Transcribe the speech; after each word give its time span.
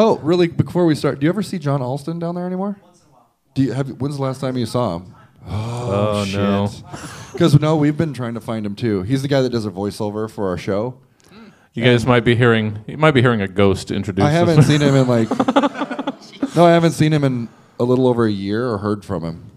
Oh, 0.00 0.16
really? 0.18 0.46
Before 0.46 0.86
we 0.86 0.94
start, 0.94 1.18
do 1.18 1.24
you 1.24 1.28
ever 1.28 1.42
see 1.42 1.58
John 1.58 1.82
Alston 1.82 2.20
down 2.20 2.36
there 2.36 2.46
anymore? 2.46 2.78
Once 2.84 3.00
in 3.00 3.10
a 3.10 3.12
while. 3.12 3.30
Do 3.54 3.62
you 3.64 3.72
have? 3.72 3.88
When's 4.00 4.16
the 4.16 4.22
last 4.22 4.40
time 4.40 4.56
you 4.56 4.64
saw 4.64 4.98
him? 4.98 5.14
Oh, 5.44 6.24
no. 6.32 6.70
Because 7.32 7.58
no, 7.60 7.74
we've 7.76 7.96
been 7.96 8.14
trying 8.14 8.34
to 8.34 8.40
find 8.40 8.64
him 8.64 8.76
too. 8.76 9.02
He's 9.02 9.22
the 9.22 9.28
guy 9.28 9.42
that 9.42 9.50
does 9.50 9.66
a 9.66 9.70
voiceover 9.70 10.30
for 10.30 10.48
our 10.48 10.56
show. 10.56 11.00
You 11.74 11.82
guys 11.84 12.06
might 12.06 12.24
be 12.24 12.36
hearing. 12.36 12.78
You 12.86 12.96
might 12.96 13.10
be 13.10 13.22
hearing 13.22 13.40
a 13.40 13.48
ghost 13.48 13.90
introduce. 13.90 14.24
I 14.24 14.30
haven't 14.30 14.62
seen 14.62 14.80
him 14.80 14.94
in 14.94 15.08
like. 15.08 15.28
no, 16.56 16.64
I 16.64 16.70
haven't 16.72 16.92
seen 16.92 17.12
him 17.12 17.24
in 17.24 17.48
a 17.80 17.84
little 17.84 18.06
over 18.06 18.24
a 18.24 18.30
year 18.30 18.68
or 18.68 18.78
heard 18.78 19.04
from 19.04 19.24
him. 19.24 19.50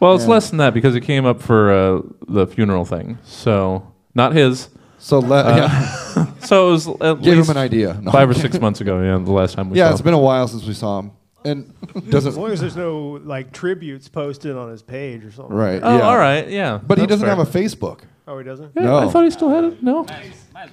Well, 0.00 0.16
it's 0.16 0.24
Yeah. 0.24 0.30
less 0.30 0.50
than 0.50 0.58
that 0.58 0.74
because 0.74 0.94
he 0.94 1.00
came 1.00 1.26
up 1.26 1.40
for 1.40 1.72
uh, 1.72 2.02
the 2.26 2.46
funeral 2.48 2.84
thing. 2.84 3.18
So 3.22 3.92
not 4.16 4.32
his. 4.32 4.68
So 5.04 5.18
let 5.18 5.44
Uh, 5.44 5.56
yeah, 5.56 6.26
So 6.40 6.68
it 6.68 6.72
was 6.72 6.88
at 6.88 6.98
give 7.22 7.36
least 7.36 7.50
him 7.50 7.56
an 7.58 7.62
idea. 7.62 7.98
No, 8.00 8.10
five 8.10 8.30
or 8.30 8.32
six 8.32 8.58
months 8.58 8.80
ago. 8.80 9.02
Yeah, 9.02 9.18
the 9.22 9.32
last 9.32 9.54
time 9.54 9.68
we 9.68 9.76
Yeah, 9.78 9.88
saw. 9.88 9.90
it's 9.92 10.00
him. 10.00 10.04
been 10.04 10.14
a 10.14 10.18
while 10.18 10.48
since 10.48 10.64
we 10.66 10.72
saw 10.72 11.00
him, 11.00 11.10
and 11.44 11.74
As 11.94 12.02
doesn't 12.04 12.36
long 12.36 12.50
as 12.52 12.60
there's 12.60 12.74
no 12.76 13.20
like 13.22 13.52
tributes 13.52 14.08
posted 14.08 14.56
on 14.56 14.70
his 14.70 14.82
page 14.82 15.22
or 15.26 15.30
something. 15.30 15.54
right. 15.54 15.80
Oh, 15.84 15.96
yeah. 15.98 16.02
all 16.08 16.16
right. 16.16 16.48
Yeah, 16.48 16.80
But 16.86 16.96
he 16.98 17.06
doesn't 17.06 17.26
fair. 17.26 17.36
have 17.36 17.46
a 17.46 17.50
Facebook. 17.58 18.00
Oh, 18.26 18.38
he 18.38 18.44
doesn't. 18.44 18.72
Yeah, 18.74 18.84
No. 18.84 18.96
I 18.96 19.08
thought 19.10 19.24
he 19.24 19.30
still 19.30 19.50
had 19.50 19.64
it. 19.64 19.82
No. 19.82 20.06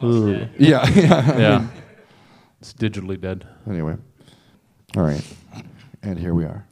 Ooh. 0.02 0.48
Yeah, 0.58 0.88
yeah. 0.96 1.34
I 1.36 1.40
Yeah. 1.40 1.58
mean, 1.60 1.70
It's 2.62 2.74
digitally 2.74 3.20
dead. 3.20 3.46
anyway, 3.70 3.98
all 4.96 5.04
right, 5.04 5.26
and 6.04 6.18
here 6.18 6.34
we 6.34 6.46
are. 6.46 6.66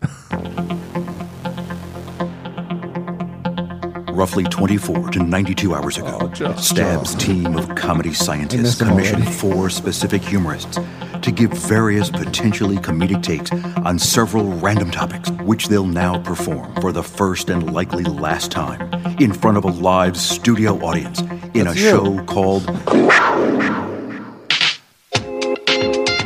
Roughly 4.20 4.44
24 4.44 5.12
to 5.12 5.24
92 5.24 5.74
hours 5.74 5.98
ago, 5.98 6.18
oh, 6.42 6.56
Stab's 6.58 7.16
team 7.16 7.56
of 7.56 7.74
comedy 7.76 8.14
scientists 8.14 8.78
commissioned 8.78 9.24
already. 9.24 9.38
four 9.38 9.70
specific 9.70 10.22
humorists 10.22 10.78
to 11.22 11.32
give 11.32 11.54
various 11.54 12.10
potentially 12.10 12.76
comedic 12.76 13.24
takes 13.24 13.50
on 13.78 13.98
several 13.98 14.44
random 14.58 14.92
topics, 14.92 15.32
which 15.46 15.70
they'll 15.70 15.88
now 15.88 16.20
perform 16.22 16.76
for 16.82 16.92
the 16.92 17.02
first 17.02 17.50
and 17.50 17.72
likely 17.74 18.04
last 18.04 18.52
time 18.52 18.92
in 19.22 19.32
front 19.32 19.56
of 19.56 19.64
a 19.64 19.70
live 19.70 20.18
studio 20.18 20.76
audience 20.84 21.22
in 21.54 21.64
That's 21.64 21.78
a 21.78 21.80
you. 21.80 21.90
show 21.90 22.24
called 22.26 22.64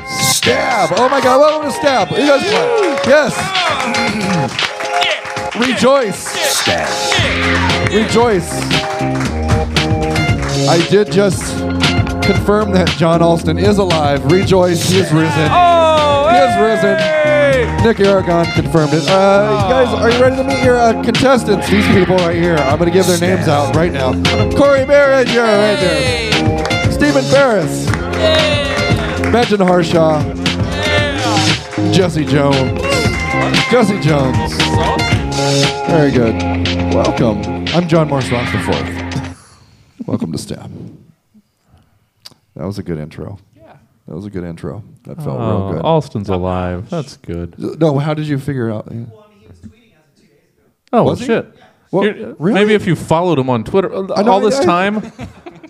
Stab! 0.08 0.90
Oh 0.98 1.08
my 1.12 1.22
God! 1.22 1.40
Welcome 1.40 1.70
to 1.70 1.78
Stab. 1.78 2.10
You 2.10 2.18
guys 2.18 2.42
clap. 2.42 3.06
Yes. 3.06 3.34
Rejoice! 5.60 6.34
Rejoice! 7.94 8.52
I 10.68 10.84
did 10.90 11.12
just 11.12 11.58
confirm 12.24 12.72
that 12.72 12.90
John 12.98 13.22
Alston 13.22 13.60
is 13.60 13.78
alive. 13.78 14.26
Rejoice! 14.32 14.90
He 14.90 14.98
is 14.98 15.12
risen. 15.12 15.50
Oh, 15.52 16.30
He 16.32 16.38
is 16.38 16.58
risen. 16.60 17.84
Nick 17.84 18.00
Aragon 18.00 18.46
confirmed 18.54 18.94
it. 18.94 19.08
Uh, 19.08 19.62
you 19.64 19.72
guys, 19.72 19.88
are 19.94 20.10
you 20.10 20.20
ready 20.22 20.38
to 20.38 20.44
meet 20.44 20.64
your 20.64 20.78
uh, 20.80 21.04
contestants? 21.04 21.70
These 21.70 21.86
people 21.88 22.16
right 22.18 22.36
here. 22.36 22.56
I'm 22.56 22.80
going 22.80 22.92
to 22.92 22.94
give 22.94 23.06
their 23.06 23.20
names 23.20 23.48
out 23.48 23.76
right 23.76 23.92
now. 23.92 24.12
Corey 24.58 24.86
Barrett, 24.86 25.28
you're 25.30 25.44
right 25.44 25.78
there. 25.80 26.92
Stephen 26.92 27.24
Ferris. 27.26 27.86
Benjamin 29.32 29.68
Harshaw. 29.68 30.24
Jesse 31.92 32.26
Jones. 32.26 32.82
Jesse 33.70 34.00
Jones. 34.00 35.03
Very 35.44 36.10
good. 36.12 36.42
Welcome. 36.94 37.42
I'm 37.76 37.86
John 37.90 38.08
Morris 38.08 38.32
Ross 38.32 38.50
the 38.54 38.60
fourth. 38.60 40.08
Welcome 40.08 40.32
to 40.32 40.38
Stab. 40.38 40.72
That 42.56 42.66
was 42.66 42.80
a 42.80 42.84
good 42.84 42.98
intro. 42.98 43.38
Yeah. 43.54 43.76
That 44.08 44.16
was 44.16 44.26
a 44.26 44.30
good 44.30 44.46
intro. 44.46 44.86
That 45.04 45.18
felt 45.18 45.38
real 45.40 45.50
Oh, 45.50 45.74
good. 45.74 45.82
Alston's 45.82 46.30
alive. 46.30 46.90
That's 46.90 47.18
good. 47.18 47.60
No, 47.60 48.00
how 48.00 48.14
did 48.14 48.26
you 48.26 48.40
figure 48.40 48.70
it 48.70 48.74
out? 48.74 48.88
Oh 48.90 49.04
well, 50.94 51.06
Was 51.08 51.20
he? 51.20 51.26
shit. 51.26 51.54
Well, 51.92 52.06
You're- 52.06 52.36
really? 52.40 52.54
Maybe 52.54 52.74
if 52.74 52.88
you 52.88 52.96
followed 52.96 53.38
him 53.38 53.50
on 53.50 53.66
Twitter, 53.66 53.94
uh, 53.94 54.02
know, 54.22 54.32
all 54.32 54.40
this 54.40 54.60
I- 54.62 54.64
time, 54.66 55.12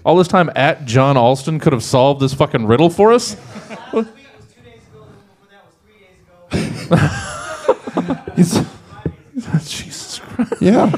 all 0.06 0.16
this 0.18 0.28
time 0.28 0.52
at 0.56 0.86
John 0.86 1.18
Alston 1.18 1.58
could 1.60 1.74
have 1.74 1.84
solved 1.84 2.22
this 2.22 2.36
fucking 2.36 2.68
riddle 2.68 2.92
for 2.92 3.12
us. 3.12 3.36
He's, 8.36 8.60
Jesus 9.66 10.20
Christ. 10.20 10.62
yeah. 10.62 10.90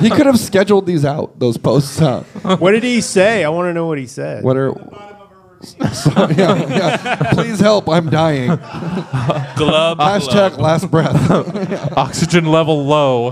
he 0.00 0.10
could 0.10 0.26
have 0.26 0.38
scheduled 0.38 0.86
these 0.86 1.04
out, 1.04 1.38
those 1.38 1.56
posts 1.56 2.02
out. 2.02 2.24
What 2.60 2.72
did 2.72 2.82
he 2.82 3.00
say? 3.00 3.44
I 3.44 3.48
want 3.50 3.68
to 3.68 3.72
know 3.72 3.86
what 3.86 3.98
he 3.98 4.06
said. 4.06 4.42
What 4.42 4.56
are. 4.56 4.74
So, 5.62 6.10
yeah, 6.36 6.54
yeah. 6.68 7.32
Please 7.32 7.58
help, 7.58 7.88
I'm 7.88 8.10
dying. 8.10 8.48
Glub. 9.56 9.98
Hashtag 9.98 10.58
last 10.58 10.90
breath. 10.90 11.30
Oxygen 11.96 12.46
level 12.46 12.84
low. 12.84 13.30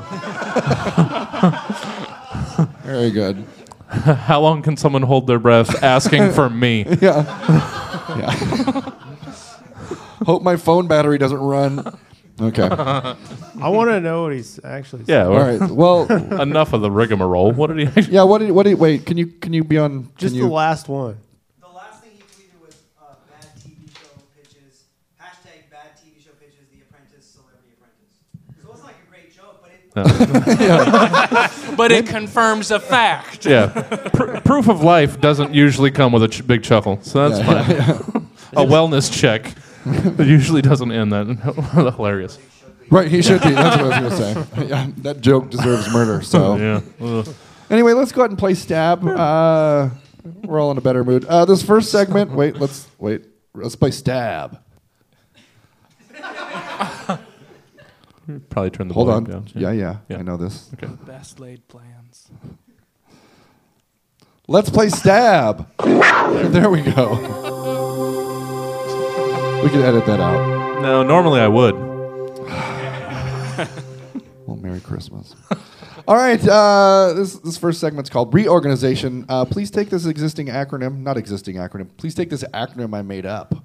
Very 2.83 3.11
good. 3.11 3.45
How 3.89 4.41
long 4.41 4.63
can 4.63 4.77
someone 4.77 5.03
hold 5.03 5.27
their 5.27 5.39
breath 5.39 5.83
asking 5.83 6.33
for 6.33 6.51
me? 6.51 6.85
Yeah. 7.01 7.23
yeah. 8.19 8.93
Hope 10.25 10.43
my 10.43 10.57
phone 10.57 10.89
battery 10.89 11.19
doesn't 11.19 11.39
run. 11.39 11.97
Okay. 12.41 12.63
I 12.71 13.69
want 13.69 13.89
to 13.91 14.01
know 14.01 14.25
what 14.25 14.33
he's 14.33 14.61
actually 14.63 15.05
said. 15.05 15.09
Yeah. 15.09 15.27
Or 15.27 15.39
right. 15.59 15.71
Well, 15.71 16.11
Enough 16.43 16.73
of 16.75 16.83
the 16.83 16.91
rigmarole. 16.91 17.53
What 17.53 17.69
did 17.69 17.79
he? 17.79 17.87
Actually, 17.87 18.03
yeah. 18.15 18.25
What 18.25 18.39
did? 18.39 18.51
What 18.51 18.65
did? 18.65 18.79
Wait. 18.79 19.07
Can 19.07 19.17
you? 19.17 19.27
Can 19.27 19.53
you 19.53 19.65
be 19.65 19.79
on? 19.79 20.11
Just 20.19 20.35
the 20.35 20.41
you, 20.41 20.49
last 20.49 20.89
one. 20.89 21.17
The 21.61 21.69
last 21.69 22.03
thing 22.03 22.11
he 22.15 22.21
tweeted 22.23 22.61
was 22.65 22.77
uh, 23.01 23.15
bad 23.31 23.47
TV 23.59 23.89
show 23.89 24.07
pitches. 24.37 24.85
Hashtag 25.19 25.71
bad 25.71 25.97
TV 25.97 26.23
show 26.23 26.33
pitches. 26.39 26.67
The 26.71 26.83
Apprentice, 26.83 27.25
Celebrity 27.25 27.73
Apprentice. 27.79 28.21
So 28.61 28.69
it 28.69 28.69
wasn't 28.69 28.87
like 28.89 28.97
a 29.03 29.11
great 29.11 29.35
joke, 29.35 29.63
but 29.63 29.71
it. 31.71 31.77
But 31.77 31.93
it 31.93 32.07
confirms 32.07 32.71
a 32.71 32.81
fact. 32.81 33.47
yeah. 33.47 33.69
Pr- 34.13 34.41
proof 34.41 34.69
of 34.69 34.83
life 34.83 35.21
doesn't 35.23 35.55
usually 35.55 35.91
come 35.91 36.13
with 36.13 36.23
a 36.23 36.29
ch- 36.29 36.47
big 36.47 36.63
chuckle, 36.63 36.99
so 37.03 37.29
that's 37.29 37.43
fine. 37.43 38.27
a 38.53 38.65
wellness 38.67 39.11
check 39.13 39.55
that 40.17 40.27
usually 40.27 40.63
doesn't 40.63 40.91
end 40.93 41.13
that. 41.13 41.27
Hilarious. 41.97 42.39
Right. 42.91 43.09
He 43.11 43.23
should 43.23 43.43
be. 43.43 43.51
That's 43.51 43.77
what 43.83 43.93
I 43.93 44.01
was 44.03 44.19
going 44.21 44.35
to 44.45 44.57
say. 44.57 44.67
Yeah, 44.69 44.91
that 44.99 45.21
joke 45.21 45.51
deserves 45.51 45.93
murder. 45.93 46.23
So 46.23 46.57
Yeah. 46.57 46.81
Ugh. 47.01 47.29
anyway, 47.71 47.93
let's 47.93 48.13
go 48.13 48.23
ahead 48.23 48.31
and 48.31 48.39
play 48.39 48.55
stab. 48.55 49.07
Uh, 49.07 49.91
we're 50.45 50.61
all 50.61 50.71
in 50.71 50.79
a 50.79 50.81
better 50.81 51.05
mood. 51.05 51.25
Uh, 51.25 51.45
this 51.45 51.63
first 51.63 51.91
segment. 51.91 52.31
Wait. 52.33 52.57
Let's 52.57 52.89
wait. 52.99 53.25
Let's 53.55 53.77
play 53.77 53.91
stab. 53.91 54.61
Probably 58.51 58.71
turn 58.71 58.89
the 58.89 58.95
Hold 58.95 59.09
on. 59.09 59.25
volume 59.25 59.45
down. 59.45 59.63
Yeah, 59.63 59.71
yeah. 59.71 59.97
Yeah. 60.09 60.19
I 60.19 60.23
know 60.23 60.37
this. 60.37 60.69
Best 61.07 61.39
laid 61.39 61.67
plans. 61.69 62.29
Let's 64.49 64.69
play 64.71 64.89
stab. 64.89 65.69
there 65.79 66.69
we 66.71 66.83
go. 66.83 67.76
We 69.67 69.73
can 69.73 69.83
edit 69.83 70.07
that 70.07 70.21
out. 70.21 70.81
No, 70.81 71.03
normally 71.03 71.41
I 71.41 71.49
would. 71.49 71.75
Well, 74.47 74.57
Merry 74.59 74.79
Christmas. 74.79 75.35
All 76.07 76.15
right, 76.15 76.41
uh, 76.47 77.15
this 77.17 77.35
this 77.41 77.59
first 77.59 77.81
segment's 77.81 78.09
called 78.09 78.33
reorganization. 78.33 79.27
Uh, 79.29 79.45
please 79.45 79.73
take 79.73 79.91
this 79.91 80.07
existing 80.07 80.47
acronym, 80.47 81.01
not 81.01 81.17
existing 81.17 81.57
acronym. 81.57 81.89
Please 81.97 82.15
take 82.15 82.31
this 82.31 82.45
acronym 82.55 82.97
I 82.97 83.03
made 83.03 83.27
up, 83.27 83.57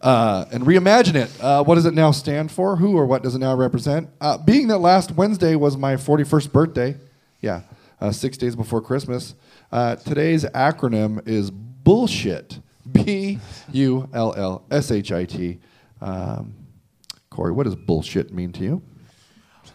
uh, 0.00 0.46
and 0.50 0.64
reimagine 0.64 1.16
it. 1.16 1.42
Uh, 1.42 1.62
what 1.62 1.74
does 1.74 1.84
it 1.84 1.92
now 1.92 2.10
stand 2.10 2.50
for? 2.50 2.76
Who 2.76 2.96
or 2.96 3.04
what 3.04 3.22
does 3.22 3.34
it 3.34 3.40
now 3.40 3.54
represent? 3.54 4.08
Uh, 4.22 4.38
being 4.38 4.68
that 4.68 4.78
last 4.78 5.10
Wednesday 5.10 5.56
was 5.56 5.76
my 5.76 5.96
41st 5.96 6.52
birthday, 6.52 6.96
yeah, 7.42 7.64
uh, 8.00 8.12
six 8.12 8.38
days 8.38 8.56
before 8.56 8.80
Christmas. 8.80 9.34
Uh, 9.70 9.96
today's 9.96 10.46
acronym 10.46 11.28
is 11.28 11.50
bullshit. 11.50 12.60
B 12.92 13.38
U 13.72 14.08
L 14.12 14.34
L 14.36 14.64
S 14.70 14.90
H 14.90 15.12
I 15.12 15.24
T. 15.24 15.58
Um, 16.00 16.54
Corey, 17.30 17.52
what 17.52 17.64
does 17.64 17.76
bullshit 17.76 18.32
mean 18.32 18.52
to 18.52 18.64
you? 18.64 18.82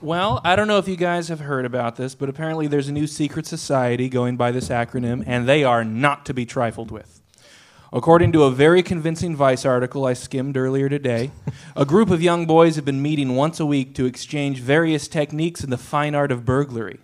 Well, 0.01 0.41
I 0.43 0.55
don't 0.55 0.67
know 0.67 0.79
if 0.79 0.87
you 0.87 0.97
guys 0.97 1.29
have 1.29 1.39
heard 1.39 1.65
about 1.65 1.95
this, 1.95 2.13
but 2.15 2.27
apparently 2.27 2.67
there's 2.67 2.89
a 2.89 2.91
new 2.91 3.07
secret 3.07 3.45
society 3.45 4.09
going 4.09 4.35
by 4.35 4.51
this 4.51 4.69
acronym, 4.69 5.23
and 5.25 5.47
they 5.47 5.63
are 5.63 5.85
not 5.85 6.25
to 6.25 6.33
be 6.33 6.45
trifled 6.45 6.91
with. 6.91 7.21
According 7.93 8.31
to 8.31 8.43
a 8.43 8.51
very 8.51 8.81
convincing 8.81 9.35
Vice 9.35 9.65
article 9.65 10.05
I 10.05 10.13
skimmed 10.13 10.57
earlier 10.57 10.89
today, 10.89 11.29
a 11.75 11.85
group 11.85 12.09
of 12.09 12.23
young 12.23 12.45
boys 12.47 12.75
have 12.75 12.85
been 12.85 13.01
meeting 13.01 13.35
once 13.35 13.59
a 13.59 13.65
week 13.65 13.93
to 13.95 14.05
exchange 14.05 14.59
various 14.59 15.07
techniques 15.07 15.63
in 15.63 15.69
the 15.69 15.77
fine 15.77 16.15
art 16.15 16.31
of 16.31 16.43
burglary. 16.43 16.99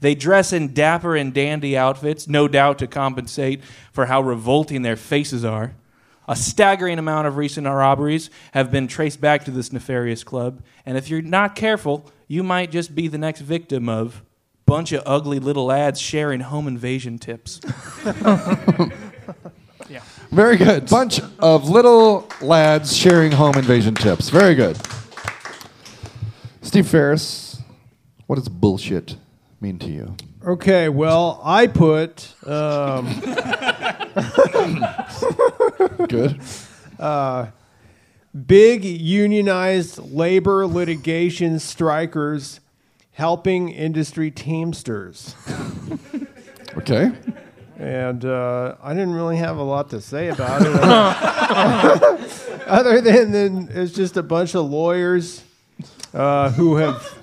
They 0.00 0.14
dress 0.14 0.52
in 0.52 0.72
dapper 0.72 1.14
and 1.14 1.32
dandy 1.32 1.76
outfits, 1.76 2.26
no 2.26 2.48
doubt 2.48 2.78
to 2.78 2.86
compensate 2.86 3.62
for 3.92 4.06
how 4.06 4.22
revolting 4.22 4.82
their 4.82 4.96
faces 4.96 5.44
are. 5.44 5.74
A 6.26 6.36
staggering 6.36 6.98
amount 6.98 7.26
of 7.26 7.36
recent 7.36 7.66
robberies 7.66 8.30
have 8.52 8.70
been 8.70 8.86
traced 8.86 9.20
back 9.20 9.44
to 9.44 9.50
this 9.50 9.72
nefarious 9.72 10.24
club, 10.24 10.62
and 10.86 10.96
if 10.96 11.10
you're 11.10 11.22
not 11.22 11.54
careful, 11.54 12.10
you 12.28 12.42
might 12.42 12.70
just 12.70 12.94
be 12.94 13.08
the 13.08 13.18
next 13.18 13.40
victim 13.40 13.88
of 13.88 14.22
bunch 14.64 14.92
of 14.92 15.02
ugly 15.04 15.40
little 15.40 15.66
lads 15.66 16.00
sharing 16.00 16.38
home 16.40 16.68
invasion 16.68 17.18
tips. 17.18 17.60
yeah. 19.88 20.00
Very 20.30 20.56
good. 20.56 20.88
Bunch 20.88 21.20
of 21.40 21.68
little 21.68 22.28
lads 22.40 22.96
sharing 22.96 23.32
home 23.32 23.56
invasion 23.56 23.96
tips. 23.96 24.28
Very 24.28 24.54
good. 24.54 24.78
Steve 26.62 26.86
Ferris, 26.86 27.60
what 28.28 28.38
is 28.38 28.48
bullshit 28.48 29.16
mean 29.60 29.78
to 29.78 29.90
you? 29.90 30.16
Okay, 30.44 30.88
well, 30.88 31.40
I 31.44 31.66
put 31.66 32.34
um, 32.46 33.06
Good. 36.08 36.40
big 38.46 38.84
unionized 38.84 39.98
labor 39.98 40.66
litigation 40.66 41.58
strikers 41.58 42.60
helping 43.12 43.68
industry 43.68 44.30
teamsters. 44.30 45.34
Okay. 46.76 47.10
And 47.76 48.24
uh, 48.24 48.76
I 48.82 48.92
didn't 48.92 49.14
really 49.14 49.38
have 49.38 49.56
a 49.56 49.62
lot 49.62 49.90
to 49.90 50.00
say 50.00 50.28
about 50.28 50.62
it. 50.62 50.74
Other 52.66 53.00
than, 53.00 53.32
than 53.32 53.68
it's 53.72 53.92
just 53.92 54.16
a 54.16 54.22
bunch 54.22 54.54
of 54.54 54.70
lawyers 54.70 55.42
uh, 56.14 56.50
who 56.52 56.76
have 56.76 57.19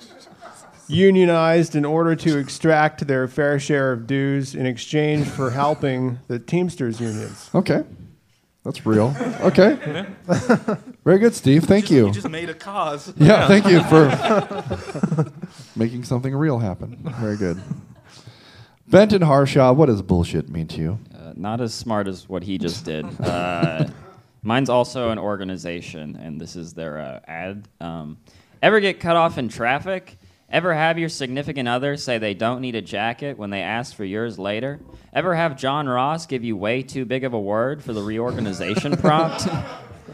unionized 0.88 1.74
in 1.74 1.84
order 1.84 2.16
to 2.16 2.38
extract 2.38 3.06
their 3.06 3.28
fair 3.28 3.58
share 3.58 3.92
of 3.92 4.06
dues 4.06 4.54
in 4.54 4.66
exchange 4.66 5.26
for 5.26 5.50
helping 5.50 6.18
the 6.28 6.38
Teamsters 6.38 7.00
unions. 7.00 7.50
Okay. 7.54 7.84
That's 8.64 8.84
real. 8.84 9.14
Okay. 9.40 10.06
Very 11.04 11.18
good, 11.18 11.34
Steve. 11.34 11.64
Thank 11.64 11.90
you. 11.90 12.08
You 12.08 12.12
just 12.12 12.28
made 12.28 12.50
a 12.50 12.54
cause. 12.54 13.12
Yeah, 13.16 13.48
thank 13.48 13.66
you 13.66 13.82
for 13.84 15.32
making 15.76 16.04
something 16.04 16.34
real 16.34 16.58
happen. 16.58 16.98
Very 17.18 17.36
good. 17.36 17.62
Benton 18.88 19.22
Harshaw, 19.22 19.72
what 19.72 19.86
does 19.86 20.02
bullshit 20.02 20.50
mean 20.50 20.66
to 20.68 20.80
you? 20.80 20.98
Uh, 21.14 21.32
not 21.36 21.60
as 21.62 21.72
smart 21.72 22.08
as 22.08 22.28
what 22.28 22.42
he 22.42 22.58
just 22.58 22.84
did. 22.84 23.06
Uh, 23.20 23.86
mine's 24.42 24.68
also 24.68 25.10
an 25.10 25.18
organization, 25.18 26.16
and 26.16 26.38
this 26.40 26.56
is 26.56 26.74
their 26.74 26.98
uh, 26.98 27.20
ad. 27.26 27.68
Um, 27.80 28.18
ever 28.62 28.80
get 28.80 29.00
cut 29.00 29.16
off 29.16 29.38
in 29.38 29.48
traffic? 29.48 30.17
Ever 30.50 30.72
have 30.72 30.98
your 30.98 31.10
significant 31.10 31.68
other 31.68 31.98
say 31.98 32.16
they 32.16 32.32
don't 32.32 32.62
need 32.62 32.74
a 32.74 32.80
jacket 32.80 33.36
when 33.36 33.50
they 33.50 33.60
ask 33.60 33.94
for 33.94 34.04
yours 34.06 34.38
later? 34.38 34.80
Ever 35.12 35.34
have 35.34 35.58
John 35.58 35.86
Ross 35.86 36.24
give 36.24 36.42
you 36.42 36.56
way 36.56 36.82
too 36.82 37.04
big 37.04 37.22
of 37.22 37.34
a 37.34 37.40
word 37.40 37.84
for 37.84 37.92
the 37.92 38.00
reorganization 38.00 38.96
prompt? 38.96 39.46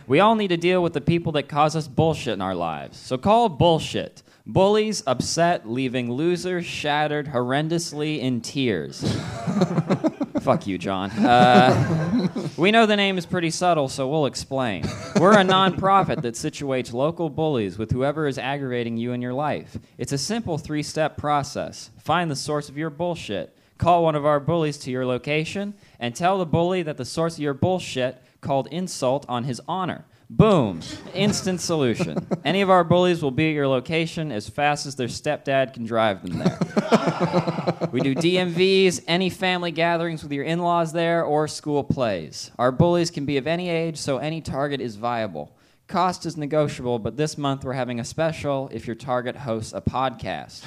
We 0.08 0.18
all 0.18 0.34
need 0.34 0.48
to 0.48 0.56
deal 0.56 0.82
with 0.82 0.92
the 0.92 1.00
people 1.00 1.30
that 1.32 1.48
cause 1.48 1.76
us 1.76 1.86
bullshit 1.86 2.34
in 2.34 2.40
our 2.40 2.54
lives. 2.56 2.98
So 2.98 3.16
call 3.16 3.48
bullshit. 3.48 4.24
Bullies 4.44 5.04
upset, 5.06 5.70
leaving 5.70 6.10
losers 6.10 6.66
shattered 6.66 7.28
horrendously 7.28 8.18
in 8.18 8.40
tears. 8.40 9.02
Fuck 10.44 10.66
you, 10.66 10.76
John. 10.76 11.10
Uh, 11.10 12.28
we 12.58 12.70
know 12.70 12.84
the 12.84 12.96
name 12.96 13.16
is 13.16 13.24
pretty 13.24 13.48
subtle, 13.48 13.88
so 13.88 14.06
we'll 14.06 14.26
explain. 14.26 14.84
We're 15.18 15.32
a 15.32 15.36
nonprofit 15.42 16.20
that 16.20 16.34
situates 16.34 16.92
local 16.92 17.30
bullies 17.30 17.78
with 17.78 17.90
whoever 17.90 18.26
is 18.26 18.36
aggravating 18.36 18.98
you 18.98 19.12
in 19.12 19.22
your 19.22 19.32
life. 19.32 19.78
It's 19.96 20.12
a 20.12 20.18
simple 20.18 20.58
three 20.58 20.82
step 20.82 21.16
process. 21.16 21.88
Find 21.98 22.30
the 22.30 22.36
source 22.36 22.68
of 22.68 22.76
your 22.76 22.90
bullshit. 22.90 23.56
Call 23.78 24.04
one 24.04 24.14
of 24.14 24.26
our 24.26 24.38
bullies 24.38 24.76
to 24.80 24.90
your 24.90 25.06
location 25.06 25.72
and 25.98 26.14
tell 26.14 26.36
the 26.36 26.44
bully 26.44 26.82
that 26.82 26.98
the 26.98 27.06
source 27.06 27.36
of 27.36 27.40
your 27.40 27.54
bullshit 27.54 28.22
called 28.42 28.68
insult 28.70 29.24
on 29.30 29.44
his 29.44 29.62
honor. 29.66 30.04
Boom. 30.30 30.80
Instant 31.14 31.60
solution. 31.60 32.26
Any 32.44 32.62
of 32.62 32.70
our 32.70 32.82
bullies 32.84 33.22
will 33.22 33.30
be 33.30 33.48
at 33.48 33.54
your 33.54 33.68
location 33.68 34.32
as 34.32 34.48
fast 34.48 34.86
as 34.86 34.96
their 34.96 35.08
stepdad 35.08 35.74
can 35.74 35.84
drive 35.84 36.22
them 36.22 36.38
there. 36.38 36.58
We 37.92 38.00
do 38.00 38.12
DMVs, 38.12 39.04
any 39.06 39.30
family 39.30 39.70
gatherings 39.70 40.24
with 40.24 40.32
your 40.32 40.42
in 40.42 40.58
laws 40.58 40.92
there, 40.92 41.22
or 41.22 41.46
school 41.46 41.84
plays. 41.84 42.50
Our 42.58 42.72
bullies 42.72 43.08
can 43.12 43.24
be 43.24 43.36
of 43.36 43.46
any 43.46 43.68
age, 43.68 43.98
so 43.98 44.18
any 44.18 44.40
target 44.40 44.80
is 44.80 44.96
viable. 44.96 45.56
Cost 45.86 46.26
is 46.26 46.36
negotiable, 46.36 46.98
but 46.98 47.16
this 47.16 47.38
month 47.38 47.62
we're 47.62 47.74
having 47.74 48.00
a 48.00 48.04
special 48.04 48.68
if 48.72 48.86
your 48.88 48.96
target 48.96 49.36
hosts 49.36 49.72
a 49.72 49.80
podcast. 49.80 50.64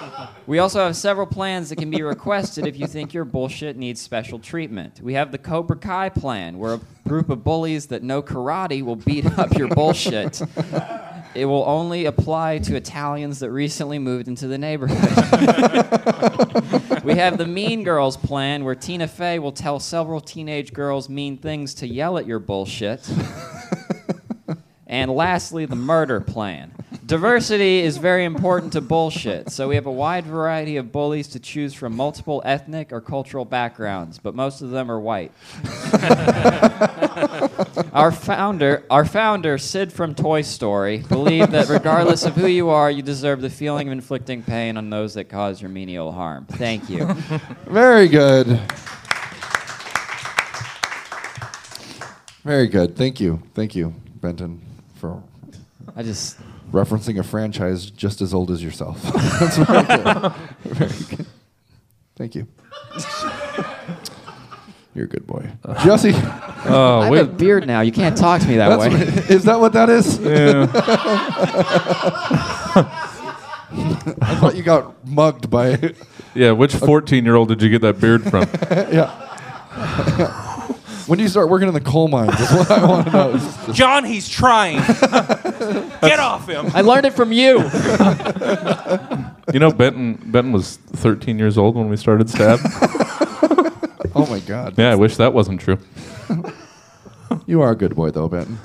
we 0.50 0.58
also 0.58 0.84
have 0.84 0.96
several 0.96 1.28
plans 1.28 1.68
that 1.68 1.76
can 1.76 1.90
be 1.90 2.02
requested 2.02 2.66
if 2.66 2.76
you 2.76 2.88
think 2.88 3.14
your 3.14 3.24
bullshit 3.24 3.76
needs 3.76 4.00
special 4.00 4.40
treatment. 4.40 5.00
We 5.00 5.14
have 5.14 5.30
the 5.30 5.38
Cobra 5.38 5.76
Kai 5.76 6.08
plan, 6.08 6.58
where 6.58 6.74
a 6.74 6.80
group 7.06 7.30
of 7.30 7.44
bullies 7.44 7.86
that 7.86 8.02
know 8.02 8.20
karate 8.20 8.82
will 8.82 8.96
beat 8.96 9.26
up 9.38 9.56
your 9.56 9.68
bullshit. 9.68 10.42
It 11.36 11.44
will 11.44 11.62
only 11.62 12.06
apply 12.06 12.58
to 12.58 12.74
Italians 12.74 13.38
that 13.38 13.52
recently 13.52 14.00
moved 14.00 14.26
into 14.26 14.48
the 14.48 14.58
neighborhood. 14.58 14.98
we 17.04 17.14
have 17.14 17.38
the 17.38 17.46
Mean 17.46 17.84
Girls 17.84 18.16
plan, 18.16 18.64
where 18.64 18.74
Tina 18.74 19.06
Fey 19.06 19.38
will 19.38 19.52
tell 19.52 19.78
several 19.78 20.20
teenage 20.20 20.72
girls 20.72 21.08
mean 21.08 21.36
things 21.36 21.74
to 21.74 21.86
yell 21.86 22.18
at 22.18 22.26
your 22.26 22.40
bullshit. 22.40 23.08
and 24.88 25.12
lastly, 25.12 25.64
the 25.64 25.76
murder 25.76 26.20
plan. 26.20 26.72
Diversity 27.10 27.80
is 27.80 27.96
very 27.96 28.24
important 28.24 28.72
to 28.74 28.80
bullshit, 28.80 29.50
so 29.50 29.66
we 29.66 29.74
have 29.74 29.86
a 29.86 29.90
wide 29.90 30.26
variety 30.26 30.76
of 30.76 30.92
bullies 30.92 31.26
to 31.26 31.40
choose 31.40 31.74
from 31.74 31.96
multiple 31.96 32.40
ethnic 32.44 32.92
or 32.92 33.00
cultural 33.00 33.44
backgrounds, 33.44 34.20
but 34.20 34.36
most 34.36 34.62
of 34.62 34.70
them 34.70 34.88
are 34.88 35.00
white. 35.00 35.32
Our 37.92 38.12
founder, 38.12 38.84
our 38.88 39.04
founder, 39.04 39.58
Sid 39.58 39.92
from 39.92 40.14
Toy 40.14 40.42
Story, 40.42 40.98
believed 40.98 41.50
that 41.50 41.68
regardless 41.68 42.24
of 42.24 42.36
who 42.36 42.46
you 42.46 42.68
are, 42.68 42.88
you 42.88 43.02
deserve 43.02 43.40
the 43.40 43.50
feeling 43.50 43.88
of 43.88 43.92
inflicting 43.92 44.44
pain 44.44 44.76
on 44.76 44.88
those 44.88 45.14
that 45.14 45.24
cause 45.24 45.60
your 45.60 45.70
menial 45.70 46.12
harm. 46.12 46.46
Thank 46.46 46.88
you. 46.88 47.06
Very 47.66 48.06
good. 48.06 48.46
Very 52.44 52.68
good. 52.68 52.96
Thank 52.96 53.18
you. 53.18 53.42
Thank 53.54 53.74
you, 53.74 53.94
Benton, 54.20 54.62
for 54.94 55.20
I 55.96 56.04
just 56.04 56.36
referencing 56.72 57.18
a 57.18 57.22
franchise 57.22 57.90
just 57.90 58.20
as 58.20 58.32
old 58.34 58.50
as 58.50 58.62
yourself. 58.62 59.02
That's 59.40 59.56
very 59.56 59.82
good. 59.84 60.32
Very 60.64 61.16
good. 61.16 61.26
Thank 62.16 62.34
you. 62.34 62.46
You're 64.94 65.04
a 65.04 65.08
good 65.08 65.26
boy. 65.26 65.48
Uh, 65.64 65.82
Jesse, 65.84 66.12
Oh, 66.66 67.00
I 67.00 67.02
have 67.04 67.10
wait. 67.12 67.20
a 67.20 67.24
beard 67.24 67.66
now. 67.66 67.80
You 67.80 67.92
can't 67.92 68.16
talk 68.16 68.40
to 68.42 68.48
me 68.48 68.56
that 68.56 68.68
that's 68.70 68.82
way. 68.82 68.98
what- 68.98 69.30
is 69.30 69.44
that 69.44 69.60
what 69.60 69.72
that 69.72 69.88
is? 69.88 70.18
Yeah. 70.18 70.66
I 74.22 74.36
thought 74.40 74.56
you 74.56 74.62
got 74.62 75.06
mugged 75.06 75.48
by. 75.50 75.94
yeah. 76.34 76.50
Which 76.52 76.74
14 76.74 77.24
year 77.24 77.36
old 77.36 77.48
did 77.48 77.62
you 77.62 77.68
get 77.70 77.82
that 77.82 78.00
beard 78.00 78.22
from? 78.24 78.48
yeah. 78.92 79.10
When 81.10 81.16
do 81.16 81.24
you 81.24 81.28
start 81.28 81.48
working 81.48 81.66
in 81.66 81.74
the 81.74 81.80
coal 81.80 82.06
mines? 82.06 82.30
That's 82.38 82.52
what 82.52 82.70
I 82.70 82.86
want 82.86 83.06
to 83.08 83.12
know. 83.12 83.30
Is 83.30 83.76
John, 83.76 84.04
he's 84.04 84.28
trying. 84.28 84.76
Get 86.00 86.20
off 86.20 86.48
him. 86.48 86.70
I 86.72 86.82
learned 86.82 87.06
it 87.06 87.12
from 87.14 87.32
you. 87.32 87.68
You 89.52 89.58
know, 89.58 89.72
Benton 89.72 90.14
Benton 90.26 90.52
was 90.52 90.76
13 90.76 91.36
years 91.36 91.58
old 91.58 91.74
when 91.74 91.88
we 91.88 91.96
started 91.96 92.30
Stab. 92.30 92.60
Oh 94.14 94.26
my 94.26 94.38
God. 94.40 94.74
yeah, 94.78 94.90
I 94.90 94.94
wish 94.96 95.16
that 95.16 95.32
wasn't 95.34 95.60
true. 95.60 95.78
You 97.46 97.62
are 97.62 97.70
a 97.70 97.76
good 97.76 97.94
boy, 97.96 98.10
though, 98.10 98.28
Benton. 98.28 98.58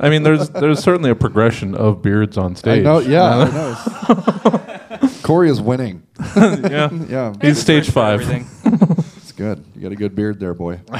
I 0.00 0.10
mean, 0.10 0.22
there's 0.22 0.48
there's 0.50 0.80
certainly 0.80 1.10
a 1.10 1.14
progression 1.14 1.74
of 1.74 2.02
beards 2.02 2.36
on 2.36 2.52
I 2.52 2.54
stage. 2.54 2.84
know. 2.84 2.98
Yeah. 2.98 3.48
I 3.48 5.00
know. 5.00 5.08
Corey 5.22 5.50
is 5.50 5.60
winning. 5.60 6.02
yeah. 6.36 6.90
Yeah. 7.08 7.32
He's 7.40 7.58
stage 7.60 7.90
five. 7.90 8.20
everything. 8.20 8.46
Good. 9.36 9.64
You 9.74 9.82
got 9.82 9.92
a 9.92 9.96
good 9.96 10.14
beard 10.14 10.38
there, 10.40 10.54
boy. 10.54 10.80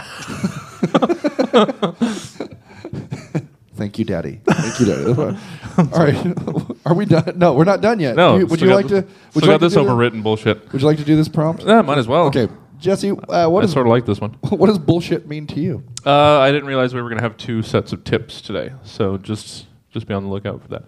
Thank 3.76 3.98
you, 3.98 4.04
Daddy. 4.04 4.40
Thank 4.44 4.80
you, 4.80 4.86
Daddy. 4.86 5.04
All 5.78 5.84
right, 6.04 6.36
are 6.86 6.94
we 6.94 7.04
done? 7.06 7.32
No, 7.36 7.54
we're 7.54 7.64
not 7.64 7.80
done 7.80 7.98
yet. 7.98 8.14
No. 8.14 8.36
You- 8.36 8.46
would 8.46 8.58
still 8.60 8.68
you 8.68 8.74
got 8.74 8.76
like 8.76 8.86
to? 8.88 9.02
th- 9.02 9.14
Would 9.34 9.42
still 9.42 9.42
you 9.42 9.52
like 9.52 9.54
got 9.54 9.58
to 9.58 9.64
this 9.66 9.74
do 9.74 9.84
the- 9.84 9.90
overwritten 9.90 10.22
bullshit. 10.22 10.72
Would 10.72 10.80
you 10.80 10.86
like 10.86 10.98
to 10.98 11.04
do 11.04 11.16
this 11.16 11.28
prompt? 11.28 11.64
Yeah, 11.64 11.82
might 11.82 11.98
as 11.98 12.06
well. 12.06 12.26
Okay, 12.26 12.48
Jesse. 12.78 13.10
Uh, 13.10 13.48
what 13.48 13.58
I 13.58 13.62
does 13.62 13.72
sort 13.72 13.86
of 13.86 13.90
like 13.90 14.06
this 14.06 14.20
one. 14.20 14.30
what 14.50 14.66
does 14.68 14.78
bullshit 14.78 15.26
mean 15.26 15.46
to 15.48 15.60
you? 15.60 15.82
Uh, 16.06 16.38
I 16.38 16.52
didn't 16.52 16.66
realize 16.68 16.94
we 16.94 17.02
were 17.02 17.08
going 17.08 17.18
to 17.18 17.24
have 17.24 17.36
two 17.36 17.62
sets 17.62 17.92
of 17.92 18.04
tips 18.04 18.40
today, 18.40 18.72
so 18.84 19.16
just 19.18 19.66
just 19.90 20.06
be 20.06 20.14
on 20.14 20.22
the 20.22 20.28
lookout 20.30 20.62
for 20.62 20.68
that. 20.68 20.84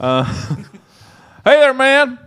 Uh, 0.00 0.24
hey 1.44 1.60
there, 1.60 1.74
man. 1.74 2.18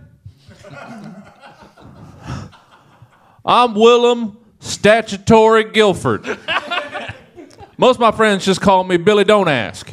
I'm 3.44 3.74
Willem 3.74 4.38
Statutory 4.60 5.64
Guilford. 5.70 6.24
Most 7.78 7.96
of 7.96 8.00
my 8.00 8.12
friends 8.12 8.44
just 8.44 8.60
call 8.60 8.84
me 8.84 8.96
Billy 8.96 9.24
Don't 9.24 9.48
Ask. 9.48 9.92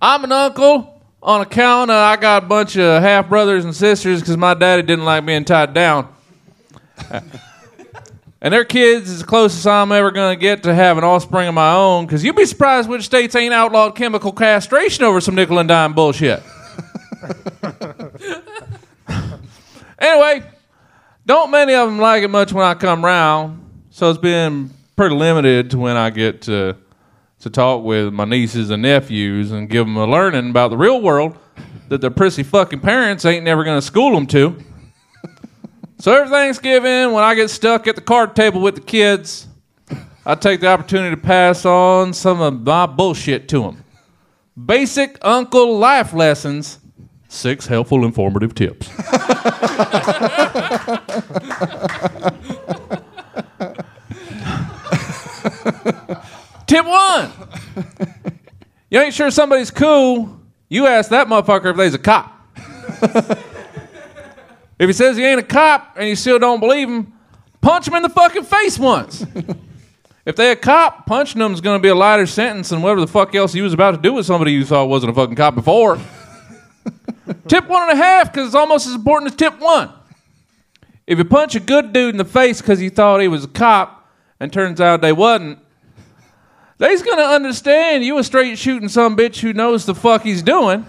I'm 0.00 0.24
an 0.24 0.32
uncle 0.32 1.02
on 1.22 1.40
account 1.40 1.90
of 1.90 1.96
I 1.96 2.16
got 2.16 2.44
a 2.44 2.46
bunch 2.46 2.76
of 2.76 3.02
half 3.02 3.28
brothers 3.28 3.64
and 3.64 3.74
sisters 3.74 4.20
because 4.20 4.36
my 4.36 4.54
daddy 4.54 4.82
didn't 4.82 5.04
like 5.04 5.24
being 5.24 5.44
tied 5.44 5.74
down. 5.74 6.14
And 8.44 8.52
their 8.52 8.66
kids 8.66 9.08
is 9.08 9.20
the 9.20 9.26
closest 9.26 9.66
I'm 9.66 9.90
ever 9.90 10.10
going 10.10 10.36
to 10.36 10.40
get 10.40 10.64
to 10.64 10.74
having 10.74 11.02
offspring 11.02 11.48
of 11.48 11.54
my 11.54 11.72
own, 11.72 12.04
because 12.04 12.22
you'd 12.22 12.36
be 12.36 12.44
surprised 12.44 12.90
which 12.90 13.04
states 13.04 13.34
ain't 13.34 13.54
outlawed 13.54 13.96
chemical 13.96 14.32
castration 14.32 15.02
over 15.02 15.22
some 15.22 15.34
nickel 15.34 15.58
and 15.58 15.66
dime 15.66 15.94
bullshit. 15.94 16.42
anyway, 19.98 20.42
don't 21.26 21.50
many 21.50 21.74
of 21.74 21.88
them 21.88 21.98
like 21.98 22.22
it 22.22 22.28
much 22.28 22.52
when 22.52 22.64
I 22.64 22.74
come 22.74 23.04
round, 23.04 23.60
So 23.90 24.10
it's 24.10 24.18
been 24.18 24.70
pretty 24.96 25.14
limited 25.14 25.70
to 25.70 25.78
when 25.78 25.96
I 25.96 26.10
get 26.10 26.42
to 26.42 26.76
to 27.40 27.50
talk 27.50 27.84
with 27.84 28.12
my 28.12 28.24
nieces 28.24 28.70
and 28.70 28.82
nephews 28.82 29.52
and 29.52 29.68
give 29.68 29.86
them 29.86 29.98
a 29.98 30.06
learning 30.06 30.48
about 30.48 30.70
the 30.70 30.78
real 30.78 31.02
world 31.02 31.36
that 31.88 32.00
their 32.00 32.10
prissy 32.10 32.42
fucking 32.42 32.80
parents 32.80 33.24
ain't 33.26 33.44
never 33.44 33.62
to 33.64 33.82
school 33.82 34.14
them 34.14 34.26
to. 34.26 34.56
so 35.98 36.12
every 36.12 36.30
Thanksgiving, 36.30 37.12
when 37.12 37.22
I 37.22 37.34
get 37.34 37.50
stuck 37.50 37.86
at 37.86 37.96
the 37.96 38.00
card 38.00 38.34
table 38.34 38.62
with 38.62 38.76
the 38.76 38.80
kids, 38.80 39.46
I 40.24 40.34
take 40.36 40.60
the 40.60 40.68
opportunity 40.68 41.14
to 41.14 41.20
pass 41.20 41.66
on 41.66 42.14
some 42.14 42.40
of 42.40 42.62
my 42.62 42.86
bullshit 42.86 43.46
to 43.50 43.60
them. 43.60 43.84
Basic 44.64 45.18
uncle 45.20 45.76
life 45.76 46.14
lessons, 46.14 46.78
six 47.28 47.66
helpful 47.66 48.06
informative 48.06 48.54
tips. 48.54 48.88
Tip 56.66 56.86
one. 56.86 57.30
You 58.90 59.00
ain't 59.00 59.14
sure 59.14 59.30
somebody's 59.30 59.70
cool. 59.70 60.40
You 60.68 60.86
ask 60.86 61.10
that 61.10 61.26
motherfucker 61.26 61.70
if 61.70 61.76
they's 61.76 61.94
a 61.94 61.98
cop. 61.98 62.32
if 64.78 64.86
he 64.86 64.92
says 64.92 65.16
he 65.16 65.24
ain't 65.24 65.40
a 65.40 65.44
cop 65.44 65.94
and 65.96 66.08
you 66.08 66.16
still 66.16 66.38
don't 66.38 66.60
believe 66.60 66.88
him, 66.88 67.12
punch 67.60 67.88
him 67.88 67.94
in 67.94 68.02
the 68.02 68.08
fucking 68.08 68.44
face 68.44 68.78
once. 68.78 69.24
if 70.24 70.36
they 70.36 70.50
a 70.50 70.56
cop, 70.56 71.06
punching 71.06 71.38
them 71.38 71.52
is 71.52 71.60
to 71.60 71.78
be 71.78 71.88
a 71.88 71.94
lighter 71.94 72.26
sentence 72.26 72.70
than 72.70 72.82
whatever 72.82 73.00
the 73.00 73.06
fuck 73.06 73.34
else 73.34 73.54
you 73.54 73.62
was 73.62 73.72
about 73.72 73.92
to 73.92 73.98
do 73.98 74.12
with 74.12 74.26
somebody 74.26 74.52
you 74.52 74.64
thought 74.64 74.88
wasn't 74.88 75.10
a 75.10 75.14
fucking 75.14 75.36
cop 75.36 75.54
before. 75.54 75.98
tip 77.48 77.68
one 77.68 77.90
and 77.90 77.98
a 77.98 78.02
half 78.02 78.32
because 78.32 78.46
it's 78.46 78.54
almost 78.54 78.86
as 78.86 78.94
important 78.94 79.30
as 79.30 79.36
tip 79.36 79.58
one. 79.60 79.90
If 81.06 81.18
you 81.18 81.24
punch 81.24 81.54
a 81.54 81.60
good 81.60 81.92
dude 81.92 82.14
in 82.14 82.18
the 82.18 82.24
face 82.24 82.60
because 82.60 82.80
you 82.80 82.88
thought 82.90 83.20
he 83.20 83.28
was 83.28 83.44
a 83.44 83.48
cop 83.48 84.08
and 84.40 84.52
turns 84.52 84.80
out 84.80 85.02
they 85.02 85.12
wasn't, 85.12 85.58
they's 86.78 87.02
gonna 87.02 87.22
understand 87.22 88.04
you 88.04 88.16
a 88.18 88.24
straight 88.24 88.58
shooting 88.58 88.88
some 88.88 89.16
bitch 89.16 89.40
who 89.40 89.52
knows 89.52 89.84
the 89.84 89.94
fuck 89.94 90.22
he's 90.22 90.42
doing, 90.42 90.86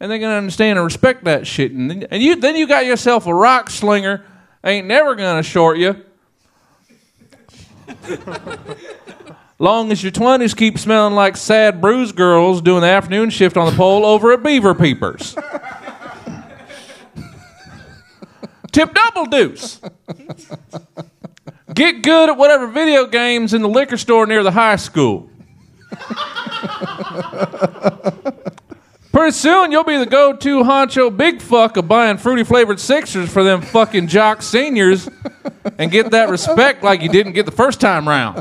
and 0.00 0.10
they're 0.10 0.18
gonna 0.18 0.36
understand 0.36 0.78
and 0.78 0.84
respect 0.84 1.24
that 1.24 1.46
shit. 1.46 1.72
And 1.72 1.90
then, 1.90 2.06
and 2.10 2.22
you 2.22 2.36
then 2.36 2.56
you 2.56 2.66
got 2.66 2.86
yourself 2.86 3.26
a 3.26 3.34
rock 3.34 3.68
slinger, 3.68 4.24
ain't 4.64 4.86
never 4.86 5.14
gonna 5.14 5.42
short 5.42 5.76
you. 5.76 6.02
Long 9.58 9.92
as 9.92 10.02
your 10.02 10.10
twenties 10.10 10.54
keep 10.54 10.78
smelling 10.78 11.14
like 11.14 11.36
sad 11.36 11.82
bruised 11.82 12.16
girls 12.16 12.62
doing 12.62 12.80
the 12.80 12.88
afternoon 12.88 13.28
shift 13.28 13.58
on 13.58 13.70
the 13.70 13.76
pole 13.76 14.06
over 14.06 14.32
at 14.32 14.42
Beaver 14.42 14.74
Peepers. 14.74 15.36
Tip 18.72 18.94
double 18.94 19.26
deuce. 19.26 19.80
Get 21.74 22.02
good 22.02 22.30
at 22.30 22.36
whatever 22.36 22.66
video 22.66 23.06
games 23.06 23.54
in 23.54 23.62
the 23.62 23.68
liquor 23.68 23.96
store 23.98 24.26
near 24.26 24.42
the 24.42 24.50
high 24.50 24.76
school. 24.76 25.30
Pretty 29.12 29.32
soon 29.32 29.70
you'll 29.72 29.84
be 29.84 29.98
the 29.98 30.06
go-to 30.06 30.62
honcho 30.62 31.14
big 31.14 31.42
fuck 31.42 31.76
of 31.76 31.86
buying 31.86 32.16
fruity 32.16 32.44
flavored 32.44 32.80
sixers 32.80 33.30
for 33.30 33.44
them 33.44 33.60
fucking 33.60 34.08
jock 34.08 34.40
seniors 34.40 35.06
and 35.78 35.90
get 35.90 36.10
that 36.12 36.30
respect 36.30 36.82
like 36.82 37.02
you 37.02 37.10
didn't 37.10 37.32
get 37.32 37.44
the 37.44 37.52
first 37.52 37.78
time 37.78 38.08
round. 38.08 38.38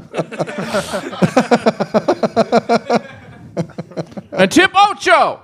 and 4.31 4.49
tip 4.49 4.71
ocho. 4.73 5.41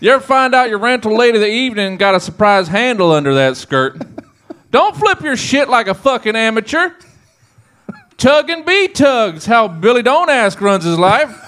You 0.00 0.12
ever 0.12 0.22
find 0.22 0.54
out 0.54 0.68
your 0.68 0.78
rental 0.78 1.16
late 1.16 1.34
of 1.34 1.40
the 1.40 1.50
evening 1.50 1.96
got 1.96 2.14
a 2.14 2.20
surprise 2.20 2.68
handle 2.68 3.10
under 3.10 3.34
that 3.34 3.56
skirt? 3.56 4.00
Don't 4.70 4.94
flip 4.96 5.20
your 5.22 5.36
shit 5.36 5.68
like 5.68 5.88
a 5.88 5.94
fucking 5.94 6.36
amateur. 6.36 6.90
Tug 8.16 8.50
and 8.50 8.64
be 8.64 8.88
tugs, 8.88 9.46
how 9.46 9.66
Billy 9.66 10.02
Don't 10.02 10.28
Ask 10.28 10.60
runs 10.60 10.84
his 10.84 10.98
life. 10.98 11.44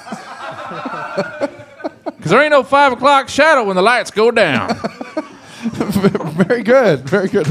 Because 2.21 2.33
there 2.33 2.43
ain't 2.43 2.51
no 2.51 2.63
five 2.63 2.93
o'clock 2.93 3.31
shadow 3.31 3.65
when 3.65 3.77
the 3.77 3.83
lights 3.83 4.11
go 4.11 4.31
down. 4.31 4.69
very 6.37 6.63
good. 6.63 7.09
Very 7.09 7.29
good. 7.29 7.47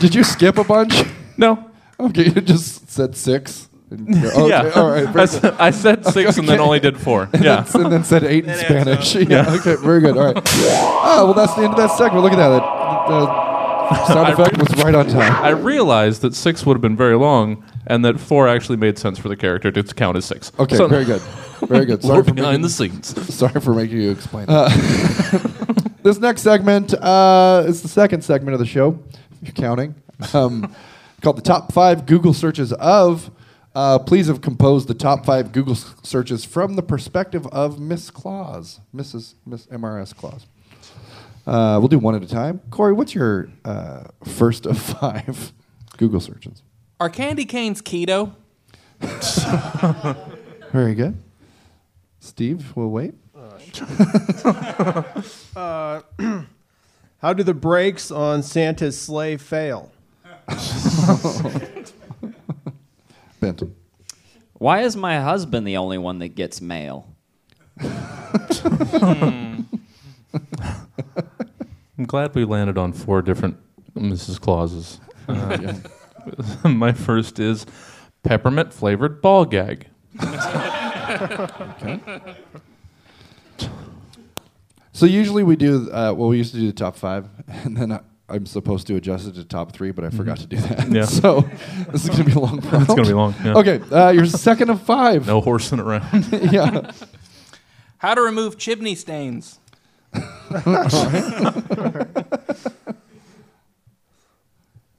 Did 0.00 0.14
you 0.14 0.24
skip 0.24 0.56
a 0.56 0.64
bunch? 0.64 1.04
No. 1.36 1.70
Okay, 2.00 2.24
you 2.24 2.40
just 2.40 2.88
said 2.88 3.16
six. 3.18 3.67
And 3.90 4.14
Okay, 4.16 4.48
yeah. 4.48 4.70
all 4.74 4.90
right. 4.90 5.06
I, 5.06 5.12
Very 5.12 5.22
s- 5.24 5.44
I 5.44 5.70
said 5.70 6.04
six 6.06 6.36
and 6.36 6.46
then 6.48 6.60
only 6.60 6.78
did 6.80 6.98
four. 6.98 7.28
Yeah. 7.40 7.64
and 7.74 7.90
then 7.90 8.04
said 8.04 8.22
eight 8.24 8.44
in 8.44 8.50
That 8.50 8.58
Spanish. 8.58 9.16
up. 9.16 9.28
Yeah. 9.28 9.54
Okay. 9.54 9.76
Very 9.76 10.00
good. 10.00 10.16
All 10.16 10.32
right. 10.32 10.42
Oh 10.46 11.22
well, 11.26 11.34
that's 11.34 11.54
the 11.54 11.62
end 11.62 11.72
of 11.72 11.78
that 11.78 11.90
segment. 11.96 12.22
Look 12.22 12.32
at 12.32 12.36
that. 12.36 12.48
The, 13.08 13.26
the 13.94 14.06
sound 14.06 14.28
effect 14.32 14.58
was 14.58 14.84
right 14.84 14.94
on 14.94 15.06
time. 15.08 15.32
I 15.42 15.50
realized 15.50 16.20
that 16.22 16.34
six 16.34 16.66
would 16.66 16.74
have 16.74 16.82
been 16.82 16.96
very 16.96 17.16
long 17.16 17.64
and 17.86 18.04
that 18.04 18.20
four 18.20 18.46
actually 18.46 18.76
made 18.76 18.98
sense 18.98 19.18
for 19.18 19.30
the 19.30 19.36
character 19.36 19.70
to 19.70 19.82
count 19.82 20.16
as 20.18 20.26
six. 20.26 20.52
Okay. 20.58 20.76
So- 20.76 20.86
very 20.88 21.04
good. 21.06 21.22
Very 21.62 21.86
good. 21.86 22.02
Sorry 22.04 22.22
for 22.22 22.34
behind 22.34 22.62
making, 22.62 22.62
the 22.62 22.68
scenes. 22.68 23.34
sorry 23.34 23.60
for 23.60 23.74
making 23.74 24.00
you 24.00 24.10
explain. 24.12 24.46
Uh, 24.48 24.68
this 26.02 26.18
next 26.20 26.42
segment 26.42 26.94
uh, 26.94 27.64
is 27.66 27.82
the 27.82 27.88
second 27.88 28.22
segment 28.22 28.52
of 28.54 28.60
the 28.60 28.66
show. 28.66 28.98
If 29.42 29.48
you're 29.48 29.52
counting, 29.54 29.94
um, 30.34 30.72
called 31.20 31.36
the 31.36 31.42
top 31.42 31.72
five 31.72 32.06
Google 32.06 32.32
searches 32.34 32.72
of. 32.74 33.30
Uh, 33.74 33.98
please 33.98 34.26
have 34.26 34.40
composed 34.40 34.88
the 34.88 34.94
top 34.94 35.24
five 35.24 35.52
Google 35.52 35.74
s- 35.74 35.94
searches 36.02 36.44
from 36.44 36.74
the 36.74 36.82
perspective 36.82 37.46
of 37.48 37.78
Miss 37.78 38.10
Claus, 38.10 38.80
Mrs. 38.94 39.34
Miss 39.46 39.66
MRS 39.66 40.14
Claus. 40.16 40.46
Uh, 41.46 41.76
we'll 41.78 41.88
do 41.88 41.98
one 41.98 42.14
at 42.14 42.22
a 42.22 42.26
time. 42.28 42.60
Corey, 42.70 42.92
what's 42.92 43.14
your 43.14 43.48
uh, 43.64 44.04
first 44.24 44.66
of 44.66 44.78
five 45.00 45.52
Google 45.96 46.20
searches? 46.20 46.62
Are 47.00 47.08
candy 47.08 47.44
canes 47.44 47.80
keto? 47.80 48.32
Very 50.72 50.94
good. 50.94 51.16
Steve, 52.20 52.72
we'll 52.76 52.88
wait. 52.88 53.14
How 55.54 56.02
do 57.34 57.42
the 57.42 57.54
brakes 57.54 58.10
on 58.10 58.42
Santa's 58.42 58.98
sleigh 59.00 59.36
fail? 59.36 59.90
Benton. 63.40 63.74
Why 64.54 64.80
is 64.80 64.96
my 64.96 65.20
husband 65.20 65.66
the 65.66 65.76
only 65.76 65.98
one 65.98 66.18
that 66.18 66.34
gets 66.34 66.60
mail? 66.60 67.14
I'm 67.80 69.68
glad 72.06 72.34
we 72.34 72.44
landed 72.44 72.76
on 72.76 72.92
four 72.92 73.22
different 73.22 73.56
Mrs. 73.94 74.40
Clauses. 74.40 75.00
Uh, 75.28 75.74
my 76.68 76.92
first 76.92 77.38
is 77.38 77.66
peppermint 78.22 78.72
flavored 78.72 79.22
ball 79.22 79.44
gag. 79.44 79.86
So 84.98 85.06
usually 85.06 85.44
we 85.44 85.54
do. 85.54 85.88
Uh, 85.92 86.12
well, 86.12 86.28
we 86.28 86.38
used 86.38 86.52
to 86.54 86.58
do 86.58 86.66
the 86.66 86.72
top 86.72 86.96
five, 86.96 87.28
and 87.46 87.76
then 87.76 87.92
I, 87.92 88.00
I'm 88.30 88.44
supposed 88.44 88.86
to 88.88 88.96
adjust 88.96 89.26
it 89.26 89.34
to 89.36 89.44
top 89.44 89.72
three, 89.72 89.90
but 89.90 90.04
I 90.04 90.10
forgot 90.10 90.38
to 90.38 90.46
do 90.46 90.56
that. 90.58 90.78
Mm-hmm. 90.78 90.94
Yeah. 90.96 91.04
So 91.06 91.40
this 91.90 92.04
is 92.04 92.10
going 92.10 92.24
to 92.24 92.24
be 92.24 92.32
a 92.32 92.38
long. 92.38 92.58
It's 92.64 92.86
going 92.86 93.04
to 93.04 93.08
be 93.08 93.12
long. 93.14 93.34
yeah. 93.44 93.54
Okay, 93.54 93.80
uh, 93.90 94.10
your 94.10 94.26
second 94.26 94.70
of 94.70 94.82
five. 94.82 95.26
No 95.26 95.40
horsing 95.40 95.80
around. 95.80 96.26
yeah. 96.52 96.90
How 97.98 98.14
to 98.14 98.20
remove 98.22 98.58
chimney 98.58 98.94
stains? 98.94 99.58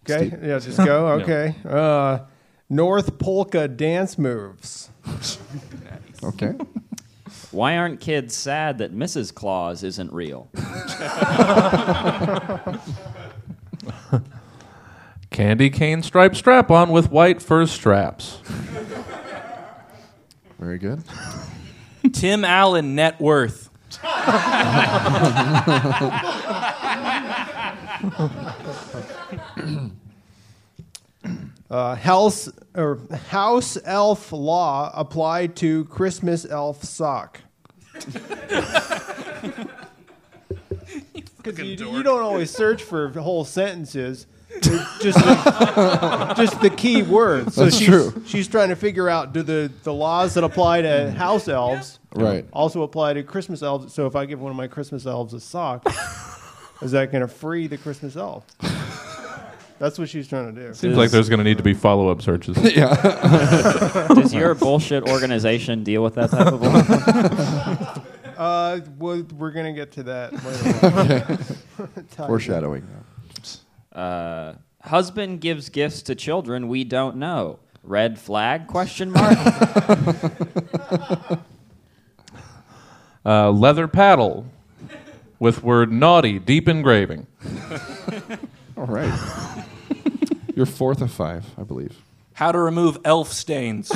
Okay, 0.09 0.35
yeah, 0.41 0.59
just 0.59 0.77
go. 0.77 1.07
Okay. 1.21 1.55
Uh, 1.67 2.19
North 2.69 3.17
polka 3.19 3.67
dance 3.67 4.17
moves. 4.17 4.89
Okay. 6.23 6.53
Why 7.51 7.77
aren't 7.77 7.99
kids 7.99 8.35
sad 8.35 8.77
that 8.79 8.93
Mrs. 8.93 9.33
Claus 9.33 9.83
isn't 9.83 10.11
real? 10.13 10.49
Candy 15.31 15.69
cane 15.69 16.03
striped 16.03 16.35
strap 16.35 16.71
on 16.71 16.89
with 16.89 17.11
white 17.11 17.41
fur 17.41 17.65
straps. 17.65 18.39
Very 20.59 20.77
good. 20.77 21.03
Tim 22.13 22.43
Allen 22.43 22.95
net 22.95 23.19
worth. 23.19 23.69
Uh, 31.69 31.93
house 31.93 32.49
or 32.73 32.97
house 33.27 33.77
elf 33.85 34.31
law 34.31 34.91
applied 34.95 35.55
to 35.55 35.85
Christmas 35.85 36.43
elf 36.43 36.83
sock. 36.83 37.41
Because 41.41 41.59
you, 41.59 41.65
you 41.91 42.03
don't 42.03 42.21
always 42.21 42.51
search 42.51 42.83
for 42.83 43.09
whole 43.09 43.45
sentences, 43.45 44.27
just 44.61 45.17
the, 45.19 46.33
just 46.37 46.59
the 46.61 46.69
key 46.69 47.01
words. 47.01 47.55
So 47.55 47.63
That's 47.65 47.77
she's, 47.77 47.87
true. 47.87 48.23
She's 48.25 48.47
trying 48.47 48.69
to 48.69 48.75
figure 48.75 49.07
out 49.09 49.33
do 49.33 49.41
the, 49.43 49.71
the 49.83 49.93
laws 49.93 50.33
that 50.35 50.43
apply 50.43 50.81
to 50.83 51.11
house 51.11 51.47
elves 51.47 51.99
Right. 52.13 52.45
also 52.51 52.81
apply 52.81 53.13
to 53.13 53.23
Christmas 53.23 53.61
elves. 53.61 53.93
So 53.93 54.05
if 54.07 54.15
I 54.15 54.25
give 54.25 54.41
one 54.41 54.49
of 54.51 54.57
my 54.57 54.67
Christmas 54.67 55.05
elves 55.05 55.33
a 55.33 55.39
sock, 55.39 55.85
Is 56.81 56.91
that 56.91 57.11
going 57.11 57.21
to 57.21 57.27
free 57.27 57.67
the 57.67 57.77
Christmas 57.77 58.15
elf? 58.15 58.45
That's 59.79 59.97
what 59.99 60.07
she's 60.09 60.27
trying 60.27 60.53
to 60.53 60.67
do. 60.67 60.73
Seems 60.73 60.97
like 60.97 61.09
there's 61.11 61.29
going 61.29 61.39
to 61.39 61.43
need 61.43 61.57
to 61.57 61.63
be 61.63 61.73
follow 61.73 62.09
up 62.09 62.21
searches. 62.21 62.57
yeah. 62.75 64.07
Does 64.13 64.33
your 64.33 64.53
bullshit 64.55 65.03
organization 65.03 65.83
deal 65.83 66.03
with 66.03 66.15
that 66.15 66.31
type 66.31 66.47
of 66.47 66.61
law? 67.97 67.98
Uh, 68.39 68.79
we're, 68.97 69.23
we're 69.37 69.51
going 69.51 69.65
to 69.65 69.73
get 69.73 69.91
to 69.91 70.03
that 70.03 70.31
later. 71.77 71.93
Foreshadowing. 72.25 72.87
Uh, 73.91 74.53
husband 74.81 75.41
gives 75.41 75.67
gifts 75.67 76.01
to 76.03 76.15
children 76.15 76.69
we 76.69 76.85
don't 76.85 77.17
know. 77.17 77.59
Red 77.83 78.17
flag? 78.17 78.67
Question 78.67 79.11
mark. 79.11 79.37
Uh, 83.25 83.51
leather 83.51 83.85
paddle 83.87 84.45
with 85.39 85.61
word 85.61 85.91
naughty 85.91 86.39
deep 86.39 86.69
engraving. 86.69 87.27
All 88.77 88.85
right. 88.85 89.65
You're 90.55 90.65
fourth 90.65 91.01
of 91.01 91.11
five, 91.11 91.45
I 91.57 91.63
believe. 91.63 92.01
How 92.33 92.53
to 92.53 92.57
remove 92.57 92.97
elf 93.03 93.33
stains. 93.33 93.91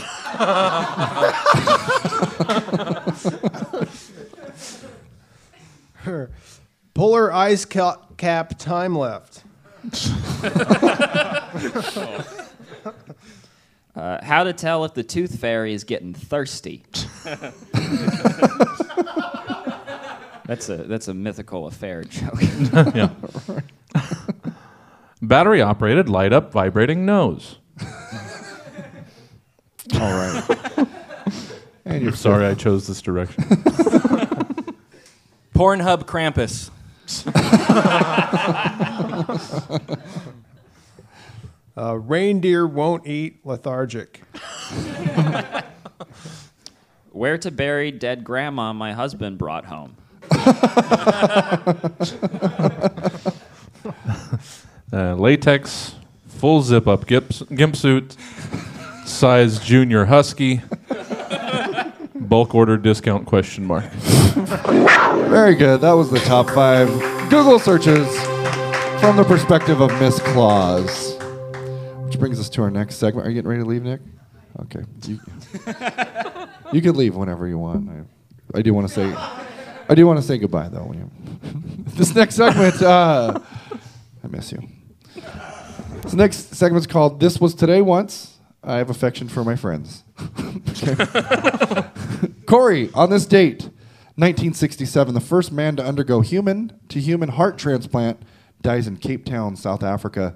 Polar 6.93 7.33
ice 7.33 7.65
ca- 7.65 7.97
cap 8.17 8.57
time 8.57 8.95
left. 8.95 9.43
Uh, 13.95 14.17
how 14.25 14.43
to 14.43 14.53
tell 14.53 14.85
if 14.85 14.95
the 14.95 15.03
tooth 15.03 15.39
fairy 15.39 15.71
is 15.73 15.83
getting 15.83 16.15
thirsty. 16.15 16.83
that's 20.45 20.67
a 20.67 20.77
that's 20.87 21.07
a 21.07 21.13
mythical 21.13 21.67
affair 21.67 22.03
joke. 22.03 22.41
yeah. 22.95 23.09
Battery 25.21 25.61
operated 25.61 26.09
light 26.09 26.33
up 26.33 26.51
vibrating 26.51 27.05
nose. 27.05 27.59
All 29.93 29.99
right. 29.99 30.43
and 31.85 32.01
you're 32.01 32.09
I'm 32.09 32.15
sorry 32.15 32.47
I 32.47 32.55
chose 32.55 32.87
this 32.87 32.99
direction. 32.99 33.43
Pornhub 35.53 36.05
Krampus. 36.05 36.69
Uh, 41.75 41.95
reindeer 41.95 42.67
won't 42.67 43.07
eat 43.07 43.39
lethargic. 43.43 44.21
Where 47.11 47.37
to 47.39 47.49
bury 47.49 47.91
dead 47.91 48.23
grandma 48.23 48.73
my 48.73 48.93
husband 48.93 49.37
brought 49.37 49.65
home. 49.65 49.95
Uh, 54.93 55.15
latex, 55.15 55.95
full 56.27 56.61
zip 56.61 56.87
up 56.87 57.07
gimp, 57.07 57.33
gimp 57.55 57.75
suit, 57.75 58.15
size 59.05 59.57
junior 59.57 60.05
husky, 60.05 60.61
bulk 62.13 62.53
order 62.53 62.77
discount 62.77 63.25
question 63.25 63.65
mark. 63.65 63.85
Very 64.33 65.55
good. 65.55 65.81
That 65.81 65.93
was 65.93 66.09
the 66.09 66.19
top 66.19 66.49
five 66.49 66.87
Google 67.29 67.59
searches 67.59 68.07
from 68.99 69.15
the 69.15 69.23
perspective 69.27 69.79
of 69.79 69.91
Miss 69.99 70.19
Claus. 70.19 71.15
Which 72.05 72.17
brings 72.17 72.39
us 72.39 72.49
to 72.49 72.63
our 72.63 72.71
next 72.71 72.95
segment. 72.95 73.27
Are 73.27 73.29
you 73.29 73.35
getting 73.35 73.49
ready 73.49 73.61
to 73.61 73.67
leave, 73.69 73.83
Nick? 73.83 74.01
Okay. 74.61 74.83
You, 75.05 75.19
you 76.71 76.81
can 76.81 76.95
leave 76.95 77.15
whenever 77.15 77.47
you 77.47 77.59
want. 77.59 77.89
I, 77.89 78.59
I 78.59 78.61
do 78.63 78.73
want 78.73 78.87
to 78.87 78.93
say, 78.93 79.13
I 79.87 79.95
do 79.95 80.07
want 80.07 80.19
to 80.19 80.25
say 80.25 80.37
goodbye 80.37 80.69
though. 80.69 80.85
When 80.85 80.97
you, 80.97 81.11
this 81.95 82.15
next 82.15 82.35
segment, 82.35 82.81
uh, 82.81 83.39
I 84.23 84.27
miss 84.27 84.51
you. 84.51 84.67
This 86.01 86.13
next 86.13 86.55
segment's 86.55 86.87
called 86.87 87.19
"This 87.19 87.39
Was 87.39 87.53
Today 87.53 87.81
Once." 87.81 88.37
I 88.63 88.77
have 88.77 88.89
affection 88.89 89.27
for 89.27 89.43
my 89.43 89.55
friends. 89.55 90.03
Corey, 92.45 92.89
on 92.93 93.09
this 93.09 93.25
date, 93.25 93.69
1967, 94.15 95.13
the 95.13 95.19
first 95.19 95.51
man 95.51 95.75
to 95.75 95.83
undergo 95.83 96.21
human 96.21 96.79
to 96.89 96.99
human 96.99 97.29
heart 97.29 97.57
transplant 97.57 98.21
dies 98.61 98.87
in 98.87 98.97
Cape 98.97 99.25
Town, 99.25 99.55
South 99.55 99.81
Africa, 99.83 100.35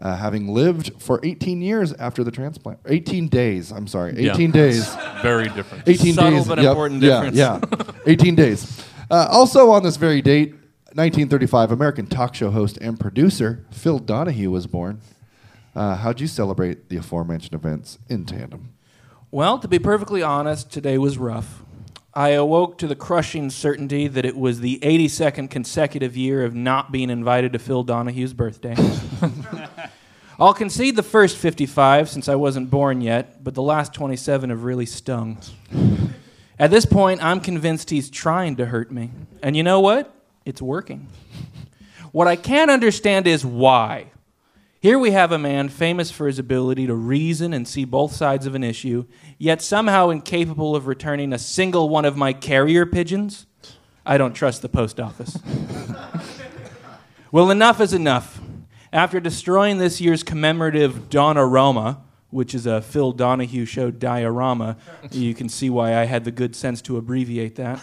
uh, 0.00 0.16
having 0.16 0.48
lived 0.48 0.92
for 1.00 1.20
18 1.22 1.60
years 1.60 1.92
after 1.94 2.24
the 2.24 2.30
transplant. 2.30 2.78
18 2.86 3.28
days, 3.28 3.70
I'm 3.70 3.86
sorry. 3.86 4.12
18 4.16 4.46
Yeah. 4.48 4.52
days. 4.52 4.94
Very 5.22 5.48
different. 5.50 5.86
18 5.86 6.14
Subtle 6.14 6.30
days. 6.38 6.48
but 6.48 6.58
Yep, 6.58 6.70
important 6.70 7.02
yeah, 7.02 7.30
difference. 7.30 7.36
Yeah, 7.36 7.92
18 8.06 8.34
days. 8.34 8.84
Uh, 9.10 9.26
also 9.30 9.70
on 9.70 9.82
this 9.82 9.96
very 9.96 10.22
date, 10.22 10.52
1935, 10.94 11.70
American 11.72 12.06
talk 12.06 12.34
show 12.34 12.50
host 12.50 12.78
and 12.78 12.98
producer 12.98 13.64
Phil 13.70 13.98
Donahue 13.98 14.50
was 14.50 14.66
born. 14.66 15.00
Uh, 15.74 15.96
how'd 15.96 16.20
you 16.20 16.26
celebrate 16.26 16.88
the 16.88 16.96
aforementioned 16.96 17.54
events 17.54 17.98
in 18.08 18.24
tandem? 18.24 18.70
Well, 19.30 19.58
to 19.58 19.68
be 19.68 19.78
perfectly 19.78 20.22
honest, 20.22 20.70
today 20.72 20.96
was 20.98 21.18
rough. 21.18 21.62
I 22.18 22.30
awoke 22.30 22.78
to 22.78 22.88
the 22.88 22.96
crushing 22.96 23.48
certainty 23.48 24.08
that 24.08 24.24
it 24.24 24.36
was 24.36 24.58
the 24.58 24.80
82nd 24.80 25.50
consecutive 25.50 26.16
year 26.16 26.44
of 26.44 26.52
not 26.52 26.90
being 26.90 27.10
invited 27.10 27.52
to 27.52 27.60
Phil 27.60 27.84
Donahue's 27.84 28.34
birthday. 28.34 28.74
I'll 30.40 30.52
concede 30.52 30.96
the 30.96 31.04
first 31.04 31.36
55 31.36 32.08
since 32.08 32.28
I 32.28 32.34
wasn't 32.34 32.70
born 32.70 33.02
yet, 33.02 33.44
but 33.44 33.54
the 33.54 33.62
last 33.62 33.94
27 33.94 34.50
have 34.50 34.64
really 34.64 34.84
stung. 34.84 35.38
At 36.58 36.72
this 36.72 36.86
point, 36.86 37.22
I'm 37.22 37.38
convinced 37.38 37.90
he's 37.90 38.10
trying 38.10 38.56
to 38.56 38.66
hurt 38.66 38.90
me. 38.90 39.12
And 39.40 39.56
you 39.56 39.62
know 39.62 39.78
what? 39.78 40.12
It's 40.44 40.60
working. 40.60 41.06
What 42.10 42.26
I 42.26 42.34
can't 42.34 42.68
understand 42.72 43.28
is 43.28 43.46
why. 43.46 44.10
Here 44.80 44.96
we 44.96 45.10
have 45.10 45.32
a 45.32 45.38
man 45.38 45.70
famous 45.70 46.12
for 46.12 46.28
his 46.28 46.38
ability 46.38 46.86
to 46.86 46.94
reason 46.94 47.52
and 47.52 47.66
see 47.66 47.84
both 47.84 48.14
sides 48.14 48.46
of 48.46 48.54
an 48.54 48.62
issue, 48.62 49.06
yet 49.36 49.60
somehow 49.60 50.10
incapable 50.10 50.76
of 50.76 50.86
returning 50.86 51.32
a 51.32 51.38
single 51.38 51.88
one 51.88 52.04
of 52.04 52.16
my 52.16 52.32
carrier 52.32 52.86
pigeons. 52.86 53.46
I 54.06 54.18
don't 54.18 54.34
trust 54.34 54.62
the 54.62 54.68
post 54.68 55.00
office. 55.00 55.36
well, 57.32 57.50
enough 57.50 57.80
is 57.80 57.92
enough. 57.92 58.40
After 58.92 59.18
destroying 59.18 59.78
this 59.78 60.00
year's 60.00 60.22
commemorative 60.22 61.10
Donorama, 61.10 61.98
which 62.30 62.54
is 62.54 62.64
a 62.64 62.80
Phil 62.80 63.10
Donahue 63.10 63.64
show 63.64 63.90
diorama, 63.90 64.76
you 65.10 65.34
can 65.34 65.48
see 65.48 65.70
why 65.70 65.96
I 65.96 66.04
had 66.04 66.24
the 66.24 66.30
good 66.30 66.54
sense 66.54 66.80
to 66.82 66.96
abbreviate 66.98 67.56
that. 67.56 67.80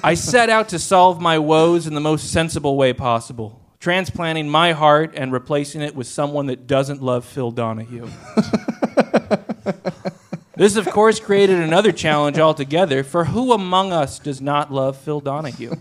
I 0.02 0.14
set 0.14 0.48
out 0.48 0.70
to 0.70 0.78
solve 0.78 1.20
my 1.20 1.38
woes 1.38 1.86
in 1.86 1.94
the 1.94 2.00
most 2.00 2.30
sensible 2.32 2.76
way 2.76 2.94
possible, 2.94 3.60
transplanting 3.84 4.48
my 4.48 4.72
heart 4.72 5.12
and 5.14 5.30
replacing 5.30 5.82
it 5.82 5.94
with 5.94 6.06
someone 6.06 6.46
that 6.46 6.66
doesn't 6.66 7.02
love 7.02 7.22
Phil 7.22 7.50
Donahue. 7.50 8.08
this, 10.56 10.76
of 10.76 10.86
course, 10.86 11.20
created 11.20 11.58
another 11.60 11.92
challenge 11.92 12.38
altogether 12.38 13.04
for 13.04 13.26
who 13.26 13.52
among 13.52 13.92
us 13.92 14.18
does 14.18 14.40
not 14.40 14.72
love 14.72 14.96
Phil 14.96 15.20
Donahue? 15.20 15.74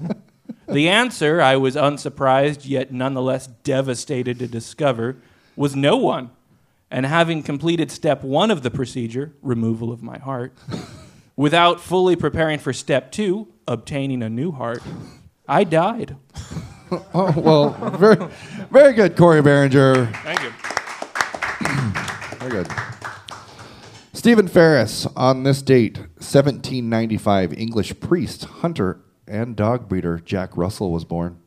The 0.67 0.89
answer, 0.89 1.41
I 1.41 1.55
was 1.55 1.77
unsurprised 1.77 2.65
yet 2.65 2.91
nonetheless 2.91 3.47
devastated 3.47 4.37
to 4.39 4.47
discover, 4.47 5.15
was 5.55 5.73
no 5.73 5.95
one. 5.95 6.31
And 6.91 7.05
having 7.05 7.41
completed 7.41 7.89
step 7.89 8.21
one 8.21 8.51
of 8.51 8.63
the 8.63 8.71
procedure, 8.71 9.31
removal 9.41 9.93
of 9.93 10.03
my 10.03 10.17
heart, 10.17 10.53
without 11.37 11.79
fully 11.79 12.17
preparing 12.17 12.59
for 12.59 12.73
step 12.73 13.13
two, 13.13 13.47
obtaining 13.65 14.21
a 14.21 14.29
new 14.29 14.51
heart, 14.51 14.83
I 15.47 15.63
died. 15.63 16.17
Oh, 17.13 17.33
well, 17.37 17.69
very, 17.97 18.27
very 18.71 18.93
good, 18.93 19.15
Corey 19.15 19.41
Behringer. 19.41 20.11
Thank 20.23 20.41
you. 20.41 20.51
Very 22.39 22.51
good. 22.63 22.67
Stephen 24.11 24.47
Ferris, 24.47 25.05
on 25.15 25.43
this 25.43 25.61
date, 25.61 25.97
1795, 25.97 27.53
English 27.53 27.99
priest, 27.99 28.45
hunter, 28.45 28.99
and 29.27 29.55
dog 29.55 29.87
breeder 29.87 30.19
Jack 30.19 30.55
Russell 30.57 30.91
was 30.91 31.05
born. 31.05 31.39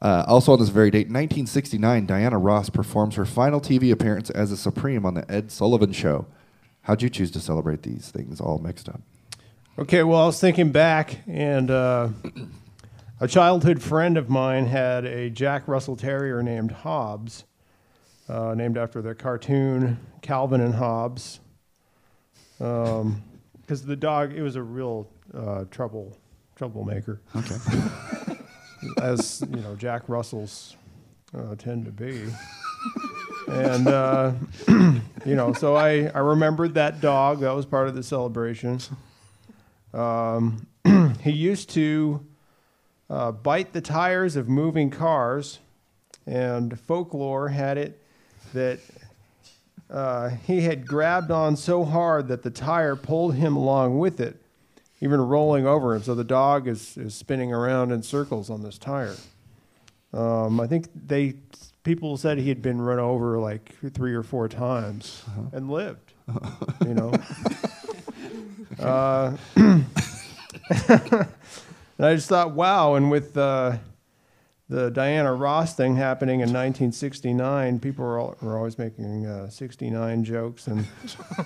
Uh, 0.00 0.24
also 0.28 0.52
on 0.52 0.58
this 0.58 0.68
very 0.68 0.90
date, 0.90 1.06
1969, 1.06 2.06
Diana 2.06 2.38
Ross 2.38 2.68
performs 2.70 3.14
her 3.14 3.24
final 3.24 3.60
TV 3.60 3.90
appearance 3.90 4.30
as 4.30 4.52
a 4.52 4.56
Supreme 4.56 5.06
on 5.06 5.14
the 5.14 5.30
Ed 5.30 5.50
Sullivan 5.50 5.92
Show. 5.92 6.26
How'd 6.82 7.02
you 7.02 7.08
choose 7.08 7.30
to 7.32 7.40
celebrate 7.40 7.82
these 7.82 8.10
things 8.10 8.40
all 8.40 8.58
mixed 8.58 8.88
up? 8.88 9.00
Okay, 9.78 10.02
well, 10.02 10.22
I 10.22 10.26
was 10.26 10.40
thinking 10.40 10.70
back, 10.70 11.20
and 11.26 11.70
uh, 11.70 12.08
a 13.20 13.28
childhood 13.28 13.82
friend 13.82 14.16
of 14.18 14.28
mine 14.28 14.66
had 14.66 15.04
a 15.04 15.30
Jack 15.30 15.66
Russell 15.68 15.96
Terrier 15.96 16.42
named 16.42 16.70
Hobbs, 16.70 17.44
uh, 18.28 18.54
named 18.54 18.76
after 18.76 19.00
the 19.00 19.14
cartoon 19.14 19.98
Calvin 20.22 20.60
and 20.60 20.74
Hobbes. 20.74 21.40
Because 22.58 23.84
the 23.84 23.96
dog, 23.96 24.32
it 24.32 24.42
was 24.42 24.56
a 24.56 24.62
real 24.62 25.08
uh, 25.34 25.64
trouble 25.70 26.16
troublemaker, 26.56 27.20
Okay. 27.36 27.56
as 29.02 29.42
you 29.50 29.60
know, 29.60 29.74
Jack 29.76 30.08
Russells 30.08 30.74
uh, 31.36 31.54
tend 31.56 31.84
to 31.84 31.92
be. 31.92 32.24
and 33.48 33.86
uh, 33.88 34.32
you 35.26 35.34
know, 35.34 35.52
so 35.52 35.76
I, 35.76 36.10
I 36.14 36.20
remembered 36.20 36.74
that 36.74 37.02
dog. 37.02 37.40
That 37.40 37.54
was 37.54 37.66
part 37.66 37.88
of 37.88 37.94
the 37.94 38.02
celebration. 38.02 38.80
Um, 39.92 40.66
he 41.22 41.30
used 41.32 41.68
to 41.70 42.24
uh, 43.08 43.32
bite 43.32 43.72
the 43.72 43.80
tires 43.80 44.36
of 44.36 44.48
moving 44.48 44.90
cars, 44.90 45.58
and 46.26 46.78
folklore 46.78 47.48
had 47.48 47.78
it 47.78 48.02
that 48.52 48.80
uh, 49.90 50.30
he 50.30 50.62
had 50.62 50.86
grabbed 50.86 51.30
on 51.30 51.56
so 51.56 51.84
hard 51.84 52.28
that 52.28 52.42
the 52.42 52.50
tire 52.50 52.96
pulled 52.96 53.34
him 53.34 53.56
along 53.56 53.98
with 53.98 54.20
it, 54.20 54.36
even 55.00 55.20
rolling 55.20 55.66
over 55.66 55.94
him. 55.94 56.02
So 56.02 56.14
the 56.14 56.24
dog 56.24 56.66
is, 56.66 56.96
is 56.96 57.14
spinning 57.14 57.52
around 57.52 57.92
in 57.92 58.02
circles 58.02 58.50
on 58.50 58.62
this 58.62 58.78
tire. 58.78 59.14
Um, 60.12 60.60
I 60.60 60.66
think 60.66 60.88
they 60.94 61.34
people 61.84 62.16
said 62.16 62.38
he 62.38 62.48
had 62.48 62.62
been 62.62 62.80
run 62.80 62.98
over 62.98 63.38
like 63.38 63.72
three 63.92 64.12
or 64.14 64.24
four 64.24 64.48
times 64.48 65.22
and 65.52 65.70
lived. 65.70 66.12
You 66.84 66.94
know. 66.94 67.12
uh, 68.80 69.36
and 71.98 72.06
I 72.06 72.14
just 72.14 72.28
thought, 72.28 72.52
wow. 72.52 72.94
And 72.94 73.10
with 73.10 73.36
uh, 73.36 73.78
the 74.68 74.90
Diana 74.90 75.32
Ross 75.32 75.74
thing 75.74 75.96
happening 75.96 76.40
in 76.40 76.48
1969, 76.48 77.78
people 77.78 78.04
were, 78.04 78.18
all, 78.18 78.36
were 78.40 78.56
always 78.56 78.78
making 78.78 79.26
uh, 79.26 79.48
69 79.48 80.24
jokes. 80.24 80.66
And 80.66 80.86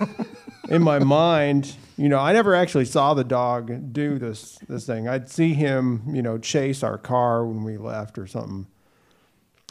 in 0.69 0.81
my 0.81 0.99
mind, 0.99 1.75
you 1.97 2.09
know, 2.09 2.17
I 2.19 2.33
never 2.33 2.55
actually 2.55 2.85
saw 2.85 3.13
the 3.13 3.23
dog 3.23 3.93
do 3.93 4.17
this 4.17 4.57
this 4.67 4.85
thing. 4.85 5.07
I'd 5.07 5.29
see 5.29 5.53
him, 5.53 6.03
you 6.13 6.21
know, 6.21 6.37
chase 6.37 6.81
our 6.83 6.97
car 6.97 7.45
when 7.45 7.63
we 7.63 7.77
left 7.77 8.17
or 8.17 8.25
something. 8.25 8.67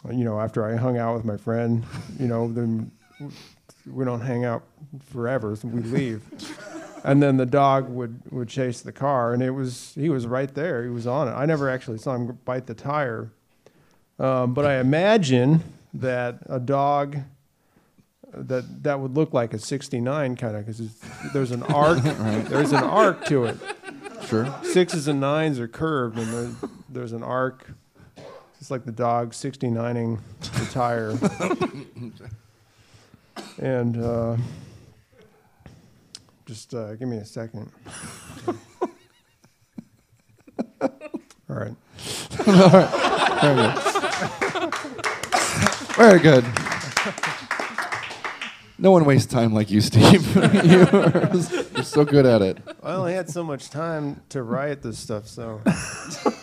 You 0.09 0.23
know, 0.23 0.39
after 0.39 0.65
I 0.65 0.77
hung 0.77 0.97
out 0.97 1.15
with 1.15 1.25
my 1.25 1.37
friend, 1.37 1.85
you 2.19 2.27
know, 2.27 2.51
then 2.51 2.91
we 3.85 4.05
don't 4.05 4.21
hang 4.21 4.45
out 4.45 4.63
forever, 5.11 5.55
so 5.55 5.67
we 5.67 5.81
leave. 5.81 6.23
and 7.03 7.21
then 7.21 7.37
the 7.37 7.45
dog 7.45 7.89
would, 7.89 8.21
would 8.31 8.47
chase 8.49 8.81
the 8.81 8.91
car, 8.91 9.33
and 9.33 9.41
it 9.41 9.51
was 9.51 9.93
he 9.95 10.09
was 10.09 10.27
right 10.27 10.53
there. 10.53 10.83
He 10.83 10.89
was 10.89 11.07
on 11.07 11.27
it. 11.27 11.31
I 11.31 11.45
never 11.45 11.69
actually 11.69 11.97
saw 11.97 12.15
him 12.15 12.37
bite 12.45 12.67
the 12.67 12.73
tire, 12.73 13.31
um, 14.19 14.53
but 14.53 14.65
I 14.65 14.79
imagine 14.79 15.63
that 15.93 16.39
a 16.47 16.59
dog 16.59 17.17
that 18.33 18.83
that 18.83 18.99
would 18.99 19.13
look 19.15 19.33
like 19.33 19.53
a 19.53 19.59
69 19.59 20.37
kind 20.37 20.55
of 20.55 20.65
because 20.65 20.95
there's 21.33 21.51
an 21.51 21.63
arc 21.63 21.99
there's 22.03 22.71
an 22.71 22.83
arc 22.83 23.25
to 23.25 23.43
it 23.43 23.57
Sure. 24.25 24.55
sixes 24.63 25.09
and 25.09 25.19
nines 25.19 25.59
are 25.59 25.67
curved 25.67 26.17
and 26.17 26.31
there, 26.33 26.69
there's 26.87 27.11
an 27.11 27.23
arc 27.23 27.67
it's 28.61 28.71
like 28.71 28.85
the 28.85 28.91
dog 28.93 29.33
69ing 29.33 30.19
the 30.39 30.65
tire 30.71 31.13
and 33.59 33.97
uh, 34.01 34.37
just 36.51 36.73
uh, 36.73 36.95
give 36.95 37.07
me 37.07 37.15
a 37.15 37.23
second 37.23 37.71
All 41.49 41.55
right. 41.57 41.73
All 42.47 42.69
right. 42.73 42.89
Very 45.95 46.19
good. 46.19 46.19
Very 46.19 46.19
good. 46.19 46.45
No 48.79 48.91
one 48.91 49.05
wastes 49.05 49.31
time 49.31 49.53
like 49.53 49.69
you, 49.69 49.79
Steve. 49.79 50.25
you 50.65 50.81
are, 50.91 51.29
you're 51.75 51.83
so 51.83 52.03
good 52.03 52.25
at 52.25 52.41
it. 52.41 52.57
I 52.81 52.93
only 52.93 53.13
had 53.13 53.29
so 53.29 53.43
much 53.43 53.69
time 53.69 54.21
to 54.29 54.41
write 54.43 54.81
this 54.81 54.97
stuff, 54.97 55.27
so 55.27 55.61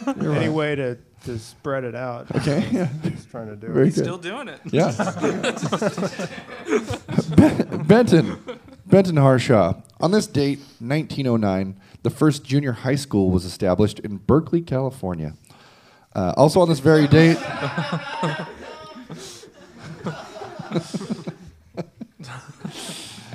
any 0.06 0.48
way 0.48 0.76
to, 0.76 0.96
to 1.24 1.38
spread 1.38 1.84
it 1.84 1.94
out. 1.96 2.30
Okay. 2.36 2.64
Yeah. 2.70 2.88
Just 3.02 3.28
trying 3.30 3.48
to 3.48 3.56
do 3.56 3.68
Very 3.72 3.88
it. 3.88 3.94
good. 3.94 4.04
Still 4.04 4.18
doing 4.18 4.48
it. 4.48 4.60
Yeah. 4.70 4.92
Ben- 7.36 7.82
Benton, 7.84 8.38
Benton 8.88 9.16
Harshaw. 9.16 9.74
On 10.00 10.10
this 10.12 10.26
date, 10.26 10.60
1909, 10.80 11.78
the 12.02 12.10
first 12.10 12.44
junior 12.44 12.72
high 12.72 12.94
school 12.94 13.30
was 13.30 13.44
established 13.44 13.98
in 14.00 14.16
Berkeley, 14.16 14.62
California. 14.62 15.34
Uh, 16.14 16.32
also 16.36 16.60
on 16.60 16.68
this 16.68 16.78
very 16.78 17.06
date, 17.06 17.36
I 17.42 18.46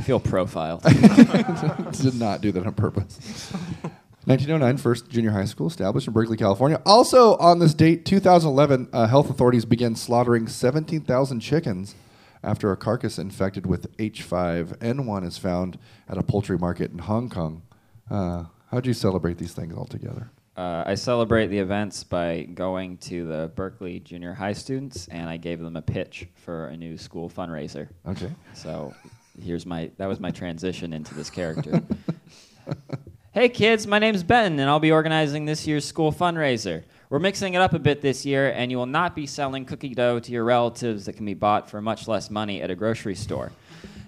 feel 0.04 0.20
profiled. 0.20 0.82
did 2.02 2.16
not 2.16 2.42
do 2.42 2.52
that 2.52 2.66
on 2.66 2.74
purpose. 2.74 3.52
1909, 4.26 4.78
first 4.78 5.10
junior 5.10 5.32
high 5.32 5.46
school 5.46 5.68
established 5.68 6.08
in 6.08 6.14
Berkeley, 6.14 6.38
California. 6.38 6.82
Also 6.86 7.36
on 7.38 7.60
this 7.60 7.76
date, 7.76 8.06
2011, 8.06 8.90
uh, 8.92 9.08
health 9.08 9.30
authorities 9.30 9.66
began 9.66 9.96
slaughtering 9.96 10.48
17,000 10.48 11.40
chickens 11.42 11.94
after 12.44 12.72
a 12.72 12.78
carcass 12.78 13.18
infected 13.18 13.66
with 13.66 13.96
H5N1 13.98 15.26
is 15.26 15.38
found 15.38 15.80
at 16.10 16.18
a 16.18 16.24
poultry 16.24 16.58
market 16.58 16.92
in 16.92 17.00
Hong 17.00 17.30
Kong. 17.30 17.64
Uh, 18.10 18.46
how 18.70 18.80
do 18.80 18.90
you 18.90 18.94
celebrate 18.94 19.38
these 19.38 19.54
things 19.54 19.76
all 19.76 19.86
together? 19.86 20.30
Uh, 20.56 20.84
I 20.86 20.96
celebrate 20.96 21.48
the 21.48 21.58
events 21.58 22.04
by 22.04 22.44
going 22.54 22.98
to 22.98 23.26
the 23.26 23.52
Berkeley 23.56 24.00
junior 24.00 24.34
high 24.34 24.54
students, 24.54 25.08
and 25.08 25.28
I 25.28 25.38
gave 25.38 25.60
them 25.60 25.76
a 25.76 25.82
pitch 25.82 26.28
for 26.36 26.68
a 26.68 26.78
new 26.78 26.98
school 26.98 27.30
fundraiser. 27.30 27.88
Okay. 28.08 28.32
So 28.54 28.94
here's 29.42 29.66
my 29.66 29.90
that 29.98 30.08
was 30.08 30.20
my 30.20 30.30
transition 30.30 30.94
into 30.94 31.16
this 31.16 31.32
character. 31.32 31.82
hey 33.32 33.50
kids, 33.50 33.88
my 33.88 33.98
name's 33.98 34.22
Ben, 34.22 34.60
and 34.60 34.70
I'll 34.70 34.80
be 34.80 34.92
organizing 34.92 35.46
this 35.46 35.66
year's 35.66 35.86
school 35.86 36.12
fundraiser. 36.12 36.84
We're 37.14 37.20
mixing 37.20 37.54
it 37.54 37.62
up 37.62 37.74
a 37.74 37.80
bit 37.80 38.02
this 38.02 38.26
year, 38.26 38.50
and 38.50 38.72
you 38.72 38.78
will 38.80 38.88
not 38.88 39.16
be 39.16 39.28
selling 39.28 39.66
cookie 39.66 39.94
dough 39.94 40.20
to 40.20 40.32
your 40.32 40.44
relatives 40.44 41.06
that 41.06 41.14
can 41.14 41.28
be 41.28 41.36
bought 41.36 41.70
for 41.70 41.80
much 41.80 42.08
less 42.08 42.32
money 42.32 42.60
at 42.60 42.72
a 42.72 42.76
grocery 42.76 43.14
store. 43.14 43.52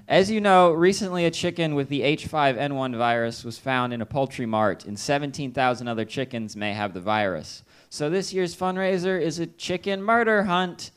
As 0.07 0.31
you 0.31 0.41
know, 0.41 0.71
recently 0.71 1.23
a 1.25 1.29
chicken 1.29 1.75
with 1.75 1.87
the 1.89 2.01
H5N1 2.01 2.97
virus 2.97 3.43
was 3.43 3.59
found 3.59 3.93
in 3.93 4.01
a 4.01 4.07
poultry 4.07 4.47
mart, 4.47 4.85
and 4.85 4.97
17,000 4.97 5.87
other 5.87 6.03
chickens 6.03 6.55
may 6.55 6.73
have 6.73 6.95
the 6.95 6.99
virus. 6.99 7.61
So 7.91 8.09
this 8.09 8.33
year's 8.33 8.55
fundraiser 8.55 9.21
is 9.21 9.37
a 9.37 9.45
chicken 9.45 10.01
murder 10.01 10.45
hunt, 10.45 10.89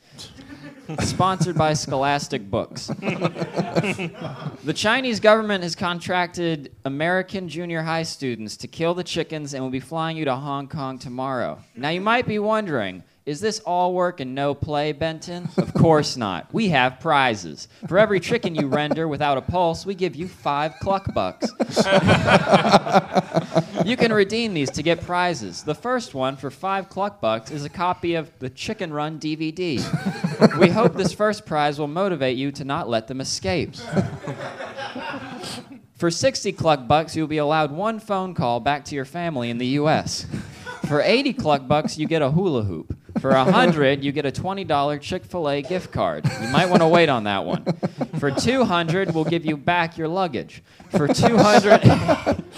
sponsored 0.99 1.57
by 1.57 1.73
Scholastic 1.73 2.49
Books. 2.49 2.91
The 4.63 4.73
Chinese 4.73 5.19
government 5.19 5.63
has 5.63 5.73
contracted 5.73 6.75
American 6.83 7.47
junior 7.47 7.81
high 7.81 8.03
students 8.03 8.57
to 8.57 8.67
kill 8.67 8.93
the 8.93 9.03
chickens 9.03 9.53
and 9.53 9.63
will 9.63 9.71
be 9.71 9.79
flying 9.79 10.17
you 10.17 10.25
to 10.25 10.35
Hong 10.35 10.67
Kong 10.67 10.99
tomorrow. 10.99 11.59
Now, 11.75 11.89
you 11.89 12.01
might 12.01 12.27
be 12.27 12.39
wondering 12.39 13.03
is 13.29 13.39
this 13.39 13.59
all 13.59 13.93
work 13.93 14.21
and 14.21 14.33
no 14.33 14.55
play, 14.55 14.91
Benton? 14.91 15.49
Of 15.55 15.71
course 15.75 16.17
not. 16.17 16.51
We 16.51 16.69
have 16.69 16.99
prizes. 16.99 17.67
For 17.87 17.99
every 17.99 18.19
chicken 18.19 18.55
you 18.55 18.65
render 18.65 19.07
without 19.07 19.37
a 19.37 19.41
pulse, 19.41 19.85
we 19.85 19.93
give 19.93 20.15
you 20.15 20.27
five 20.27 20.73
cluck 20.81 21.13
bucks. 21.13 21.51
You 23.85 23.95
can 23.95 24.11
redeem 24.11 24.53
these 24.53 24.69
to 24.71 24.83
get 24.83 25.01
prizes. 25.01 25.63
The 25.63 25.75
first 25.75 26.13
one 26.13 26.35
for 26.35 26.51
five 26.51 26.89
cluck 26.89 27.21
bucks 27.21 27.49
is 27.51 27.63
a 27.63 27.69
copy 27.69 28.15
of 28.15 28.31
the 28.39 28.49
Chicken 28.49 28.91
Run 28.91 29.19
DVD. 29.19 29.79
we 30.57 30.69
hope 30.69 30.95
this 30.95 31.13
first 31.13 31.45
prize 31.45 31.79
will 31.79 31.87
motivate 31.87 32.37
you 32.37 32.51
to 32.53 32.65
not 32.65 32.89
let 32.89 33.07
them 33.07 33.21
escape. 33.21 33.75
For 35.95 36.11
60 36.11 36.51
cluck 36.53 36.87
bucks, 36.87 37.15
you'll 37.15 37.27
be 37.27 37.37
allowed 37.37 37.71
one 37.71 37.99
phone 37.99 38.33
call 38.33 38.59
back 38.59 38.85
to 38.85 38.95
your 38.95 39.05
family 39.05 39.49
in 39.49 39.57
the 39.57 39.67
U.S. 39.67 40.25
For 40.87 41.01
80 41.01 41.33
cluck 41.33 41.67
bucks, 41.67 41.97
you 41.97 42.07
get 42.07 42.21
a 42.21 42.31
hula 42.31 42.63
hoop. 42.63 42.95
For 43.19 43.31
100, 43.31 44.03
you 44.03 44.11
get 44.11 44.25
a 44.25 44.31
$20 44.31 45.01
Chick-fil-A 45.01 45.61
gift 45.63 45.91
card. 45.91 46.25
You 46.41 46.47
might 46.49 46.69
want 46.69 46.81
to 46.81 46.87
wait 46.87 47.09
on 47.09 47.25
that 47.25 47.43
one. 47.45 47.65
For 48.17 48.31
200, 48.31 49.13
we'll 49.13 49.25
give 49.25 49.45
you 49.45 49.57
back 49.57 49.97
your 49.97 50.07
luggage. 50.07 50.63
For 50.89 51.07
200 51.07 51.81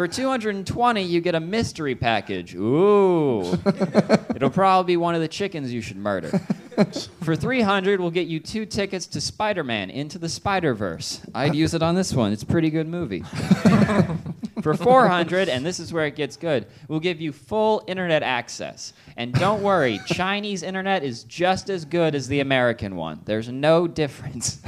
For 0.00 0.08
220, 0.08 1.02
you 1.02 1.20
get 1.20 1.34
a 1.34 1.40
mystery 1.40 1.94
package. 1.94 2.54
Ooh. 2.54 3.42
It'll 4.34 4.48
probably 4.48 4.94
be 4.94 4.96
one 4.96 5.14
of 5.14 5.20
the 5.20 5.28
chickens 5.28 5.74
you 5.74 5.82
should 5.82 5.98
murder. 5.98 6.40
For 7.22 7.36
300, 7.36 8.00
we'll 8.00 8.10
get 8.10 8.26
you 8.26 8.40
two 8.40 8.64
tickets 8.64 9.06
to 9.08 9.20
Spider-Man 9.20 9.90
Into 9.90 10.18
the 10.18 10.28
Spider-Verse. 10.28 11.22
I'd 11.34 11.54
use 11.54 11.74
it 11.74 11.82
on 11.82 11.94
this 11.94 12.12
one. 12.12 12.32
It's 12.32 12.42
a 12.42 12.46
pretty 12.46 12.70
good 12.70 12.88
movie. 12.88 13.22
For 14.62 14.74
400, 14.74 15.48
and 15.48 15.64
this 15.64 15.80
is 15.80 15.92
where 15.92 16.06
it 16.06 16.16
gets 16.16 16.36
good, 16.36 16.66
we'll 16.88 17.00
give 17.00 17.20
you 17.20 17.32
full 17.32 17.82
internet 17.86 18.22
access. 18.22 18.92
And 19.16 19.32
don't 19.32 19.62
worry, 19.62 20.00
Chinese 20.06 20.62
internet 20.62 21.02
is 21.02 21.24
just 21.24 21.70
as 21.70 21.84
good 21.84 22.14
as 22.14 22.28
the 22.28 22.40
American 22.40 22.96
one. 22.96 23.20
There's 23.24 23.48
no 23.48 23.86
difference. 23.86 24.60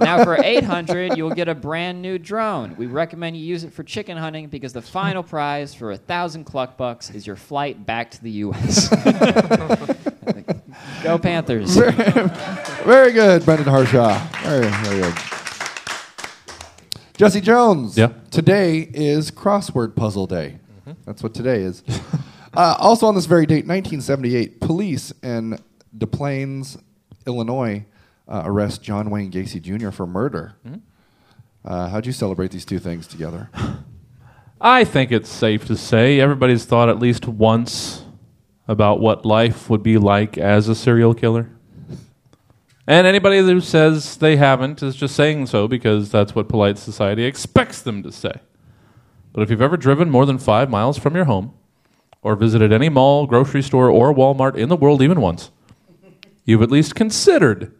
now 0.00 0.24
for 0.24 0.40
800, 0.42 1.16
you'll 1.16 1.34
get 1.34 1.48
a 1.48 1.54
brand 1.54 2.00
new 2.00 2.18
drone. 2.18 2.76
We 2.76 2.86
recommend 2.86 3.36
you 3.36 3.44
use 3.44 3.64
it 3.64 3.72
for 3.72 3.82
chicken 3.82 4.16
hunting 4.16 4.48
because 4.48 4.72
the 4.72 4.82
final 4.82 5.22
prize 5.22 5.74
for 5.74 5.90
a 5.90 5.96
thousand 5.96 6.44
cluck 6.44 6.76
bucks 6.76 7.10
is 7.10 7.26
your 7.26 7.36
flight 7.36 7.84
back 7.84 8.10
to 8.12 8.22
the 8.22 8.30
U.S. 8.30 8.88
Go 11.02 11.18
Panthers! 11.18 11.76
Very 12.84 13.12
good, 13.12 13.44
Brendan 13.44 13.66
Harshaw. 13.68 14.18
Very, 14.42 14.66
very 14.66 15.00
good. 15.00 15.14
Jesse 17.16 17.40
Jones. 17.40 17.96
Yeah. 17.96 18.12
Today 18.30 18.90
is 18.92 19.30
crossword 19.30 19.96
puzzle 19.96 20.26
day. 20.26 20.58
That's 21.06 21.22
what 21.22 21.34
today 21.34 21.62
is. 21.62 21.82
uh, 22.54 22.76
also 22.78 23.06
on 23.06 23.14
this 23.14 23.26
very 23.26 23.46
date, 23.46 23.66
1978, 23.66 24.60
police 24.60 25.12
in 25.22 25.58
Des 25.96 26.06
Plaines, 26.06 26.76
Illinois, 27.26 27.84
uh, 28.28 28.42
arrest 28.44 28.82
John 28.82 29.10
Wayne 29.10 29.30
Gacy 29.30 29.60
Jr. 29.60 29.90
for 29.90 30.06
murder. 30.06 30.56
Uh, 31.64 31.88
how'd 31.88 32.06
you 32.06 32.12
celebrate 32.12 32.50
these 32.50 32.64
two 32.64 32.78
things 32.78 33.06
together? 33.06 33.50
I 34.60 34.84
think 34.84 35.12
it's 35.12 35.28
safe 35.28 35.66
to 35.66 35.76
say 35.76 36.20
everybody's 36.20 36.64
thought 36.64 36.88
at 36.88 36.98
least 36.98 37.26
once 37.26 38.03
about 38.66 39.00
what 39.00 39.26
life 39.26 39.68
would 39.68 39.82
be 39.82 39.98
like 39.98 40.38
as 40.38 40.68
a 40.68 40.74
serial 40.74 41.14
killer. 41.14 41.50
And 42.86 43.06
anybody 43.06 43.38
who 43.38 43.60
says 43.60 44.16
they 44.16 44.36
haven't 44.36 44.82
is 44.82 44.94
just 44.94 45.16
saying 45.16 45.46
so 45.46 45.66
because 45.66 46.10
that's 46.10 46.34
what 46.34 46.48
polite 46.48 46.78
society 46.78 47.24
expects 47.24 47.80
them 47.80 48.02
to 48.02 48.12
say. 48.12 48.40
But 49.32 49.42
if 49.42 49.50
you've 49.50 49.62
ever 49.62 49.76
driven 49.76 50.10
more 50.10 50.26
than 50.26 50.38
five 50.38 50.68
miles 50.70 50.98
from 50.98 51.14
your 51.14 51.24
home, 51.24 51.54
or 52.22 52.36
visited 52.36 52.72
any 52.72 52.88
mall, 52.88 53.26
grocery 53.26 53.62
store, 53.62 53.90
or 53.90 54.12
Walmart 54.14 54.56
in 54.56 54.68
the 54.68 54.76
world 54.76 55.02
even 55.02 55.20
once, 55.20 55.50
you've 56.44 56.62
at 56.62 56.70
least 56.70 56.94
considered 56.94 57.74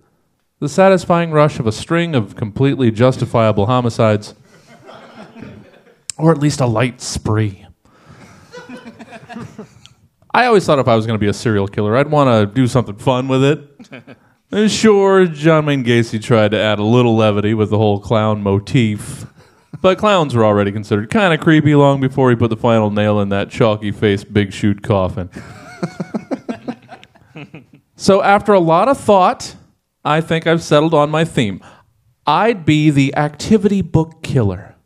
the 0.60 0.68
satisfying 0.68 1.30
rush 1.30 1.58
of 1.58 1.66
a 1.66 1.72
string 1.72 2.14
of 2.14 2.36
completely 2.36 2.90
justifiable 2.90 3.66
homicides, 3.66 4.34
or 6.18 6.30
at 6.30 6.38
least 6.38 6.60
a 6.60 6.66
light 6.66 7.00
spree. 7.00 7.66
I 10.34 10.46
always 10.46 10.66
thought 10.66 10.80
if 10.80 10.88
I 10.88 10.96
was 10.96 11.06
going 11.06 11.14
to 11.16 11.20
be 11.24 11.28
a 11.28 11.32
serial 11.32 11.68
killer, 11.68 11.96
I'd 11.96 12.10
want 12.10 12.28
to 12.28 12.52
do 12.52 12.66
something 12.66 12.96
fun 12.96 13.28
with 13.28 13.44
it. 13.44 14.16
And 14.52 14.70
sure, 14.70 15.26
John 15.26 15.66
Wayne 15.66 15.82
Gacy 15.82 16.22
tried 16.22 16.52
to 16.52 16.60
add 16.60 16.78
a 16.78 16.84
little 16.84 17.16
levity 17.16 17.54
with 17.54 17.70
the 17.70 17.78
whole 17.78 17.98
clown 17.98 18.40
motif. 18.40 19.26
But 19.80 19.98
clowns 19.98 20.32
were 20.32 20.44
already 20.44 20.70
considered 20.70 21.10
kind 21.10 21.34
of 21.34 21.40
creepy 21.40 21.74
long 21.74 22.00
before 22.00 22.30
he 22.30 22.36
put 22.36 22.50
the 22.50 22.56
final 22.56 22.88
nail 22.90 23.18
in 23.20 23.30
that 23.30 23.50
chalky 23.50 23.90
faced 23.90 24.32
big 24.32 24.52
shoot 24.52 24.80
coffin. 24.80 25.28
so, 27.96 28.22
after 28.22 28.52
a 28.52 28.60
lot 28.60 28.86
of 28.86 28.96
thought, 28.96 29.56
I 30.04 30.20
think 30.20 30.46
I've 30.46 30.62
settled 30.62 30.94
on 30.94 31.10
my 31.10 31.24
theme. 31.24 31.60
I'd 32.28 32.64
be 32.64 32.90
the 32.90 33.16
activity 33.16 33.82
book 33.82 34.22
killer. 34.22 34.76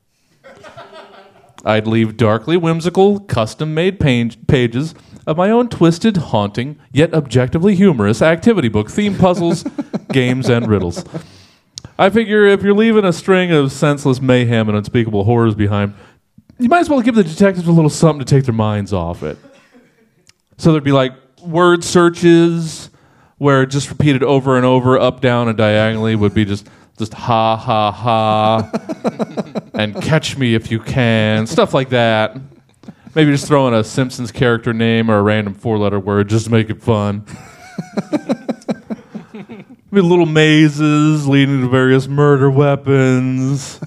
I'd 1.67 1.87
leave 1.87 2.17
darkly 2.17 2.57
whimsical, 2.57 3.21
custom 3.21 3.75
made 3.75 4.01
page- 4.01 4.39
pages 4.47 4.95
of 5.29 5.37
my 5.37 5.51
own 5.51 5.69
twisted, 5.69 6.17
haunting, 6.17 6.79
yet 6.91 7.13
objectively 7.13 7.75
humorous 7.75 8.23
activity 8.23 8.69
book, 8.69 8.89
theme 8.89 9.15
puzzles, 9.15 9.63
games, 10.13 10.49
and 10.49 10.67
riddles. 10.67 11.05
I 11.99 12.09
figure 12.09 12.47
if 12.47 12.63
you're 12.63 12.75
leaving 12.75 13.05
a 13.05 13.13
string 13.13 13.53
of 13.53 13.71
senseless 13.71 14.23
mayhem 14.23 14.71
and 14.71 14.79
unspeakable 14.79 15.25
horrors 15.25 15.55
behind, 15.55 15.93
you 16.59 16.71
might 16.71 16.81
as 16.81 16.89
well 16.89 17.03
give 17.03 17.15
the 17.15 17.23
detectives 17.23 17.69
a 17.69 17.73
little 17.73 17.91
something 17.91 18.25
to 18.25 18.35
take 18.35 18.47
their 18.47 18.55
minds 18.55 18.95
off 18.95 19.23
it. 19.23 19.37
So 20.57 20.73
there'd 20.73 20.83
be 20.83 20.93
like 20.93 21.13
word 21.43 21.85
searches 21.85 22.89
where 23.37 23.67
just 23.67 23.91
repeated 23.91 24.23
over 24.23 24.57
and 24.57 24.65
over, 24.65 24.99
up, 24.99 25.21
down, 25.21 25.49
and 25.49 25.59
diagonally 25.59 26.17
would 26.17 26.33
be 26.33 26.47
just 26.47 26.67
just 26.99 27.13
ha 27.13 27.55
ha 27.55 27.93
ha 27.93 28.71
and 29.75 29.95
catch 30.01 30.39
me 30.39 30.55
if 30.55 30.71
you 30.71 30.81
can, 30.81 31.47
stuff 31.47 31.75
like 31.75 31.91
that. 31.91 32.35
Maybe 33.15 33.31
just 33.31 33.47
throw 33.47 33.67
in 33.69 33.75
a 33.75 33.83
Simpsons 33.83 34.31
character 34.31 34.73
name 34.73 35.11
or 35.11 35.19
a 35.19 35.23
random 35.23 35.55
four 35.55 35.79
letter 35.79 35.99
word 35.99 36.29
just 36.29 36.47
to 36.47 36.51
make 36.51 36.71
it 36.71 36.83
fun. 36.83 37.25
Maybe 39.91 40.07
little 40.07 40.27
mazes 40.27 41.27
leading 41.27 41.63
to 41.63 41.69
various 41.69 42.07
murder 42.07 42.51
weapons. 42.51 43.81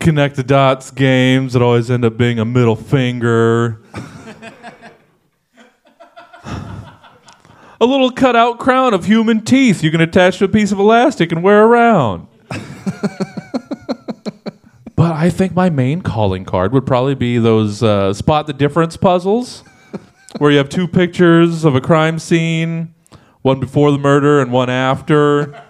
Connect 0.00 0.36
the 0.36 0.42
dots 0.42 0.90
games 0.90 1.52
that 1.52 1.60
always 1.60 1.90
end 1.90 2.04
up 2.04 2.16
being 2.16 2.38
a 2.38 2.44
middle 2.44 2.76
finger. 2.76 3.82
a 7.80 7.86
little 7.86 8.10
cutout 8.10 8.58
crown 8.58 8.94
of 8.94 9.04
human 9.04 9.44
teeth 9.44 9.82
you 9.82 9.90
can 9.90 10.00
attach 10.00 10.38
to 10.38 10.44
a 10.44 10.48
piece 10.48 10.72
of 10.72 10.78
elastic 10.78 11.30
and 11.30 11.42
wear 11.42 11.64
around. 11.64 12.26
I 15.18 15.30
think 15.30 15.52
my 15.52 15.68
main 15.68 16.02
calling 16.02 16.44
card 16.44 16.72
would 16.72 16.86
probably 16.86 17.16
be 17.16 17.38
those 17.38 17.82
uh, 17.82 18.14
spot 18.14 18.46
the 18.46 18.52
difference 18.52 18.96
puzzles, 18.96 19.64
where 20.38 20.52
you 20.52 20.58
have 20.58 20.68
two 20.68 20.86
pictures 20.86 21.64
of 21.64 21.74
a 21.74 21.80
crime 21.80 22.20
scene, 22.20 22.94
one 23.42 23.58
before 23.58 23.90
the 23.90 23.98
murder 23.98 24.40
and 24.40 24.52
one 24.52 24.70
after. 24.70 25.60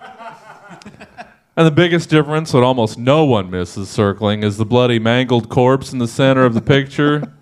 And 1.57 1.67
the 1.67 1.71
biggest 1.71 2.11
difference 2.11 2.53
that 2.53 2.63
almost 2.63 2.99
no 2.99 3.25
one 3.25 3.51
misses 3.51 3.89
circling 3.89 4.43
is 4.43 4.59
the 4.59 4.67
bloody 4.67 4.99
mangled 4.99 5.49
corpse 5.49 5.95
in 5.95 5.99
the 5.99 6.09
center 6.09 6.45
of 6.45 6.53
the 6.53 6.61
picture. 6.61 7.33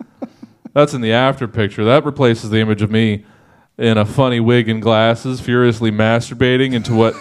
That's 0.74 0.94
in 0.94 1.00
the 1.00 1.12
after 1.12 1.48
picture. 1.48 1.84
That 1.84 2.04
replaces 2.04 2.50
the 2.50 2.60
image 2.60 2.82
of 2.82 2.90
me 2.92 3.26
in 3.78 3.98
a 3.98 4.04
funny 4.04 4.38
wig 4.38 4.68
and 4.68 4.80
glasses, 4.80 5.40
furiously 5.40 5.90
masturbating 5.90 6.72
into 6.72 6.94
what 6.94 7.16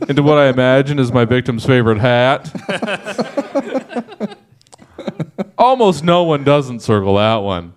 into 0.08 0.22
what 0.22 0.38
I 0.38 0.48
imagine 0.48 0.98
is 0.98 1.12
my 1.12 1.26
victim's 1.26 1.66
favorite 1.66 1.98
hat. 1.98 2.50
Almost 5.64 6.04
no 6.04 6.24
one 6.24 6.44
doesn't 6.44 6.80
circle 6.80 7.14
that 7.14 7.36
one. 7.36 7.72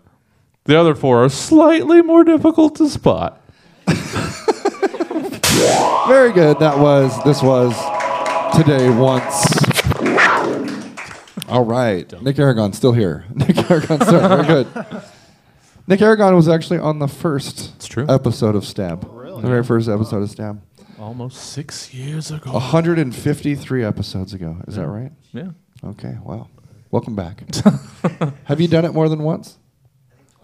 The 0.66 0.78
other 0.78 0.94
four 0.94 1.24
are 1.24 1.30
slightly 1.30 2.02
more 2.02 2.26
difficult 2.26 2.76
to 2.76 2.90
spot. 2.90 3.42
Very 6.06 6.34
good. 6.34 6.60
That 6.60 6.80
was, 6.80 7.24
this 7.24 7.42
was 7.42 7.72
Today 8.58 8.90
Once. 8.90 9.46
All 11.48 11.64
right. 11.64 12.22
Nick 12.22 12.38
Aragon 12.38 12.74
still 12.74 12.92
here. 12.92 13.24
Nick 13.34 13.58
Aragon 13.72 14.02
still 14.02 14.28
Very 14.28 14.46
good. 14.46 14.68
Nick 15.88 16.02
Aragon 16.02 16.36
was 16.36 16.50
actually 16.50 16.80
on 16.80 17.00
the 17.00 17.08
first 17.08 17.90
true. 17.90 18.06
episode 18.10 18.56
of 18.58 18.66
Stab. 18.66 19.08
Oh, 19.10 19.14
really? 19.14 19.42
The 19.44 19.48
very 19.48 19.64
first 19.64 19.88
episode 19.88 20.24
of 20.24 20.30
Stab. 20.30 20.62
Almost 21.00 21.38
six 21.54 21.94
years 21.94 22.32
ago. 22.32 22.52
153 22.52 23.86
episodes 23.86 24.34
ago. 24.34 24.58
Is 24.68 24.76
that 24.76 24.88
right? 24.88 25.14
Yeah. 25.32 25.52
Okay, 25.86 26.18
wow. 26.22 26.50
Welcome 26.92 27.16
back. 27.16 27.44
Have 28.46 28.62
you 28.62 28.68
done 28.68 28.86
it 28.86 28.94
more 28.94 29.10
than 29.10 29.24
once? 29.24 29.58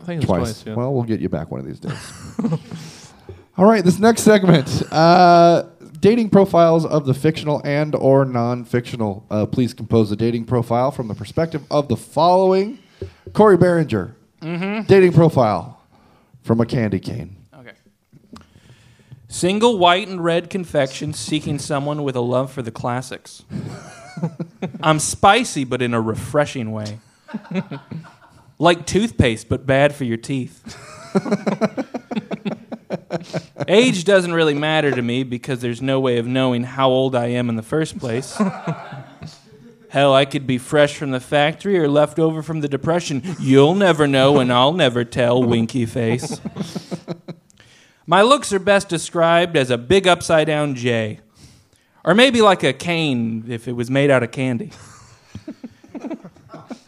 I 0.01 0.05
think 0.05 0.21
it's 0.21 0.25
Twice. 0.27 0.39
twice. 0.41 0.65
yeah. 0.65 0.75
Well, 0.75 0.93
we'll 0.93 1.03
get 1.03 1.21
you 1.21 1.29
back 1.29 1.49
one 1.49 1.59
of 1.61 1.65
these 1.65 1.79
days. 1.79 1.93
All 3.57 3.65
right, 3.65 3.83
this 3.83 3.99
next 3.99 4.23
segment, 4.23 4.83
uh, 4.91 5.63
dating 5.99 6.29
profiles 6.31 6.85
of 6.85 7.05
the 7.05 7.13
fictional 7.13 7.61
and 7.63 7.95
or 7.95 8.25
non-fictional. 8.25 9.25
Uh, 9.29 9.45
please 9.45 9.73
compose 9.73 10.11
a 10.11 10.15
dating 10.15 10.45
profile 10.45 10.91
from 10.91 11.07
the 11.07 11.13
perspective 11.13 11.61
of 11.71 11.87
the 11.87 11.95
following: 11.95 12.79
Corey 13.33 13.57
Behringer, 13.57 14.15
dating 14.87 15.13
profile 15.13 15.79
from 16.41 16.59
a 16.59 16.65
candy 16.65 16.99
cane. 16.99 17.37
Okay. 17.57 17.73
Single 19.29 19.77
white 19.77 20.07
and 20.07 20.21
red 20.21 20.49
confection 20.49 21.13
seeking 21.13 21.59
someone 21.59 22.03
with 22.03 22.15
a 22.15 22.21
love 22.21 22.51
for 22.51 22.61
the 22.63 22.71
classics. 22.71 23.43
I'm 24.81 24.99
spicy, 24.99 25.63
but 25.63 25.81
in 25.81 25.93
a 25.93 26.01
refreshing 26.01 26.71
way. 26.71 26.99
like 28.59 28.85
toothpaste, 28.85 29.49
but 29.49 29.65
bad 29.65 29.95
for 29.95 30.03
your 30.03 30.17
teeth. 30.17 30.77
Age 33.67 34.03
doesn't 34.03 34.33
really 34.33 34.53
matter 34.53 34.91
to 34.91 35.01
me 35.01 35.23
because 35.23 35.61
there's 35.61 35.81
no 35.81 35.99
way 35.99 36.17
of 36.17 36.27
knowing 36.27 36.63
how 36.63 36.89
old 36.89 37.15
I 37.15 37.27
am 37.27 37.49
in 37.49 37.55
the 37.55 37.63
first 37.63 37.97
place. 37.97 38.39
Hell, 39.89 40.13
I 40.13 40.25
could 40.25 40.47
be 40.47 40.57
fresh 40.57 40.97
from 40.97 41.11
the 41.11 41.19
factory 41.19 41.77
or 41.77 41.87
left 41.87 42.17
over 42.17 42.41
from 42.41 42.61
the 42.61 42.67
depression. 42.67 43.21
You'll 43.39 43.75
never 43.75 44.07
know, 44.07 44.39
and 44.39 44.51
I'll 44.51 44.73
never 44.73 45.05
tell, 45.05 45.43
winky 45.43 45.85
face. 45.85 46.41
My 48.07 48.21
looks 48.21 48.51
are 48.51 48.59
best 48.59 48.89
described 48.89 49.55
as 49.55 49.69
a 49.69 49.77
big 49.77 50.07
upside 50.07 50.47
down 50.47 50.75
J. 50.75 51.19
Or 52.03 52.13
maybe 52.13 52.41
like 52.41 52.63
a 52.63 52.73
cane 52.73 53.45
if 53.47 53.67
it 53.67 53.73
was 53.73 53.89
made 53.89 54.11
out 54.11 54.23
of 54.23 54.31
candy. 54.31 54.71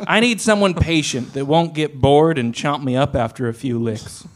I 0.07 0.19
need 0.19 0.41
someone 0.41 0.73
patient 0.73 1.33
that 1.33 1.45
won't 1.45 1.73
get 1.73 2.01
bored 2.01 2.37
and 2.37 2.53
chomp 2.53 2.83
me 2.83 2.97
up 2.97 3.15
after 3.15 3.47
a 3.47 3.53
few 3.53 3.79
licks. 3.79 4.27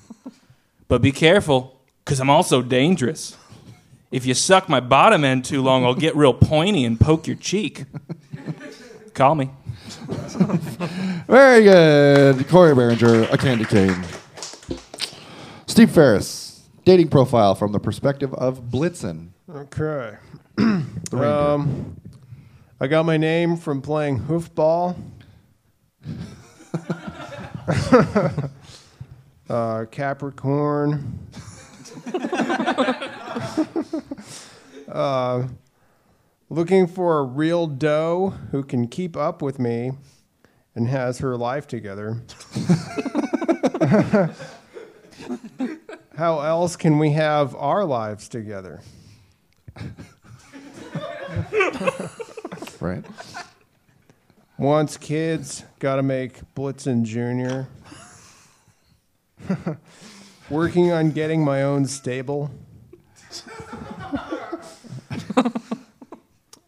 But 0.87 1.01
be 1.01 1.11
careful, 1.11 1.79
because 2.03 2.19
I'm 2.19 2.29
also 2.29 2.61
dangerous. 2.61 3.35
If 4.11 4.25
you 4.25 4.33
suck 4.33 4.69
my 4.69 4.79
bottom 4.79 5.23
end 5.23 5.45
too 5.45 5.61
long, 5.61 5.85
I'll 5.85 5.93
get 5.93 6.15
real 6.15 6.33
pointy 6.33 6.85
and 6.85 6.99
poke 6.99 7.27
your 7.27 7.35
cheek. 7.35 7.85
Call 9.13 9.35
me. 9.35 9.51
Very 11.27 11.63
good, 11.63 12.47
Corey 12.47 12.73
Behringer, 12.73 13.31
a 13.31 13.37
candy 13.37 13.65
cane. 13.65 14.03
Steve 15.67 15.91
Ferris, 15.91 16.63
dating 16.85 17.09
profile 17.09 17.53
from 17.53 17.71
the 17.71 17.79
perspective 17.79 18.33
of 18.33 18.63
Blitzen. 18.63 19.29
Okay. 19.49 20.17
Um, 21.11 21.99
I 22.79 22.87
got 22.87 23.03
my 23.03 23.17
name 23.17 23.57
from 23.57 23.81
playing 23.81 24.19
hoofball. 24.21 24.95
uh, 29.49 29.85
Capricorn. 29.89 31.27
uh, 34.87 35.47
looking 36.49 36.85
for 36.85 37.17
a 37.19 37.23
real 37.23 37.65
doe 37.65 38.35
who 38.51 38.63
can 38.63 38.87
keep 38.87 39.17
up 39.17 39.41
with 39.41 39.57
me 39.57 39.93
and 40.75 40.89
has 40.89 41.17
her 41.19 41.35
life 41.35 41.65
together. 41.67 42.21
How 46.15 46.41
else 46.41 46.75
can 46.75 46.99
we 46.99 47.13
have 47.13 47.55
our 47.55 47.83
lives 47.83 48.29
together? 48.29 48.81
right? 52.79 53.03
Wants 54.57 54.97
kids, 54.97 55.63
gotta 55.79 56.03
make 56.03 56.41
Blitzen 56.53 57.03
Jr. 57.03 57.69
Working 60.49 60.91
on 60.91 61.11
getting 61.11 61.43
my 61.43 61.63
own 61.63 61.85
stable. 61.85 62.51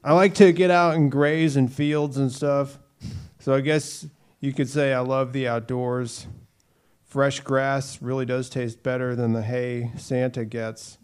I 0.03 0.13
like 0.13 0.33
to 0.35 0.51
get 0.51 0.71
out 0.71 0.95
and 0.95 1.11
graze 1.11 1.57
in 1.57 1.67
fields 1.67 2.17
and 2.17 2.31
stuff. 2.31 2.79
So 3.39 3.53
I 3.53 3.61
guess 3.61 4.05
you 4.39 4.53
could 4.53 4.69
say 4.69 4.93
I 4.93 4.99
love 4.99 5.33
the 5.33 5.47
outdoors. 5.47 6.27
Fresh 7.03 7.41
grass 7.41 8.01
really 8.01 8.25
does 8.25 8.49
taste 8.49 8.83
better 8.83 9.15
than 9.15 9.33
the 9.33 9.41
hay 9.41 9.91
Santa 9.97 10.45
gets. 10.45 10.97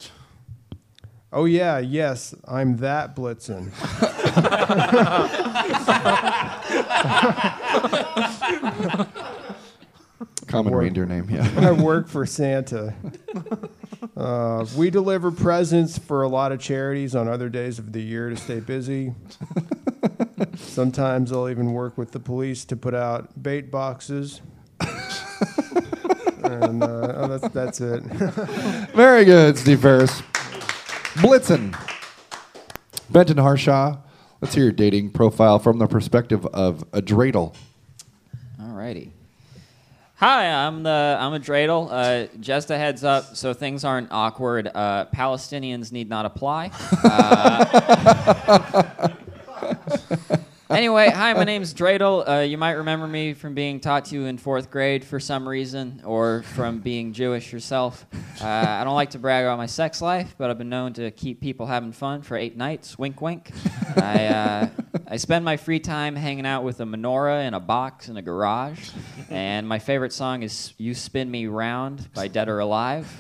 Oh 1.32 1.46
yeah, 1.46 1.80
yes, 1.80 2.34
I'm 2.48 2.78
that 2.78 3.16
Blitzen. 3.16 3.72
Common 10.48 10.74
Or- 10.74 10.80
reindeer 10.80 11.06
name, 11.06 11.30
yeah. 11.30 11.50
I 11.58 11.72
work 11.72 12.08
for 12.08 12.26
Santa. 12.26 12.94
Uh, 14.16 14.66
we 14.76 14.90
deliver 14.90 15.30
presents 15.32 16.00
for 16.00 16.24
a 16.24 16.28
lot 16.28 16.52
of 16.52 16.60
charities 16.60 17.16
on 17.16 17.28
other 17.28 17.50
days 17.50 17.78
of 17.78 17.94
the 17.94 18.02
year 18.02 18.30
to 18.30 18.36
stay 18.36 18.60
busy. 18.60 19.13
Sometimes 20.56 21.32
I'll 21.32 21.50
even 21.50 21.72
work 21.74 21.98
with 22.00 22.12
the 22.13 22.20
police 22.20 22.66
to 22.66 22.76
put 22.76 22.96
out 22.96 23.30
bait 23.42 23.70
boxes. 23.70 24.42
and 26.44 26.82
uh, 26.82 27.13
oh, 27.16 27.28
that's, 27.28 27.54
that's 27.54 27.80
it. 27.82 28.02
Very 28.96 29.24
good, 29.24 29.56
Steve 29.58 29.82
Ferris. 29.82 30.24
Blitzen. 31.17 31.75
Benton 33.10 33.38
Harshaw, 33.38 33.97
let's 34.39 34.53
hear 34.53 34.65
your 34.65 34.71
dating 34.71 35.12
profile 35.12 35.58
from 35.58 35.80
the 35.80 35.88
perspective 35.88 36.45
of 36.47 36.84
a 36.93 37.01
dreidel. 37.01 37.56
All 38.62 38.73
righty. 38.73 39.13
Hi, 40.17 40.47
I'm 40.47 40.84
the 40.84 41.17
I'm 41.19 41.34
a 41.34 41.39
dreidel. 41.39 41.89
Uh, 41.91 42.27
just 42.39 42.69
a 42.69 42.77
heads 42.77 43.03
up, 43.03 43.36
so 43.36 43.53
things 43.53 43.84
aren't 43.84 44.12
awkward. 44.12 44.69
Uh, 44.73 45.06
Palestinians 45.13 45.91
need 45.91 46.08
not 46.08 46.25
apply. 46.25 46.71
Uh, 47.03 49.10
anyway, 50.78 51.10
hi, 51.10 51.34
my 51.34 51.44
name's 51.44 51.74
Dreidel. 51.74 52.28
Uh, 52.28 52.42
you 52.42 52.58
might 52.58 52.74
remember 52.74 53.08
me 53.08 53.34
from 53.34 53.56
being 53.56 53.80
taught 53.80 54.06
to 54.06 54.16
you 54.16 54.26
in 54.26 54.38
fourth 54.38 54.70
grade 54.70 55.04
for 55.04 55.20
some 55.20 55.50
reason, 55.50 56.02
or 56.06 56.44
from 56.44 56.80
being 56.80 57.13
Jewish 57.13 57.52
yourself. 57.52 58.06
Uh, 58.40 58.46
I 58.46 58.84
don't 58.84 58.94
like 58.94 59.10
to 59.12 59.20
brag 59.20 59.46
about 59.46 59.58
my 59.58 59.66
sex 59.66 60.04
life, 60.04 60.36
but 60.38 60.52
I've 60.52 60.60
been 60.60 60.70
known 60.70 60.94
to 60.94 61.10
keep 61.10 61.42
people 61.42 61.66
having 61.66 61.92
fun 61.92 62.22
for 62.22 62.38
eight 62.38 62.56
nights. 62.56 62.98
Wink, 63.00 63.22
wink. 63.22 63.52
I 63.96 64.26
uh, 64.28 64.70
I 65.08 65.18
spend 65.18 65.44
my 65.44 65.58
free 65.58 65.80
time 65.80 66.16
hanging 66.16 66.46
out 66.46 66.63
with 66.63 66.80
a 66.80 66.86
menorah 66.86 67.48
in 67.48 67.56
a 67.56 67.60
box 67.60 68.08
in 68.08 68.18
a 68.18 68.22
garage, 68.22 68.92
and 69.32 69.68
my 69.68 69.80
favorite 69.80 70.13
song 70.13 70.44
is 70.44 70.74
"You 70.78 70.94
Spin 70.94 71.32
Me 71.32 71.48
Round" 71.48 72.08
by 72.13 72.28
Dead 72.28 72.48
or 72.48 72.60
Alive. 72.60 73.12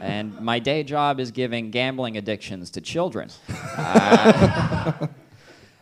And 0.00 0.40
my 0.40 0.58
day 0.58 0.82
job 0.82 1.20
is 1.20 1.30
giving 1.30 1.70
gambling 1.70 2.16
addictions 2.16 2.70
to 2.70 2.80
children. 2.80 3.30
Uh, 3.76 5.06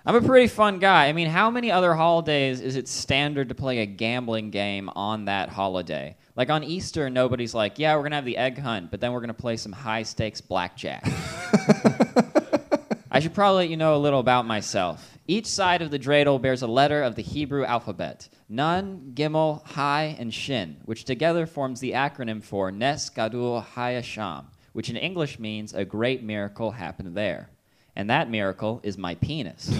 I'm 0.06 0.14
a 0.14 0.22
pretty 0.22 0.46
fun 0.46 0.78
guy. 0.78 1.08
I 1.08 1.12
mean, 1.12 1.28
how 1.28 1.50
many 1.50 1.70
other 1.70 1.94
holidays 1.94 2.60
is 2.60 2.76
it 2.76 2.88
standard 2.88 3.50
to 3.50 3.54
play 3.54 3.80
a 3.80 3.86
gambling 3.86 4.50
game 4.50 4.88
on 4.90 5.26
that 5.26 5.48
holiday? 5.48 6.16
Like 6.36 6.50
on 6.50 6.64
Easter, 6.64 7.10
nobody's 7.10 7.52
like, 7.54 7.78
yeah, 7.78 7.94
we're 7.94 8.02
going 8.02 8.12
to 8.12 8.16
have 8.16 8.24
the 8.24 8.36
egg 8.36 8.58
hunt, 8.58 8.90
but 8.90 9.00
then 9.00 9.12
we're 9.12 9.20
going 9.20 9.28
to 9.28 9.34
play 9.34 9.56
some 9.56 9.72
high 9.72 10.04
stakes 10.04 10.40
blackjack. 10.40 11.02
I 13.10 13.20
should 13.20 13.34
probably 13.34 13.64
let 13.64 13.70
you 13.70 13.76
know 13.76 13.96
a 13.96 13.98
little 13.98 14.20
about 14.20 14.46
myself. 14.46 15.18
Each 15.26 15.46
side 15.46 15.82
of 15.82 15.90
the 15.90 15.98
dreidel 15.98 16.40
bears 16.40 16.62
a 16.62 16.66
letter 16.66 17.02
of 17.02 17.14
the 17.14 17.22
Hebrew 17.22 17.64
alphabet 17.64 18.28
Nun, 18.48 19.12
Gimel, 19.14 19.66
Hai, 19.66 20.16
and 20.18 20.32
Shin, 20.32 20.76
which 20.84 21.04
together 21.04 21.44
forms 21.44 21.80
the 21.80 21.92
acronym 21.92 22.42
for 22.42 22.70
Nes 22.70 23.10
Gadul 23.10 23.64
Hayasham, 23.74 24.44
which 24.72 24.88
in 24.88 24.96
English 24.96 25.38
means 25.38 25.74
a 25.74 25.84
great 25.84 26.22
miracle 26.22 26.70
happened 26.70 27.14
there. 27.14 27.50
And 27.98 28.08
that 28.10 28.30
miracle 28.30 28.80
is 28.84 28.96
my 28.96 29.16
penis. 29.16 29.68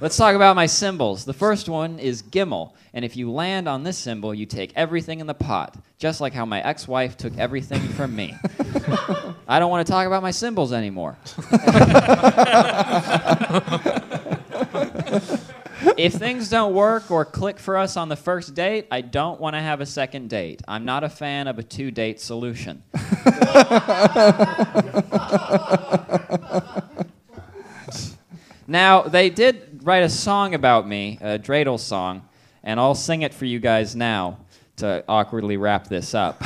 Let's 0.00 0.16
talk 0.16 0.34
about 0.34 0.56
my 0.56 0.66
symbols. 0.66 1.24
The 1.24 1.32
first 1.32 1.68
one 1.68 2.00
is 2.00 2.20
Gimel, 2.24 2.72
and 2.92 3.04
if 3.04 3.16
you 3.16 3.30
land 3.30 3.68
on 3.68 3.84
this 3.84 3.96
symbol, 3.96 4.34
you 4.34 4.46
take 4.46 4.72
everything 4.74 5.20
in 5.20 5.28
the 5.28 5.34
pot, 5.34 5.76
just 5.96 6.20
like 6.20 6.32
how 6.32 6.44
my 6.44 6.60
ex 6.60 6.88
wife 6.88 7.16
took 7.16 7.38
everything 7.38 7.78
from 7.90 8.16
me. 8.16 8.36
I 9.46 9.60
don't 9.60 9.70
want 9.70 9.86
to 9.86 9.92
talk 9.92 10.08
about 10.08 10.22
my 10.24 10.32
symbols 10.32 10.72
anymore. 10.72 11.16
if 15.98 16.14
things 16.14 16.48
don't 16.48 16.74
work 16.74 17.10
or 17.10 17.24
click 17.24 17.58
for 17.58 17.76
us 17.76 17.96
on 17.96 18.08
the 18.08 18.16
first 18.16 18.54
date, 18.54 18.86
I 18.90 19.00
don't 19.00 19.40
want 19.40 19.54
to 19.54 19.60
have 19.60 19.80
a 19.80 19.86
second 19.86 20.30
date. 20.30 20.62
I'm 20.66 20.84
not 20.84 21.04
a 21.04 21.08
fan 21.08 21.48
of 21.48 21.58
a 21.58 21.62
two 21.62 21.90
date 21.90 22.20
solution. 22.20 22.82
Now, 28.70 29.00
they 29.00 29.30
did 29.30 29.80
write 29.82 30.02
a 30.02 30.10
song 30.10 30.52
about 30.52 30.86
me, 30.86 31.16
a 31.22 31.38
dreidel 31.38 31.80
song, 31.80 32.28
and 32.62 32.78
I'll 32.78 32.94
sing 32.94 33.22
it 33.22 33.32
for 33.32 33.46
you 33.46 33.60
guys 33.60 33.96
now 33.96 34.40
to 34.76 35.02
awkwardly 35.08 35.56
wrap 35.56 35.88
this 35.88 36.14
up. 36.14 36.42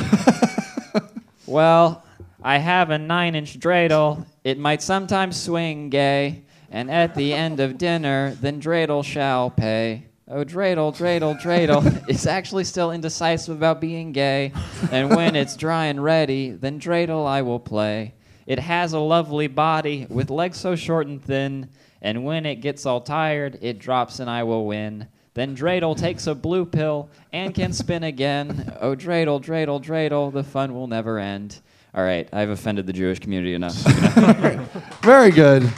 well, 1.45 2.01
I 2.41 2.59
have 2.59 2.91
a 2.91 2.97
nine 2.97 3.35
inch 3.35 3.59
dreidel. 3.59 4.25
It 4.45 4.57
might 4.57 4.81
sometimes 4.81 5.37
swing 5.37 5.89
gay, 5.89 6.43
and 6.73 6.91
at 6.91 7.15
the 7.15 7.33
end 7.33 7.61
of 7.61 7.77
dinner, 7.77 8.35
then 8.41 8.59
dreidel 8.59 9.05
shall 9.05 9.49
pay. 9.49 10.07
Oh, 10.27 10.43
dreidel, 10.43 10.93
dreidel, 10.93 11.39
dreidel 11.39 12.09
is 12.09 12.27
actually 12.27 12.65
still 12.65 12.91
indecisive 12.91 13.55
about 13.55 13.79
being 13.79 14.11
gay, 14.11 14.51
and 14.91 15.09
when 15.15 15.35
it's 15.35 15.55
dry 15.55 15.85
and 15.85 16.03
ready, 16.03 16.51
then 16.51 16.79
dreidel 16.79 17.25
I 17.25 17.43
will 17.43 17.59
play. 17.59 18.15
It 18.45 18.59
has 18.59 18.91
a 18.91 18.99
lovely 18.99 19.47
body 19.47 20.07
with 20.09 20.29
legs 20.29 20.57
so 20.57 20.75
short 20.75 21.07
and 21.07 21.23
thin, 21.23 21.69
and 22.01 22.25
when 22.25 22.45
it 22.45 22.55
gets 22.55 22.85
all 22.85 22.99
tired, 22.99 23.57
it 23.61 23.79
drops 23.79 24.19
and 24.19 24.29
I 24.29 24.43
will 24.43 24.65
win. 24.65 25.07
Then 25.35 25.55
Dreidel 25.55 25.97
takes 25.97 26.27
a 26.27 26.35
blue 26.35 26.65
pill 26.65 27.09
and 27.31 27.55
can 27.55 27.73
spin 27.73 28.03
again. 28.03 28.71
Oh, 28.79 28.95
Dreidel, 28.95 29.43
Dreidel, 29.43 29.83
Dreidel, 29.83 30.31
the 30.31 30.43
fun 30.43 30.75
will 30.75 30.85
never 30.85 31.17
end. 31.17 31.59
All 31.95 32.03
right, 32.03 32.27
I've 32.31 32.49
offended 32.49 32.85
the 32.85 32.93
Jewish 32.93 33.19
community 33.19 33.53
enough. 33.53 33.73
Very 35.01 35.31
good. 35.31 35.71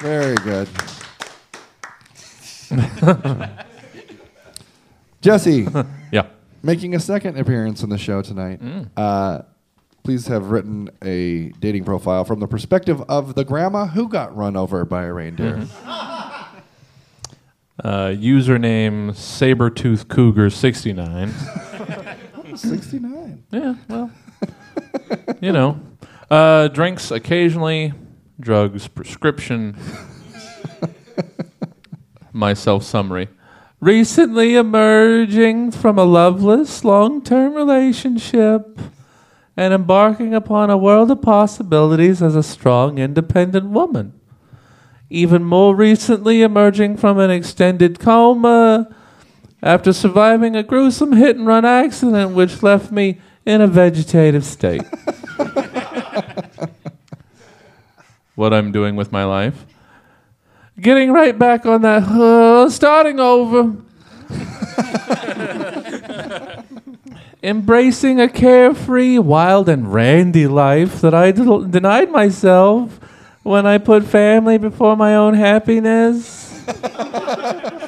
Very 0.00 0.36
good. 0.36 0.68
Jesse, 5.20 5.66
Yeah. 6.12 6.26
making 6.62 6.94
a 6.94 7.00
second 7.00 7.38
appearance 7.38 7.82
in 7.82 7.90
the 7.90 7.98
show 7.98 8.22
tonight. 8.22 8.60
Uh, 8.96 9.40
please 10.04 10.26
have 10.28 10.50
written 10.50 10.88
a 11.04 11.48
dating 11.60 11.84
profile 11.84 12.24
from 12.24 12.40
the 12.40 12.46
perspective 12.46 13.02
of 13.08 13.34
the 13.34 13.44
grandma 13.44 13.86
who 13.86 14.08
got 14.08 14.36
run 14.36 14.56
over 14.56 14.84
by 14.84 15.04
a 15.04 15.12
reindeer. 15.12 15.66
Uh, 17.84 18.08
username 18.08 19.10
Sabretooth 19.12 20.08
Cougar 20.08 20.50
69. 20.50 21.32
69. 22.56 23.44
Yeah, 23.52 23.74
well, 23.88 24.10
you 25.40 25.52
know, 25.52 25.78
uh, 26.30 26.66
drinks 26.68 27.10
occasionally, 27.12 27.92
drugs 28.40 28.88
prescription. 28.88 29.76
My 32.32 32.54
self 32.54 32.84
summary. 32.84 33.28
Recently 33.80 34.56
emerging 34.56 35.70
from 35.72 35.98
a 35.98 36.04
loveless 36.04 36.84
long 36.84 37.22
term 37.22 37.54
relationship 37.54 38.78
and 39.56 39.74
embarking 39.74 40.34
upon 40.34 40.70
a 40.70 40.76
world 40.76 41.10
of 41.10 41.22
possibilities 41.22 42.22
as 42.22 42.36
a 42.36 42.42
strong, 42.42 42.98
independent 42.98 43.70
woman. 43.70 44.18
Even 45.10 45.42
more 45.42 45.74
recently 45.74 46.42
emerging 46.42 46.96
from 46.96 47.18
an 47.18 47.30
extended 47.30 47.98
coma 47.98 48.94
after 49.62 49.92
surviving 49.92 50.54
a 50.54 50.62
gruesome 50.62 51.12
hit 51.12 51.36
and 51.36 51.46
run 51.46 51.64
accident 51.64 52.32
which 52.32 52.62
left 52.62 52.92
me 52.92 53.20
in 53.44 53.60
a 53.60 53.66
vegetative 53.66 54.44
state. 54.44 54.82
what 58.38 58.54
I'm 58.54 58.70
doing 58.70 58.94
with 58.94 59.10
my 59.10 59.24
life? 59.24 59.66
Getting 60.80 61.10
right 61.10 61.36
back 61.36 61.66
on 61.66 61.82
that, 61.82 62.04
uh, 62.04 62.70
starting 62.70 63.18
over. 63.18 63.74
Embracing 67.42 68.20
a 68.20 68.28
carefree, 68.28 69.18
wild, 69.18 69.68
and 69.68 69.92
randy 69.92 70.46
life 70.46 71.00
that 71.00 71.14
I 71.14 71.32
denied 71.32 72.12
myself 72.12 73.00
when 73.42 73.66
I 73.66 73.78
put 73.78 74.04
family 74.04 74.56
before 74.56 74.96
my 74.96 75.16
own 75.16 75.34
happiness. 75.34 76.64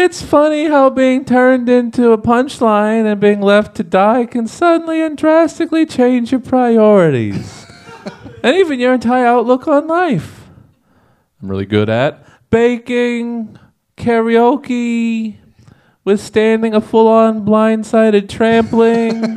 It's 0.00 0.22
funny 0.22 0.66
how 0.66 0.90
being 0.90 1.24
turned 1.24 1.68
into 1.68 2.12
a 2.12 2.18
punchline 2.18 3.04
and 3.04 3.20
being 3.20 3.40
left 3.40 3.74
to 3.78 3.82
die 3.82 4.26
can 4.26 4.46
suddenly 4.46 5.02
and 5.02 5.18
drastically 5.18 5.86
change 5.86 6.30
your 6.30 6.40
priorities. 6.40 7.66
and 8.44 8.56
even 8.56 8.78
your 8.78 8.94
entire 8.94 9.26
outlook 9.26 9.66
on 9.66 9.88
life. 9.88 10.50
I'm 11.42 11.48
really 11.48 11.66
good 11.66 11.88
at 11.88 12.24
baking, 12.48 13.58
karaoke, 13.96 15.38
withstanding 16.04 16.74
a 16.74 16.80
full 16.80 17.08
on 17.08 17.44
blindsided 17.44 18.28
trampling, 18.28 19.36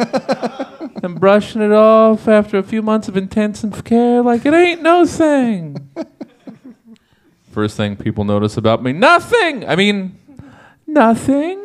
and 1.04 1.20
brushing 1.20 1.64
it 1.64 1.72
off 1.72 2.28
after 2.28 2.60
a 2.60 2.64
few 2.64 2.84
months 2.84 3.08
of 3.08 3.18
intensive 3.18 3.84
care 3.84 4.22
like 4.22 4.46
it 4.46 4.54
ain't 4.54 4.84
no 4.84 5.08
thing. 5.08 5.90
First 7.52 7.78
thing 7.78 7.96
people 7.96 8.26
notice 8.26 8.58
about 8.58 8.84
me 8.84 8.94
nothing! 8.94 9.68
I 9.68 9.76
mean, 9.76 10.21
nothing. 10.94 11.62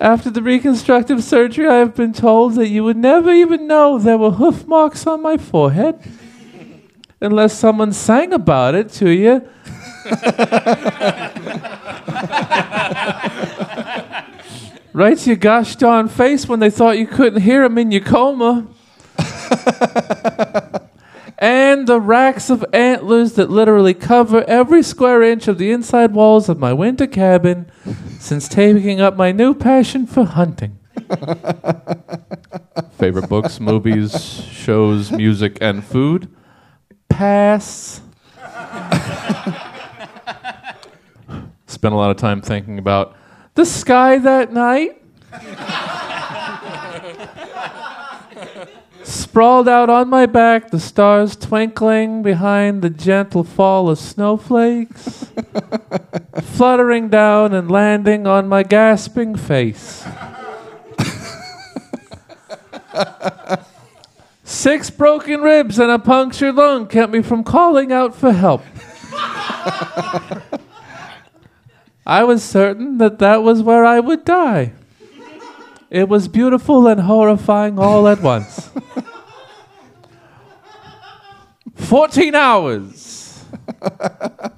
After 0.00 0.30
the 0.30 0.42
reconstructive 0.42 1.22
surgery, 1.22 1.68
I 1.68 1.76
have 1.76 1.94
been 1.94 2.12
told 2.12 2.56
that 2.56 2.68
you 2.68 2.84
would 2.84 2.96
never 2.96 3.32
even 3.32 3.66
know 3.66 3.98
there 3.98 4.18
were 4.18 4.32
hoof 4.32 4.66
marks 4.66 5.06
on 5.06 5.22
my 5.22 5.36
forehead 5.36 5.98
unless 7.20 7.58
someone 7.58 7.92
sang 7.92 8.32
about 8.32 8.74
it 8.74 8.90
to 8.90 9.08
you. 9.08 9.48
right 14.92 15.16
to 15.16 15.30
your 15.30 15.36
gosh 15.36 15.76
darn 15.76 16.08
face 16.08 16.46
when 16.46 16.60
they 16.60 16.70
thought 16.70 16.98
you 16.98 17.06
couldn't 17.06 17.40
hear 17.40 17.62
them 17.62 17.78
in 17.78 17.90
your 17.90 18.02
coma. 18.02 18.66
And 21.44 21.86
the 21.86 22.00
racks 22.00 22.48
of 22.48 22.64
antlers 22.72 23.34
that 23.34 23.50
literally 23.50 23.92
cover 23.92 24.42
every 24.44 24.82
square 24.82 25.22
inch 25.22 25.46
of 25.46 25.58
the 25.58 25.70
inside 25.70 26.14
walls 26.14 26.48
of 26.48 26.58
my 26.58 26.72
winter 26.72 27.06
cabin 27.06 27.70
since 28.18 28.48
taking 28.48 28.98
up 28.98 29.14
my 29.14 29.30
new 29.30 29.52
passion 29.52 30.06
for 30.06 30.24
hunting. 30.24 30.78
Favorite 32.92 33.28
books, 33.28 33.60
movies, 33.60 34.42
shows, 34.44 35.12
music, 35.12 35.58
and 35.60 35.84
food? 35.84 36.34
Pass. 37.10 38.00
Spent 41.66 41.92
a 41.92 41.96
lot 41.98 42.10
of 42.10 42.16
time 42.16 42.40
thinking 42.40 42.78
about 42.78 43.14
the 43.54 43.66
sky 43.66 44.16
that 44.16 44.50
night. 44.50 45.02
Sprawled 49.14 49.68
out 49.68 49.88
on 49.88 50.08
my 50.08 50.26
back, 50.26 50.70
the 50.72 50.80
stars 50.80 51.36
twinkling 51.36 52.24
behind 52.24 52.82
the 52.82 52.90
gentle 52.90 53.44
fall 53.44 53.88
of 53.88 53.96
snowflakes, 53.96 55.26
fluttering 56.42 57.08
down 57.10 57.54
and 57.54 57.70
landing 57.70 58.26
on 58.26 58.48
my 58.48 58.64
gasping 58.64 59.36
face. 59.36 60.04
Six 64.42 64.90
broken 64.90 65.42
ribs 65.42 65.78
and 65.78 65.92
a 65.92 66.00
punctured 66.00 66.56
lung 66.56 66.88
kept 66.88 67.12
me 67.12 67.22
from 67.22 67.44
calling 67.44 67.92
out 67.92 68.16
for 68.16 68.32
help. 68.32 68.62
I 72.04 72.24
was 72.24 72.42
certain 72.42 72.98
that 72.98 73.20
that 73.20 73.44
was 73.44 73.62
where 73.62 73.84
I 73.84 74.00
would 74.00 74.24
die. 74.24 74.72
It 75.90 76.08
was 76.08 76.28
beautiful 76.28 76.86
and 76.86 77.00
horrifying 77.00 77.78
all 77.78 78.08
at 78.08 78.20
once. 78.20 78.70
14 81.74 82.34
hours. 82.34 83.44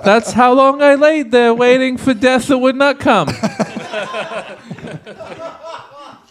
That's 0.05 0.33
how 0.33 0.53
long 0.53 0.83
I 0.83 0.95
laid 0.95 1.31
there 1.31 1.53
waiting 1.53 1.97
for 1.97 2.14
death 2.14 2.47
that 2.49 2.59
would 2.59 2.77
not 2.77 2.99
come. 3.01 3.29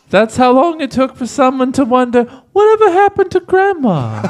That's 0.10 0.38
how 0.38 0.52
long 0.52 0.82
it 0.82 0.92
took 0.92 1.16
for 1.16 1.28
someone 1.28 1.72
to 1.74 1.84
wonder, 1.84 2.24
whatever 2.54 2.92
happened 2.92 3.32
to 3.32 3.40
Grandma? 3.40 4.22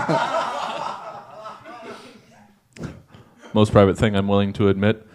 Most 3.54 3.72
private 3.72 3.98
thing 3.98 4.16
I'm 4.16 4.28
willing 4.28 4.52
to 4.54 4.70
admit. 4.70 5.06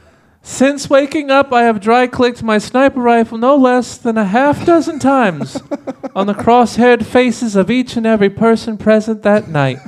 Since 0.43 0.89
waking 0.89 1.31
up, 1.31 1.53
I 1.53 1.65
have 1.65 1.81
dry 1.81 2.07
clicked 2.07 2.43
my 2.43 2.59
sniper 2.59 3.01
rifle 3.01 3.39
no 3.39 3.57
less 3.57 3.97
than 3.99 4.17
a 4.17 4.25
half 4.25 4.65
dozen 4.65 4.99
times 4.99 5.61
on 6.15 6.27
the 6.27 6.35
cross 6.35 6.77
haired 6.77 7.07
faces 7.07 7.57
of 7.57 7.71
each 7.71 7.97
and 7.97 8.07
every 8.07 8.31
person 8.31 8.79
present 8.79 9.23
that 9.23 9.49
night. 9.49 9.79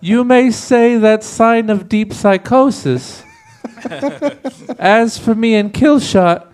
you 0.00 0.24
may 0.24 0.50
say 0.50 0.98
that's 0.98 1.26
sign 1.26 1.70
of 1.70 1.88
deep 1.88 2.12
psychosis. 2.12 3.22
As 4.78 5.18
for 5.18 5.34
me 5.34 5.54
and 5.54 5.72
Killshot, 5.72 6.46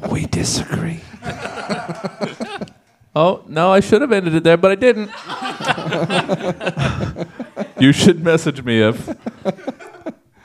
we 0.10 0.26
disagree. 0.26 1.00
oh, 3.16 3.42
no, 3.48 3.72
I 3.72 3.80
should 3.80 4.02
have 4.02 4.12
ended 4.12 4.34
it 4.34 4.44
there, 4.44 4.56
but 4.56 4.70
I 4.70 4.74
didn't. 4.74 5.10
you 7.80 7.92
should 7.92 8.22
message 8.22 8.62
me 8.62 8.80
if 8.80 9.08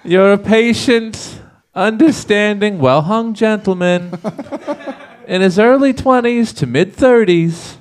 you're 0.04 0.34
a 0.34 0.38
patient, 0.38 1.42
understanding, 1.76 2.80
well 2.80 3.02
hung 3.02 3.34
gentleman 3.34 4.18
in 5.28 5.42
his 5.42 5.60
early 5.60 5.94
20s 5.94 6.56
to 6.58 6.66
mid 6.66 6.96
30s 6.96 7.76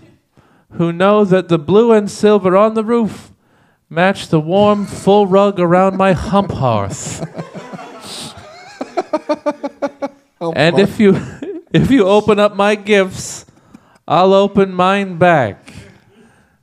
who 0.73 0.93
know 0.93 1.25
that 1.25 1.49
the 1.49 1.59
blue 1.59 1.93
and 1.93 2.11
silver 2.11 2.57
on 2.57 2.75
the 2.75 2.85
roof 2.85 3.33
match 3.89 4.29
the 4.29 4.41
warm, 4.41 4.87
full 4.87 5.27
rug 5.27 5.59
around 5.59 5.97
my 5.97 6.13
hump 6.13 6.53
hearth. 6.53 7.27
Oh, 10.43 10.55
and 10.57 10.79
if 10.79 10.99
you 10.99 11.21
if 11.73 11.91
you 11.91 12.07
open 12.07 12.39
up 12.39 12.57
my 12.57 12.75
gifts, 12.75 13.45
I'll 14.11 14.35
open 14.35 14.75
mine 14.75 15.19
back. 15.19 15.73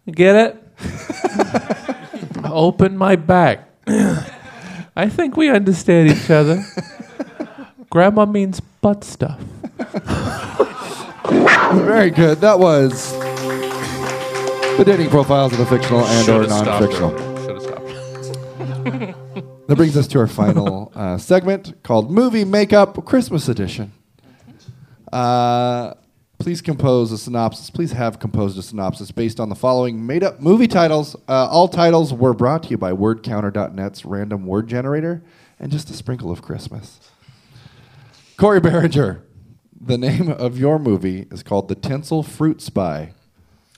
Get 0.06 0.36
it? 0.36 0.62
open 2.44 2.98
my 2.98 3.16
back. 3.16 3.70
I 4.98 5.08
think 5.08 5.38
we 5.38 5.50
understand 5.50 6.12
each 6.12 6.30
other. 6.30 6.62
Grandma 7.90 8.26
means 8.26 8.60
butt 8.60 9.06
stuff. 9.06 9.40
Very 11.86 12.10
good. 12.10 12.40
That 12.42 12.60
was 12.60 13.18
the 14.78 14.84
dating 14.86 15.10
profiles 15.10 15.54
of 15.54 15.60
the 15.60 15.66
fictional 15.68 16.02
and 16.02 16.28
or 16.28 16.44
Should've 16.44 16.52
stopped 16.52 16.66
non-fictional. 16.82 17.18
Should've 17.46 17.62
stopped. 17.64 19.14
That 19.68 19.76
brings 19.76 19.96
us 19.98 20.08
to 20.08 20.20
our 20.20 20.28
final 20.28 20.92
uh, 20.96 21.18
segment 21.18 21.82
called 21.84 22.10
Movie 22.10 22.46
Makeup 22.46 23.06
Christmas 23.06 23.50
Edition. 23.50 23.92
Uh, 25.12 25.94
please 26.38 26.62
compose 26.62 27.12
a 27.12 27.18
synopsis. 27.18 27.70
Please 27.70 27.92
have 27.92 28.20
composed 28.20 28.58
a 28.58 28.62
synopsis 28.62 29.12
based 29.12 29.40
on 29.40 29.50
the 29.50 29.56
following 29.56 30.06
made 30.06 30.24
up 30.24 30.40
movie 30.40 30.68
titles. 30.68 31.16
Uh, 31.28 31.48
all 31.48 31.68
titles 31.68 32.14
were 32.14 32.34
brought 32.34 32.64
to 32.64 32.70
you 32.70 32.78
by 32.78 32.92
WordCounter.net's 32.92 34.06
random 34.06 34.46
word 34.46 34.68
generator 34.68 35.24
and 35.60 35.72
just 35.72 35.90
a 35.90 35.94
sprinkle 35.94 36.32
of 36.32 36.42
Christmas. 36.42 37.00
Corey 38.38 38.62
Behringer, 38.62 39.22
the 39.80 39.98
name 39.98 40.30
of 40.30 40.58
your 40.58 40.78
movie 40.78 41.28
is 41.32 41.44
called 41.44 41.68
The 41.68 41.76
Tinsel 41.76 42.24
Fruit 42.24 42.62
Spy. 42.62 43.14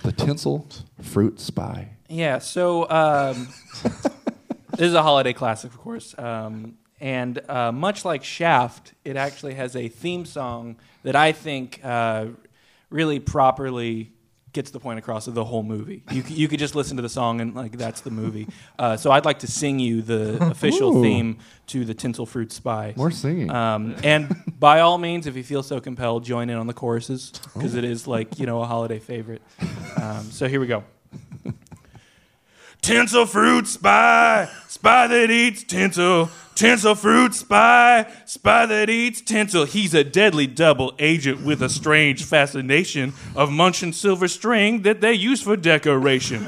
The 0.03 0.11
Tinsel 0.11 0.67
Fruit 1.01 1.39
Spy. 1.39 1.91
Yeah, 2.09 2.39
so 2.39 2.89
um, 2.89 3.47
this 3.83 4.87
is 4.87 4.93
a 4.93 5.03
holiday 5.03 5.33
classic, 5.33 5.71
of 5.71 5.77
course. 5.77 6.15
Um, 6.17 6.77
and 6.99 7.39
uh, 7.49 7.71
much 7.71 8.03
like 8.03 8.23
Shaft, 8.23 8.93
it 9.05 9.15
actually 9.15 9.53
has 9.53 9.75
a 9.75 9.87
theme 9.87 10.25
song 10.25 10.75
that 11.03 11.15
I 11.15 11.31
think 11.31 11.79
uh, 11.83 12.27
really 12.89 13.19
properly 13.19 14.11
gets 14.51 14.71
the 14.71 14.79
point 14.79 14.97
across 14.97 15.27
of 15.27 15.35
the 15.35 15.45
whole 15.45 15.63
movie. 15.63 16.03
You, 16.11 16.23
you 16.27 16.47
could 16.47 16.59
just 16.59 16.73
listen 16.73 16.97
to 16.97 17.03
the 17.03 17.09
song 17.09 17.39
and 17.39 17.53
like 17.53 17.77
that's 17.77 18.01
the 18.01 18.09
movie. 18.11 18.47
Uh, 18.77 18.97
so 18.97 19.11
I'd 19.11 19.25
like 19.25 19.39
to 19.39 19.47
sing 19.47 19.79
you 19.79 20.01
the 20.01 20.43
official 20.51 20.97
Ooh. 20.97 21.03
theme 21.03 21.37
to 21.67 21.85
the 21.85 21.93
Tinsel 21.93 22.25
Fruit 22.25 22.51
Spy. 22.51 22.93
More 22.97 23.11
singing. 23.11 23.51
Um, 23.51 23.95
and 24.03 24.35
by 24.59 24.79
all 24.79 24.97
means, 24.97 25.27
if 25.27 25.35
you 25.35 25.43
feel 25.43 25.61
so 25.61 25.79
compelled, 25.79 26.23
join 26.23 26.49
in 26.49 26.57
on 26.57 26.67
the 26.67 26.73
choruses 26.73 27.31
because 27.53 27.75
it 27.75 27.83
is 27.83 28.07
like 28.07 28.39
you 28.39 28.45
know 28.45 28.61
a 28.61 28.65
holiday 28.65 28.99
favorite. 28.99 29.41
Um, 30.01 30.23
so 30.31 30.47
here 30.47 30.59
we 30.59 30.67
go. 30.67 30.83
Tinsel 32.81 33.25
fruit 33.25 33.67
spy, 33.67 34.49
spy 34.67 35.07
that 35.07 35.29
eats 35.29 35.63
tinsel. 35.63 36.29
Tinsel 36.59 36.93
fruit 36.95 37.33
spy, 37.35 38.05
spy 38.25 38.65
that 38.65 38.89
eats 38.89 39.21
tinsel. 39.21 39.63
He's 39.63 39.93
a 39.93 40.03
deadly 40.03 40.45
double 40.45 40.93
agent 40.99 41.41
with 41.41 41.61
a 41.61 41.69
strange 41.69 42.25
fascination 42.25 43.13
of 43.33 43.49
munching 43.49 43.93
silver 43.93 44.27
string 44.27 44.81
that 44.81 44.99
they 44.99 45.13
use 45.13 45.41
for 45.41 45.55
decoration. 45.55 46.45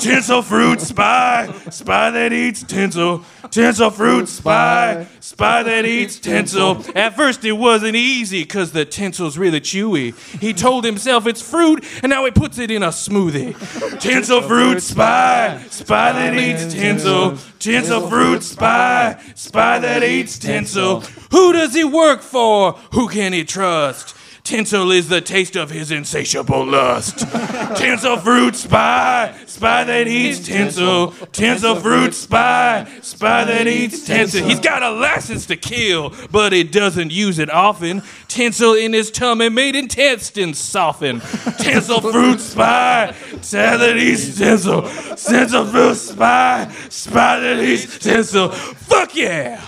tinsel 0.00 0.42
fruit 0.42 0.80
spy, 0.80 1.48
spy 1.70 2.10
that 2.10 2.32
eats 2.32 2.64
tinsel. 2.64 3.24
Tinsel 3.52 3.90
fruit 3.90 4.28
spy, 4.28 5.06
spy 5.20 5.62
that 5.62 5.86
eats 5.86 6.18
tinsel. 6.18 6.84
At 6.96 7.14
first 7.14 7.44
it 7.44 7.52
wasn't 7.52 7.94
easy 7.94 8.42
because 8.42 8.72
the 8.72 8.84
tinsel's 8.84 9.38
really 9.38 9.60
chewy. 9.60 10.16
He 10.40 10.54
told 10.54 10.84
himself 10.84 11.28
it's 11.28 11.40
fruit 11.40 11.84
and 12.02 12.10
now 12.10 12.24
he 12.24 12.32
puts 12.32 12.58
it 12.58 12.72
in 12.72 12.82
a 12.82 12.88
smoothie. 12.88 14.00
Tinsel 14.00 14.42
fruit 14.42 14.82
spy, 14.82 15.64
spy 15.70 16.12
that 16.14 16.34
eats 16.34 16.74
tinsel. 16.74 17.38
Tinsel 17.62 18.08
fruit 18.08 18.42
spy, 18.42 19.22
spy 19.36 19.78
that 19.78 20.02
eats 20.02 20.36
tinsel. 20.36 21.02
Who 21.30 21.52
does 21.52 21.72
he 21.72 21.84
work 21.84 22.20
for? 22.20 22.72
Who 22.92 23.08
can 23.08 23.32
he 23.32 23.44
trust? 23.44 24.16
Tinsel 24.44 24.90
is 24.90 25.08
the 25.08 25.20
taste 25.20 25.54
of 25.54 25.70
his 25.70 25.92
insatiable 25.92 26.66
lust. 26.66 27.20
tinsel 27.76 28.16
fruit 28.16 28.56
spy, 28.56 29.34
spy 29.46 29.84
that 29.84 30.08
eats 30.08 30.40
tinsel. 30.40 31.12
Tinsel 31.30 31.76
fruit 31.76 32.12
spy, 32.12 32.88
spy 33.02 33.44
that 33.44 33.68
eats 33.68 34.04
tinsel. 34.04 34.44
He's 34.44 34.58
got 34.58 34.82
a 34.82 34.90
license 34.90 35.46
to 35.46 35.56
kill, 35.56 36.12
but 36.32 36.52
he 36.52 36.64
doesn't 36.64 37.12
use 37.12 37.38
it 37.38 37.50
often. 37.50 38.02
Tinsel 38.26 38.74
in 38.74 38.92
his 38.92 39.12
tummy 39.12 39.48
made 39.48 39.76
intestines 39.76 40.58
soften. 40.58 41.20
Tinsel 41.60 42.00
fruit 42.00 42.40
spy, 42.40 43.14
spy 43.40 43.76
that 43.76 43.96
eats 43.96 44.36
tinsel. 44.36 44.82
Tinsel 44.82 45.66
fruit 45.66 45.94
spy, 45.94 46.72
spy 46.88 47.38
that 47.38 47.62
eats 47.62 47.98
tinsel. 47.98 48.48
Fuck 48.48 49.14
yeah! 49.14 49.60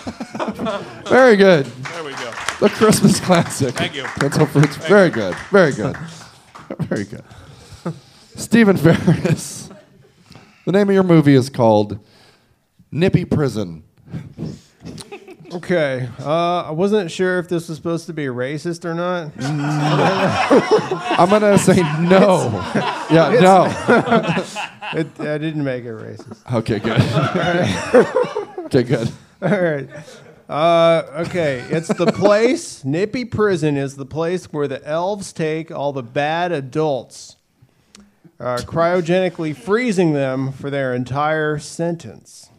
Very 1.06 1.36
good. 1.36 1.66
There 1.66 2.04
we 2.04 2.12
go. 2.12 2.32
The 2.60 2.68
Christmas 2.70 3.20
classic. 3.20 3.74
Thank 3.74 3.94
you. 3.94 4.04
Pencil 4.04 4.46
fruits. 4.66 4.88
Very 4.88 5.10
good. 5.10 5.34
Very 5.50 5.72
good. 5.72 5.96
Very 6.80 7.04
good. 7.04 7.24
Stephen 8.36 8.76
Ferris. 8.76 9.70
The 10.64 10.72
name 10.72 10.88
of 10.88 10.94
your 10.94 11.04
movie 11.04 11.34
is 11.34 11.50
called 11.50 11.98
Nippy 12.90 13.24
Prison. 13.24 13.84
Okay. 15.52 16.08
Uh, 16.18 16.62
I 16.62 16.70
wasn't 16.72 17.10
sure 17.10 17.38
if 17.38 17.48
this 17.48 17.68
was 17.68 17.76
supposed 17.76 18.06
to 18.06 18.12
be 18.12 18.24
racist 18.26 18.84
or 18.84 18.94
not. 18.94 19.30
I'm 21.18 21.28
gonna 21.28 21.58
say 21.58 21.76
no. 22.00 22.50
Yeah, 23.10 23.38
no. 23.40 24.50
It, 24.94 25.08
I 25.18 25.38
didn't 25.38 25.64
make 25.64 25.84
it 25.84 25.88
racist. 25.88 26.54
Okay, 26.54 26.78
good. 26.78 27.00
okay, 28.66 28.82
good. 28.84 29.10
All 29.42 29.48
right. 29.48 29.88
Uh, 30.48 31.24
okay, 31.26 31.64
it's 31.70 31.88
the 31.88 32.06
place. 32.06 32.84
Nippy 32.84 33.24
Prison 33.24 33.76
is 33.78 33.96
the 33.96 34.04
place 34.04 34.52
where 34.52 34.68
the 34.68 34.86
elves 34.86 35.32
take 35.32 35.70
all 35.70 35.92
the 35.92 36.02
bad 36.02 36.52
adults, 36.52 37.36
uh, 38.38 38.58
cryogenically 38.58 39.56
freezing 39.56 40.12
them 40.12 40.52
for 40.52 40.68
their 40.68 40.94
entire 40.94 41.58
sentence. 41.58 42.50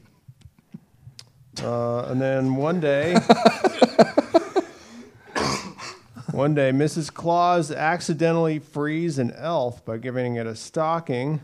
Uh, 1.62 2.06
and 2.06 2.20
then 2.20 2.56
one 2.56 2.80
day, 2.80 3.14
one 6.32 6.56
day, 6.56 6.72
Mrs. 6.72 7.14
Claus 7.14 7.72
accidentally 7.72 8.58
frees 8.58 9.20
an 9.20 9.32
elf 9.34 9.86
by 9.86 9.98
giving 9.98 10.38
it 10.38 10.48
a 10.48 10.56
stocking. 10.56 11.40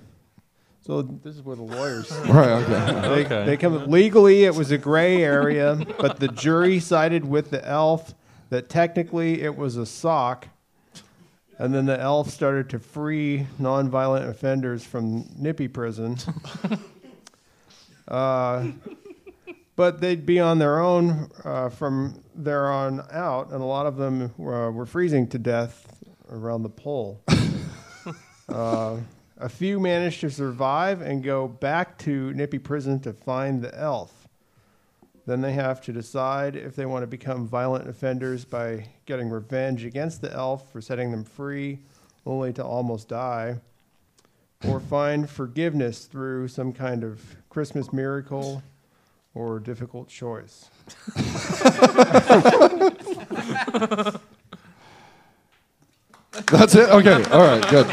So 0.91 1.03
this 1.03 1.37
is 1.37 1.41
where 1.41 1.55
the 1.55 1.61
lawyers. 1.61 2.11
Right. 2.27 2.49
Okay. 2.51 3.25
They, 3.25 3.45
they 3.45 3.55
come 3.55 3.89
legally. 3.89 4.43
It 4.43 4.53
was 4.53 4.71
a 4.71 4.77
gray 4.77 5.23
area, 5.23 5.79
but 5.97 6.19
the 6.19 6.27
jury 6.27 6.81
sided 6.81 7.23
with 7.23 7.49
the 7.49 7.65
elf 7.65 8.13
that 8.49 8.67
technically 8.67 9.41
it 9.41 9.55
was 9.55 9.77
a 9.77 9.85
sock, 9.85 10.49
and 11.57 11.73
then 11.73 11.85
the 11.85 11.97
elf 11.97 12.29
started 12.29 12.69
to 12.71 12.79
free 12.79 13.47
nonviolent 13.57 14.27
offenders 14.27 14.83
from 14.83 15.29
Nippy 15.37 15.69
Prison. 15.69 16.17
uh, 18.09 18.67
but 19.77 20.01
they'd 20.01 20.25
be 20.25 20.41
on 20.41 20.59
their 20.59 20.81
own 20.81 21.31
uh, 21.45 21.69
from 21.69 22.21
there 22.35 22.69
on 22.69 22.99
out, 23.13 23.51
and 23.53 23.61
a 23.61 23.65
lot 23.65 23.85
of 23.85 23.95
them 23.95 24.33
were, 24.37 24.69
were 24.73 24.85
freezing 24.85 25.25
to 25.29 25.39
death 25.39 25.87
around 26.29 26.63
the 26.63 26.69
pole. 26.69 27.23
a 29.41 29.49
few 29.49 29.79
manage 29.79 30.19
to 30.21 30.29
survive 30.29 31.01
and 31.01 31.23
go 31.23 31.47
back 31.47 31.97
to 31.99 32.31
Nippy 32.33 32.59
Prison 32.59 32.99
to 33.01 33.11
find 33.11 33.61
the 33.61 33.77
elf. 33.77 34.27
Then 35.25 35.41
they 35.41 35.53
have 35.53 35.81
to 35.81 35.91
decide 35.91 36.55
if 36.55 36.75
they 36.75 36.85
want 36.85 37.03
to 37.03 37.07
become 37.07 37.47
violent 37.47 37.89
offenders 37.89 38.45
by 38.45 38.87
getting 39.05 39.29
revenge 39.29 39.83
against 39.83 40.21
the 40.21 40.31
elf 40.31 40.71
for 40.71 40.81
setting 40.81 41.11
them 41.11 41.23
free, 41.23 41.79
only 42.25 42.53
to 42.53 42.63
almost 42.63 43.07
die, 43.07 43.57
or 44.67 44.79
find 44.79 45.29
forgiveness 45.29 46.05
through 46.05 46.47
some 46.47 46.71
kind 46.71 47.03
of 47.03 47.35
Christmas 47.49 47.91
miracle 47.91 48.61
or 49.33 49.59
difficult 49.59 50.07
choice. 50.07 50.69
That's 56.47 56.75
it. 56.75 56.89
Okay. 56.89 57.23
All 57.31 57.41
right. 57.41 57.69
Good. 57.69 57.87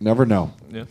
Never 0.00 0.24
know. 0.26 0.52
Yeah. 0.70 0.84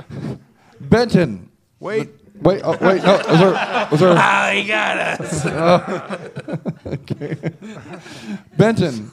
Benton. 0.80 1.50
Wait, 1.80 2.10
Wait. 2.40 2.60
Oh, 2.62 2.76
wait. 2.80 3.02
No. 3.02 3.16
Was 3.16 3.40
there? 3.40 3.88
Was 3.90 4.00
there? 4.00 4.14
Ah, 4.16 4.50
he 4.52 4.64
got 4.64 4.98
us. 4.98 5.44
Okay. 6.86 7.36
Benton. 8.56 9.10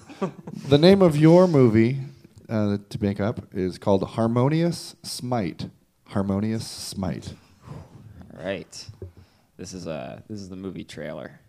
The 0.67 0.77
name 0.77 1.01
of 1.01 1.17
your 1.17 1.47
movie 1.47 1.99
uh, 2.47 2.77
to 2.89 3.03
make 3.03 3.19
up 3.19 3.53
is 3.53 3.77
called 3.77 4.03
Harmonious 4.03 4.95
Smite. 5.03 5.69
Harmonious 6.07 6.67
Smite. 6.67 7.33
All 8.37 8.45
right. 8.45 8.87
This 9.57 9.73
is 9.73 9.87
uh 9.87 10.19
this 10.29 10.39
is 10.39 10.49
the 10.49 10.55
movie 10.55 10.83
trailer. 10.83 11.39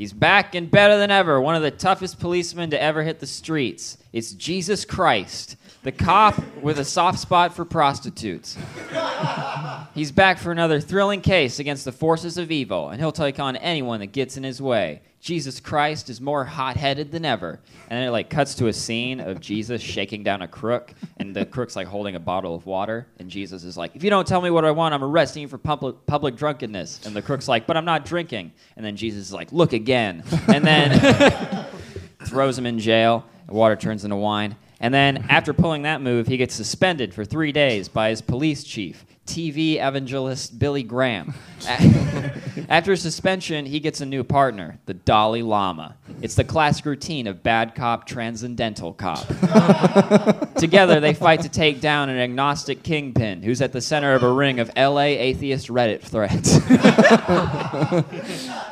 He's 0.00 0.14
back 0.14 0.54
and 0.54 0.70
better 0.70 0.96
than 0.96 1.10
ever. 1.10 1.42
One 1.42 1.56
of 1.56 1.60
the 1.60 1.70
toughest 1.70 2.18
policemen 2.18 2.70
to 2.70 2.80
ever 2.80 3.02
hit 3.02 3.20
the 3.20 3.26
streets. 3.26 3.98
It's 4.14 4.32
Jesus 4.32 4.86
Christ, 4.86 5.56
the 5.82 5.92
cop 5.92 6.42
with 6.62 6.78
a 6.78 6.86
soft 6.86 7.18
spot 7.18 7.54
for 7.54 7.66
prostitutes. 7.66 8.56
He's 10.00 10.12
back 10.12 10.38
for 10.38 10.50
another 10.50 10.80
thrilling 10.80 11.20
case 11.20 11.58
against 11.58 11.84
the 11.84 11.92
forces 11.92 12.38
of 12.38 12.50
evil, 12.50 12.88
and 12.88 12.98
he'll 12.98 13.12
take 13.12 13.38
on 13.38 13.54
anyone 13.56 14.00
that 14.00 14.12
gets 14.12 14.38
in 14.38 14.44
his 14.44 14.62
way. 14.62 15.02
Jesus 15.20 15.60
Christ 15.60 16.08
is 16.08 16.22
more 16.22 16.42
hot-headed 16.42 17.12
than 17.12 17.26
ever. 17.26 17.60
And 17.90 17.98
then 17.98 18.08
it 18.08 18.10
like 18.10 18.30
cuts 18.30 18.54
to 18.54 18.68
a 18.68 18.72
scene 18.72 19.20
of 19.20 19.40
Jesus 19.40 19.82
shaking 19.82 20.22
down 20.22 20.40
a 20.40 20.48
crook, 20.48 20.94
and 21.18 21.36
the 21.36 21.44
crook's 21.44 21.76
like 21.76 21.86
holding 21.86 22.14
a 22.14 22.18
bottle 22.18 22.54
of 22.54 22.64
water, 22.64 23.08
and 23.18 23.28
Jesus 23.28 23.62
is 23.62 23.76
like, 23.76 23.94
"If 23.94 24.02
you 24.02 24.08
don't 24.08 24.26
tell 24.26 24.40
me 24.40 24.48
what 24.48 24.64
I 24.64 24.70
want, 24.70 24.94
I'm 24.94 25.04
arresting 25.04 25.42
you 25.42 25.48
for 25.48 25.58
public 25.58 26.06
public 26.06 26.34
drunkenness." 26.34 27.04
And 27.04 27.14
the 27.14 27.20
crook's 27.20 27.46
like, 27.46 27.66
"But 27.66 27.76
I'm 27.76 27.84
not 27.84 28.06
drinking." 28.06 28.52
And 28.78 28.86
then 28.86 28.96
Jesus 28.96 29.26
is 29.26 29.34
like, 29.34 29.52
"Look 29.52 29.74
again," 29.74 30.24
and 30.48 30.64
then 30.64 31.66
throws 32.24 32.56
him 32.56 32.64
in 32.64 32.78
jail. 32.78 33.26
The 33.48 33.52
water 33.52 33.76
turns 33.76 34.04
into 34.04 34.16
wine. 34.16 34.56
And 34.80 34.94
then 34.94 35.26
after 35.28 35.52
pulling 35.52 35.82
that 35.82 36.00
move, 36.00 36.26
he 36.26 36.38
gets 36.38 36.54
suspended 36.54 37.12
for 37.12 37.24
three 37.24 37.52
days 37.52 37.88
by 37.88 38.08
his 38.08 38.22
police 38.22 38.64
chief, 38.64 39.04
TV 39.26 39.74
evangelist 39.76 40.58
Billy 40.58 40.82
Graham. 40.82 41.34
after 42.68 42.96
suspension, 42.96 43.66
he 43.66 43.78
gets 43.78 44.00
a 44.00 44.06
new 44.06 44.24
partner, 44.24 44.78
the 44.86 44.94
Dalai 44.94 45.42
Lama. 45.42 45.96
It's 46.22 46.34
the 46.34 46.44
classic 46.44 46.86
routine 46.86 47.26
of 47.26 47.42
bad 47.42 47.74
cop, 47.74 48.06
transcendental 48.06 48.94
cop. 48.94 49.26
Together, 50.56 50.98
they 50.98 51.12
fight 51.14 51.42
to 51.42 51.50
take 51.50 51.80
down 51.80 52.08
an 52.08 52.18
agnostic 52.18 52.82
kingpin 52.82 53.42
who's 53.42 53.60
at 53.60 53.72
the 53.72 53.80
center 53.82 54.14
of 54.14 54.22
a 54.22 54.32
ring 54.32 54.60
of 54.60 54.70
LA 54.76 55.00
atheist 55.00 55.68
Reddit 55.68 56.00
threads. 56.00 56.58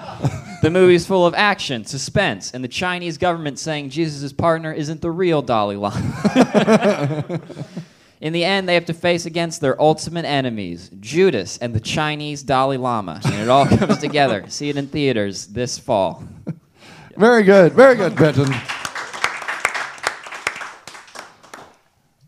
The 0.61 0.70
movie's 0.70 1.06
full 1.06 1.24
of 1.24 1.34
action, 1.34 1.84
suspense, 1.84 2.52
and 2.52 2.64
the 2.64 2.68
Chinese 2.68 3.16
government 3.16 3.59
saying 3.59 3.90
Jesus' 3.90 4.32
partner 4.32 4.72
isn't 4.72 5.00
the 5.00 5.11
real 5.11 5.40
Dalai 5.40 5.76
Lama. 5.76 7.40
In 8.20 8.32
the 8.32 8.44
end, 8.44 8.68
they 8.68 8.74
have 8.74 8.86
to 8.86 8.94
face 8.94 9.26
against 9.26 9.61
their 9.61 9.80
ultimate 9.80 10.24
enemies, 10.24 10.90
Judas 10.98 11.59
and 11.59 11.72
the 11.72 11.80
Chinese 11.80 12.42
Dalai 12.42 12.76
Lama. 12.76 13.20
And 13.24 13.34
it 13.34 13.48
all 13.48 13.66
comes 13.66 13.98
together. 13.98 14.44
See 14.48 14.68
it 14.68 14.76
in 14.76 14.88
theaters 14.88 15.46
this 15.46 15.78
fall. 15.78 16.24
Very 17.16 17.44
good. 17.44 17.74
Very 17.74 17.94
good, 17.94 18.16
Benton. 18.16 18.52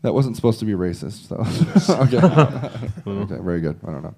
That 0.03 0.13
wasn't 0.15 0.35
supposed 0.35 0.59
to 0.59 0.65
be 0.65 0.71
racist, 0.73 1.27
so 1.27 1.35
okay. 2.03 2.17
okay, 3.07 3.43
very 3.43 3.61
good. 3.61 3.79
I 3.87 3.91
don't 3.91 4.01
know. 4.03 4.15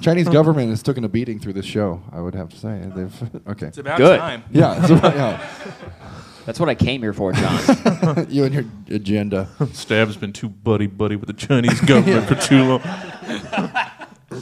Chinese 0.00 0.28
government 0.30 0.70
has 0.70 0.82
taken 0.82 1.04
a 1.04 1.08
beating 1.10 1.38
through 1.38 1.52
this 1.52 1.66
show. 1.66 2.02
I 2.10 2.20
would 2.22 2.34
have 2.34 2.48
to 2.48 2.56
say 2.56 2.80
they've 2.94 3.22
okay. 3.48 3.66
It's 3.66 3.76
about 3.78 3.98
Good. 3.98 4.18
time. 4.18 4.44
Yeah, 4.50 4.80
it's 4.80 4.90
about- 4.90 5.14
yeah. 5.14 5.46
That's 6.46 6.58
what 6.58 6.70
I 6.70 6.74
came 6.74 7.02
here 7.02 7.12
for, 7.12 7.32
John. 7.32 8.26
you 8.30 8.44
and 8.44 8.54
your 8.54 8.64
agenda. 8.88 9.46
Stab's 9.74 10.16
been 10.16 10.32
too 10.32 10.48
buddy 10.48 10.86
buddy 10.86 11.14
with 11.16 11.26
the 11.26 11.34
Chinese 11.34 11.80
government 11.82 12.26
for 12.26 12.34
too 12.34 12.64
long. 12.64 12.82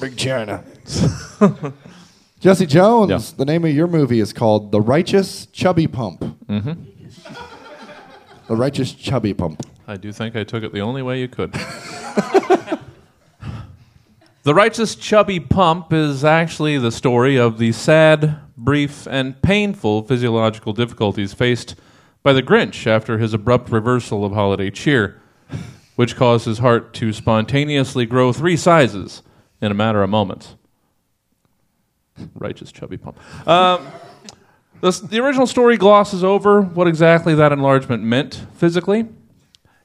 Big 0.01 0.17
China. 0.17 0.63
Jesse 2.39 2.67
Jones. 2.67 3.11
Yeah. 3.11 3.37
The 3.37 3.45
name 3.45 3.65
of 3.65 3.73
your 3.73 3.89
movie 3.89 4.21
is 4.21 4.33
called 4.33 4.71
The 4.71 4.81
Righteous 4.81 5.47
Chubby 5.47 5.89
Pump. 5.89 6.21
Mm-hmm. 6.47 6.85
The 8.47 8.57
Righteous 8.57 8.93
Chubby 8.93 9.35
Pump. 9.35 9.61
I 9.89 9.97
do 9.97 10.13
think 10.13 10.37
I 10.37 10.45
took 10.45 10.63
it 10.63 10.75
the 10.75 10.83
only 10.83 11.01
way 11.01 11.19
you 11.19 11.29
could. 11.29 11.53
the 14.43 14.55
Righteous 14.55 14.95
Chubby 14.95 15.41
Pump 15.41 15.95
is 15.95 16.27
actually 16.27 16.77
the 16.77 16.93
story 16.93 17.39
of 17.39 17.57
the 17.57 17.73
sad, 17.73 18.39
brief, 18.55 19.09
and 19.09 19.41
painful 19.41 20.03
physiological 20.03 20.75
difficulties 20.75 21.33
faced 21.33 21.75
by 22.23 22.35
the 22.35 22.43
Grinch 22.43 22.87
after 22.87 23.17
his 23.17 23.33
abrupt 23.33 23.71
reversal 23.71 24.27
of 24.27 24.35
holiday 24.35 24.71
cheer, 24.71 25.23
which 25.97 26.17
caused 26.17 26.45
his 26.45 26.59
heart 26.59 26.93
to 26.93 27.15
spontaneously 27.15 28.05
grow 28.05 28.31
three 28.31 28.59
sizes 28.59 29.23
in 29.63 29.73
a 29.73 29.75
matter 29.75 30.03
of 30.03 30.11
moments. 30.11 30.57
Righteous 32.35 32.71
Chubby 32.71 32.99
Pump. 32.99 33.19
Um, 33.49 33.87
The, 34.81 34.93
the 34.93 35.19
original 35.19 35.47
story 35.47 35.77
glosses 35.77 36.23
over 36.23 36.61
what 36.61 36.87
exactly 36.87 37.35
that 37.35 37.53
enlargement 37.53 38.03
meant 38.03 38.47
physically. 38.55 39.09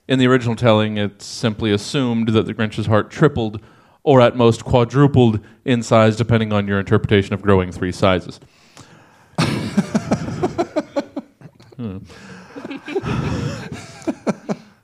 In 0.08 0.20
the 0.20 0.28
original 0.28 0.56
telling, 0.56 0.97
it's 0.97 1.26
simply 1.26 1.72
assumed 1.72 2.30
that 2.30 2.45
the 2.45 2.54
Grinch's 2.54 2.88
heart 2.88 3.10
tripled 3.10 3.62
or 4.04 4.20
at 4.20 4.36
most 4.36 4.66
quadrupled 4.66 5.39
in 5.64 5.82
size, 5.82 6.18
depending 6.18 6.51
on 6.51 6.68
your 6.68 6.78
interpretation 6.78 7.34
of 7.34 7.41
growing 7.41 7.72
three 7.72 7.91
sizes. 7.91 8.39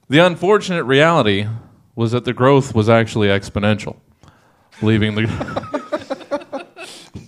The 0.10 0.18
unfortunate 0.18 0.86
reality 0.86 1.46
was 1.96 2.14
that 2.14 2.26
the 2.26 2.34
growth 2.34 2.74
was 2.74 2.90
actually 2.90 3.28
exponential, 3.28 3.98
leaving 4.82 5.14
the 5.14 6.66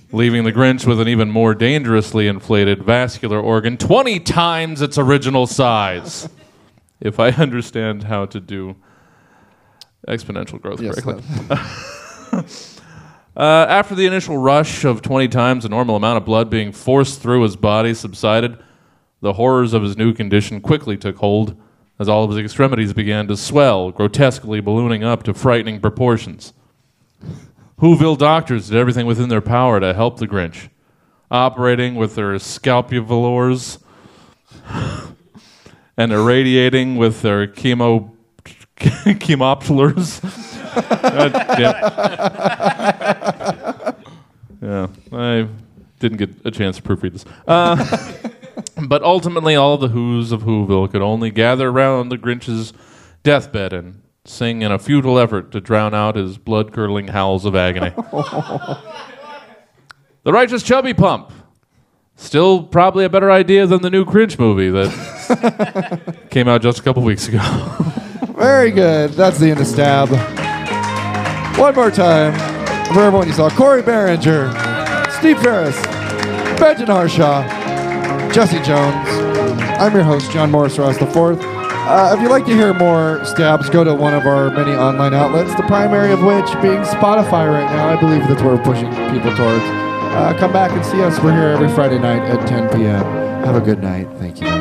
leaving 0.12 0.46
the 0.46 0.52
Grinch 0.52 0.88
with 0.88 1.00
an 1.00 1.08
even 1.08 1.30
more 1.30 1.54
dangerously 1.54 2.28
inflated 2.28 2.82
vascular 2.82 3.40
organ 3.40 3.78
20 3.78 4.20
times 4.22 4.82
its 4.82 4.98
original 4.98 5.46
size. 5.46 6.28
If 7.02 7.20
I 7.20 7.30
understand 7.32 8.04
how 8.04 8.26
to 8.28 8.40
do 8.40 8.76
exponential 10.08 10.62
growth 10.62 10.82
Yes, 10.82 11.02
correctly. 11.02 11.24
Uh, 13.36 13.66
after 13.70 13.96
the 13.96 14.06
initial 14.06 14.38
rush 14.38 14.84
of 14.84 15.02
20 15.02 15.30
times 15.30 15.64
the 15.64 15.70
normal 15.70 15.96
amount 15.96 16.18
of 16.18 16.26
blood 16.26 16.50
being 16.50 16.74
forced 16.74 17.22
through 17.22 17.42
his 17.44 17.56
body 17.56 17.94
subsided, 17.94 18.58
the 19.22 19.34
horrors 19.34 19.74
of 19.74 19.84
his 19.84 19.96
new 19.96 20.14
condition 20.14 20.60
quickly 20.60 20.98
took 20.98 21.16
hold 21.16 21.56
as 21.98 22.10
all 22.10 22.26
of 22.26 22.32
his 22.32 22.40
extremities 22.40 22.92
began 22.92 23.28
to 23.28 23.38
swell, 23.38 23.90
grotesquely 23.90 24.60
ballooning 24.60 25.04
up 25.06 25.24
to 25.24 25.34
frightening 25.34 25.80
proportions. 25.80 26.52
Whoville 27.80 28.18
doctors 28.18 28.68
did 28.68 28.78
everything 28.78 29.06
within 29.06 29.30
their 29.30 29.40
power 29.40 29.80
to 29.80 29.94
help 29.94 30.20
the 30.20 30.28
Grinch, 30.28 30.68
operating 31.30 31.96
with 31.96 32.16
their 32.16 32.34
scalpulars 32.34 33.82
and 35.98 36.12
irradiating 36.12 36.96
with 36.96 37.22
their 37.22 37.48
chemo 37.48 38.12
chemoplars. 39.20 40.24
Uh, 40.76 41.30
yeah. 41.60 41.88
yeah, 44.62 44.88
I 45.12 45.48
didn't 46.00 46.18
get 46.18 46.30
a 46.46 46.52
chance 46.52 46.78
to 46.78 46.84
proofread 46.84 47.14
this. 47.14 47.26
Uh, 47.48 48.30
but 48.88 49.04
ultimately, 49.04 49.56
all 49.56 49.78
the 49.78 49.90
Who's 49.90 50.32
of 50.32 50.44
Whoville 50.44 50.90
could 50.92 51.02
only 51.02 51.30
gather 51.32 51.70
around 51.70 52.10
the 52.10 52.18
Grinch's 52.18 52.74
deathbed 53.24 53.74
and 53.74 54.02
sing 54.26 54.62
in 54.62 54.72
a 54.72 54.80
futile 54.80 55.20
effort 55.20 55.52
to 55.52 55.62
drown 55.62 55.94
out 55.94 56.16
his 56.16 56.38
blood 56.38 56.74
curdling 56.74 57.10
howls 57.10 57.46
of 57.46 57.56
agony. 57.56 57.90
the 60.24 60.32
Righteous 60.32 60.64
Chubby 60.64 60.94
Pump. 60.94 61.32
Still 62.22 62.62
probably 62.62 63.04
a 63.04 63.10
better 63.10 63.32
idea 63.32 63.66
than 63.66 63.82
the 63.82 63.90
new 63.90 64.06
Grinch 64.06 64.38
movie 64.38 64.70
that 64.70 66.16
came 66.30 66.48
out 66.48 66.62
just 66.62 66.78
a 66.78 66.84
couple 66.84 67.02
weeks 67.02 67.28
ago. 67.28 67.40
Very 68.38 68.70
good. 68.70 69.14
That's 69.14 69.40
the 69.40 69.50
end 69.50 69.60
of 69.60 69.66
Stab. 69.66 70.08
One 71.58 71.74
more 71.74 71.90
time 71.90 72.34
for 72.94 73.02
everyone 73.02 73.28
you 73.28 73.34
saw 73.34 73.50
Corey 73.50 73.82
Behringer, 73.82 74.52
Steve 75.18 75.42
Ferris, 75.42 75.76
Benjamin 76.60 76.96
Harshaw, 76.96 77.42
Jesse 78.32 78.62
Jones. 78.62 79.10
I'm 79.82 79.92
your 79.92 80.04
host, 80.04 80.32
John 80.32 80.52
Morris 80.52 80.78
Ross 80.78 81.02
IV. 81.02 81.18
Uh, 81.18 82.14
if 82.16 82.22
you'd 82.22 82.30
like 82.30 82.46
to 82.46 82.54
hear 82.54 82.72
more 82.76 83.26
stabs, 83.26 83.68
go 83.68 83.84
to 83.84 83.96
one 83.96 84.14
of 84.14 84.28
our 84.28 84.52
many 84.52 84.72
online 84.74 85.16
outlets, 85.16 85.56
the 85.56 85.64
primary 85.64 86.12
of 86.12 86.22
which 86.22 86.46
being 86.62 86.84
Spotify 86.84 87.52
right 87.52 87.70
now. 87.74 87.90
I 87.90 88.00
believe 88.00 88.28
that's 88.28 88.44
where 88.44 88.56
we're 88.56 88.64
pushing 88.64 88.92
people 89.12 89.36
towards. 89.36 89.81
Uh, 90.14 90.38
come 90.38 90.52
back 90.52 90.72
and 90.72 90.86
see 90.86 91.02
us. 91.02 91.20
We're 91.22 91.34
here 91.34 91.50
every 91.50 91.70
Friday 91.70 91.98
night 91.98 92.22
at 92.30 92.48
10 92.48 92.70
p.m. 92.70 93.04
Have 93.46 93.56
a 93.56 93.62
good 93.62 93.82
night. 93.82 94.08
Thank 94.20 94.42
you. 94.42 94.61